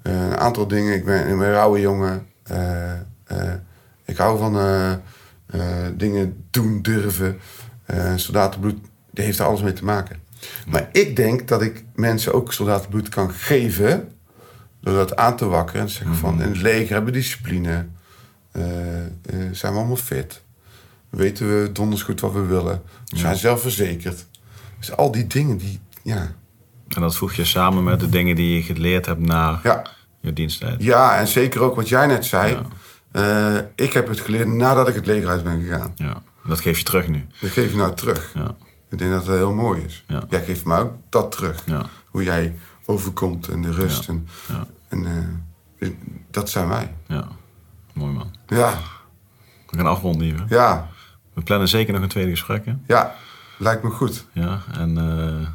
eh, 0.02 0.14
een 0.14 0.38
aantal 0.38 0.68
dingen. 0.68 0.94
Ik 0.94 1.06
ben, 1.06 1.20
ik 1.20 1.38
ben 1.38 1.48
een 1.48 1.54
rauwe 1.54 1.80
jongen. 1.80 2.28
ik 4.06 4.18
hou 4.18 4.38
van 4.38 4.58
dingen 5.98 6.46
doen, 6.50 6.82
durven. 6.82 7.40
Soldatenbloed, 8.16 8.80
die 9.12 9.24
heeft 9.26 9.39
er 9.39 9.45
alles 9.45 9.62
mee 9.62 9.74
te 9.74 9.84
maken. 9.84 10.20
Maar 10.68 10.89
ik 10.91 11.16
denk 11.16 11.47
dat 11.47 11.62
ik 11.62 11.84
mensen 11.95 12.34
ook 12.34 12.53
soldatenbloed 12.53 13.10
kan 13.10 13.32
geven... 13.32 14.12
door 14.82 14.93
dat 14.93 15.16
aan 15.16 15.36
te 15.36 15.45
wakkeren 15.45 15.82
en 15.82 15.88
te 15.88 15.93
zeggen 15.93 16.16
van... 16.16 16.41
in 16.41 16.47
het 16.47 16.62
leger 16.62 16.93
hebben 16.93 17.14
we 17.14 17.20
discipline. 17.20 17.88
eh, 18.51 19.05
eh, 19.05 19.10
zijn 19.51 19.74
we 19.74 19.78
allemaal 19.78 19.95
fit. 19.95 20.41
Weten 21.10 21.62
we 21.62 21.72
donders 21.72 22.01
goed 22.01 22.20
wat 22.22 22.34
we 22.34 22.45
willen. 22.45 22.82
We 23.05 23.18
zijn 23.18 23.36
zelfverzekerd. 23.36 24.26
Dus 24.80 24.95
al 24.95 25.12
die 25.12 25.28
dingen 25.28 25.57
die... 25.57 25.80
Ja, 26.03 26.32
En 26.88 27.01
dat 27.01 27.16
voeg 27.16 27.34
je 27.34 27.45
samen 27.45 27.84
met 27.84 27.99
de 27.99 28.10
dingen 28.10 28.36
die 28.36 28.55
je 28.55 28.62
geleerd 28.62 29.05
hebt 29.05 29.20
na 29.20 29.60
ja, 29.64 29.86
je 30.20 30.34
diensttijd. 30.34 30.84
ja 30.84 31.18
en 31.18 31.28
zeker 31.28 31.62
ook 31.62 31.76
wat 31.76 31.89
jij 31.89 32.05
net 32.07 32.26
zei. 32.26 32.57
Eh, 33.12 33.55
ik 33.76 33.93
heb 33.93 34.07
het 34.07 34.20
geleerd 34.20 34.47
nadat 34.47 34.88
ik 34.88 34.95
het 34.95 35.05
leger 35.05 35.30
uit 35.30 35.43
ben 35.43 35.62
gegaan. 35.62 35.91
Ja. 35.95 36.22
Dat 36.45 36.60
geef 36.60 36.78
je 36.78 36.84
terug 36.84 37.07
nu. 37.07 37.26
Dat 37.41 37.49
geef 37.49 37.72
je 37.72 37.78
nou 37.78 37.95
terug. 37.95 38.32
Ja. 38.34 38.55
Ik 38.90 38.98
denk 38.98 39.12
dat 39.12 39.26
dat 39.26 39.36
heel 39.36 39.54
mooi 39.54 39.82
is. 39.82 40.04
Ja. 40.08 40.24
Jij 40.30 40.44
geeft 40.44 40.66
me 40.66 40.78
ook 40.78 40.92
dat 41.10 41.32
terug. 41.32 41.64
Ja. 41.66 41.86
Hoe 42.06 42.24
jij 42.24 42.56
overkomt 42.86 43.48
en 43.48 43.62
de 43.62 43.72
rust. 43.72 44.08
En, 44.08 44.28
Ja. 44.48 44.66
en 44.88 45.06
eh, 45.80 45.90
dat 46.32 46.50
zijn 46.50 46.68
wij. 46.68 46.94
Ja. 47.08 47.28
Mooi 47.94 48.14
man. 48.14 48.32
Ja, 48.48 48.74
We 49.70 49.78
gaan 49.78 49.86
afronden 49.88 50.22
hier. 50.22 50.46
ja, 50.50 50.88
We 51.34 51.42
plannen 51.42 51.68
zeker 51.68 51.94
nog 51.94 52.02
een 52.02 52.10
tweede 52.10 52.30
gesprek. 52.32 52.66
Hè? 52.66 52.74
ja. 52.88 53.16
Lijkt 53.58 53.84
me 53.84 53.90
goed. 53.90 54.26
Ja. 54.32 54.62
En 54.72 54.98
eh, 54.98 55.48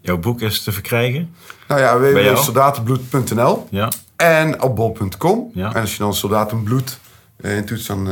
jouw 0.00 0.18
boek 0.18 0.40
is 0.40 0.62
te 0.62 0.72
verkrijgen. 0.72 1.34
Nou 1.68 1.80
ja, 1.80 1.98
www.soldatenbloed.nl 1.98 3.66
Ja. 3.70 3.88
en 4.16 4.62
op 4.62 4.76
bol.com. 4.76 5.50
Ja. 5.54 5.74
En 5.74 5.80
als 5.80 5.92
je 5.92 5.98
dan 5.98 6.14
soldatenbloed 6.14 6.98
eh, 7.36 7.56
intoetst, 7.56 7.86
dan, 7.86 8.08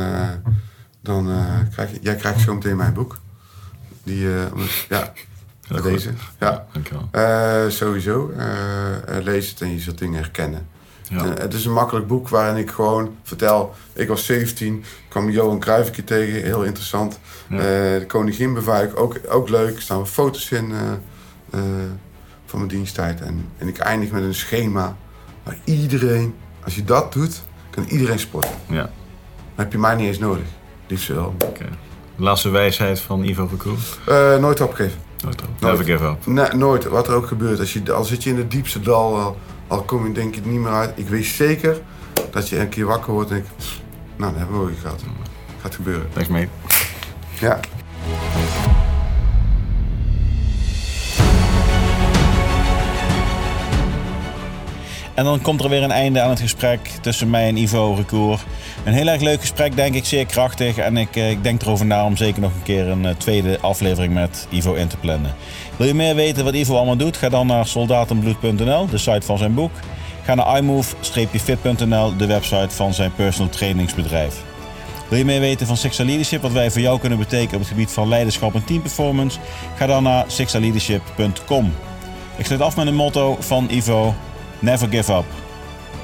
dan 1.01 1.27
krijg 1.71 1.91
je... 1.91 1.99
Jij 2.01 2.15
krijgt 2.15 2.39
zo 2.41 2.53
meteen 2.53 2.75
mijn 2.77 2.93
boek. 2.93 3.17
Die, 4.03 4.27
eh, 4.35 4.41
ja, 4.89 5.13
goed. 5.71 5.83
deze. 5.83 6.09
Ja. 6.39 6.65
Dankjewel. 6.73 7.07
Eh, 7.11 7.69
sowieso. 7.69 8.29
eh, 8.37 9.17
lees 9.23 9.49
het 9.49 9.61
en 9.61 9.71
je 9.71 9.79
zult 9.79 9.97
dingen 9.97 10.19
herkennen. 10.19 10.67
Ja. 11.09 11.25
Het 11.33 11.53
is 11.53 11.65
een 11.65 11.73
makkelijk 11.73 12.07
boek 12.07 12.29
waarin 12.29 12.57
ik 12.57 12.69
gewoon 12.71 13.15
vertel... 13.23 13.73
Ik 13.93 14.07
was 14.07 14.25
17, 14.25 14.83
kwam 15.07 15.29
Johan 15.29 15.59
Cruijff 15.59 15.87
een 15.87 15.93
keer 15.93 16.03
tegen. 16.03 16.43
Heel 16.43 16.63
interessant. 16.63 17.19
Ja. 17.49 17.57
De 17.57 18.03
koningin 18.07 18.53
bewaak 18.53 18.99
ook, 18.99 19.19
ook 19.29 19.49
leuk. 19.49 19.75
Er 19.75 19.81
staan 19.81 20.07
foto's 20.07 20.51
in 20.51 20.73
van 22.45 22.59
mijn 22.59 22.67
diensttijd. 22.67 23.21
En, 23.21 23.45
en 23.57 23.67
ik 23.67 23.77
eindig 23.77 24.11
met 24.11 24.23
een 24.23 24.33
schema 24.35 24.97
waar 25.43 25.57
iedereen... 25.63 26.35
Als 26.63 26.75
je 26.75 26.83
dat 26.83 27.13
doet, 27.13 27.43
kan 27.69 27.83
iedereen 27.83 28.19
sporten. 28.19 28.51
Dan 28.67 28.75
Ja. 28.75 28.89
heb 29.55 29.71
je 29.71 29.77
mij 29.77 29.95
niet 29.95 30.07
eens 30.07 30.19
nodig. 30.19 30.45
Liefst 30.87 31.07
wel. 31.07 31.35
Laatste 32.19 32.49
wijsheid 32.49 32.99
van 32.99 33.23
Ivo 33.23 33.49
Recour. 33.51 33.77
Eh, 34.05 34.39
nooit 34.39 34.61
opgeven. 34.61 34.99
Nooit 35.23 35.41
op. 35.41 35.47
Nooit. 35.59 35.77
Never 35.77 35.85
give 35.93 36.05
up. 36.05 36.25
Nee, 36.25 36.53
nooit. 36.53 36.85
Wat 36.85 37.07
er 37.07 37.13
ook 37.13 37.27
gebeurt. 37.27 37.59
Als 37.59 37.73
je, 37.73 37.93
al 37.93 38.03
zit 38.03 38.23
je 38.23 38.29
in 38.29 38.37
het 38.37 38.51
diepste 38.51 38.79
dal, 38.79 39.17
al, 39.17 39.37
al 39.67 39.81
kom 39.81 40.07
je 40.07 40.13
denk 40.13 40.35
er 40.35 40.41
niet 40.47 40.59
meer 40.59 40.71
uit. 40.71 40.91
Ik 40.95 41.07
weet 41.07 41.25
zeker 41.25 41.81
dat 42.31 42.49
je 42.49 42.59
een 42.59 42.69
keer 42.69 42.85
wakker 42.85 43.13
wordt 43.13 43.29
en 43.29 43.35
denk 43.35 43.47
nou, 44.15 44.31
dat 44.31 44.41
hebben 44.41 44.59
we 44.59 44.71
ook 44.71 44.79
gehad. 44.81 45.03
Gaat 45.61 45.75
gebeuren. 45.75 46.09
Thanks 46.13 46.29
mate. 46.29 46.47
Ja. 47.39 47.59
En 55.19 55.25
dan 55.25 55.41
komt 55.41 55.63
er 55.63 55.69
weer 55.69 55.83
een 55.83 55.91
einde 55.91 56.21
aan 56.21 56.29
het 56.29 56.39
gesprek 56.39 56.79
tussen 57.01 57.29
mij 57.29 57.47
en 57.47 57.57
Ivo 57.57 57.93
Recour. 57.93 58.39
Een 58.83 58.93
heel 58.93 59.07
erg 59.07 59.21
leuk 59.21 59.39
gesprek, 59.39 59.75
denk 59.75 59.95
ik, 59.95 60.05
zeer 60.05 60.25
krachtig. 60.25 60.77
En 60.77 60.97
ik, 60.97 61.15
eh, 61.15 61.29
ik 61.29 61.43
denk 61.43 61.61
erover 61.61 61.85
na 61.85 62.05
om 62.05 62.17
zeker 62.17 62.41
nog 62.41 62.53
een 62.53 62.63
keer 62.63 62.87
een 62.87 63.05
eh, 63.05 63.15
tweede 63.15 63.57
aflevering 63.61 64.13
met 64.13 64.47
Ivo 64.49 64.73
in 64.73 64.87
te 64.87 64.97
plannen. 64.97 65.33
Wil 65.77 65.87
je 65.87 65.93
meer 65.93 66.15
weten 66.15 66.43
wat 66.43 66.53
Ivo 66.53 66.75
allemaal 66.75 66.95
doet? 66.95 67.17
Ga 67.17 67.29
dan 67.29 67.47
naar 67.47 67.65
soldatenbloed.nl, 67.65 68.87
de 68.87 68.97
site 68.97 69.25
van 69.25 69.37
zijn 69.37 69.53
boek. 69.53 69.71
Ga 70.23 70.35
naar 70.35 70.57
imove-fit.nl, 70.57 72.17
de 72.17 72.25
website 72.25 72.75
van 72.75 72.93
zijn 72.93 73.13
personal 73.15 73.49
trainingsbedrijf. 73.49 74.43
Wil 75.09 75.17
je 75.17 75.25
meer 75.25 75.39
weten 75.39 75.67
van 75.67 75.77
Sixta 75.77 76.05
Leadership, 76.05 76.41
wat 76.41 76.51
wij 76.51 76.71
voor 76.71 76.81
jou 76.81 76.99
kunnen 76.99 77.17
betekenen 77.17 77.53
op 77.53 77.59
het 77.59 77.69
gebied 77.69 77.91
van 77.91 78.07
leiderschap 78.07 78.55
en 78.55 78.63
teamperformance? 78.63 79.39
Ga 79.75 79.85
dan 79.85 80.03
naar 80.03 80.25
sixtaleadership.com. 80.27 81.73
Ik 82.37 82.45
sluit 82.45 82.61
af 82.61 82.75
met 82.75 82.87
een 82.87 82.95
motto 82.95 83.37
van 83.39 83.67
Ivo: 83.69 84.15
Never 84.61 84.87
give 84.87 85.09
up. 85.09 85.25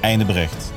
Einde 0.01 0.26
bericht. 0.26 0.75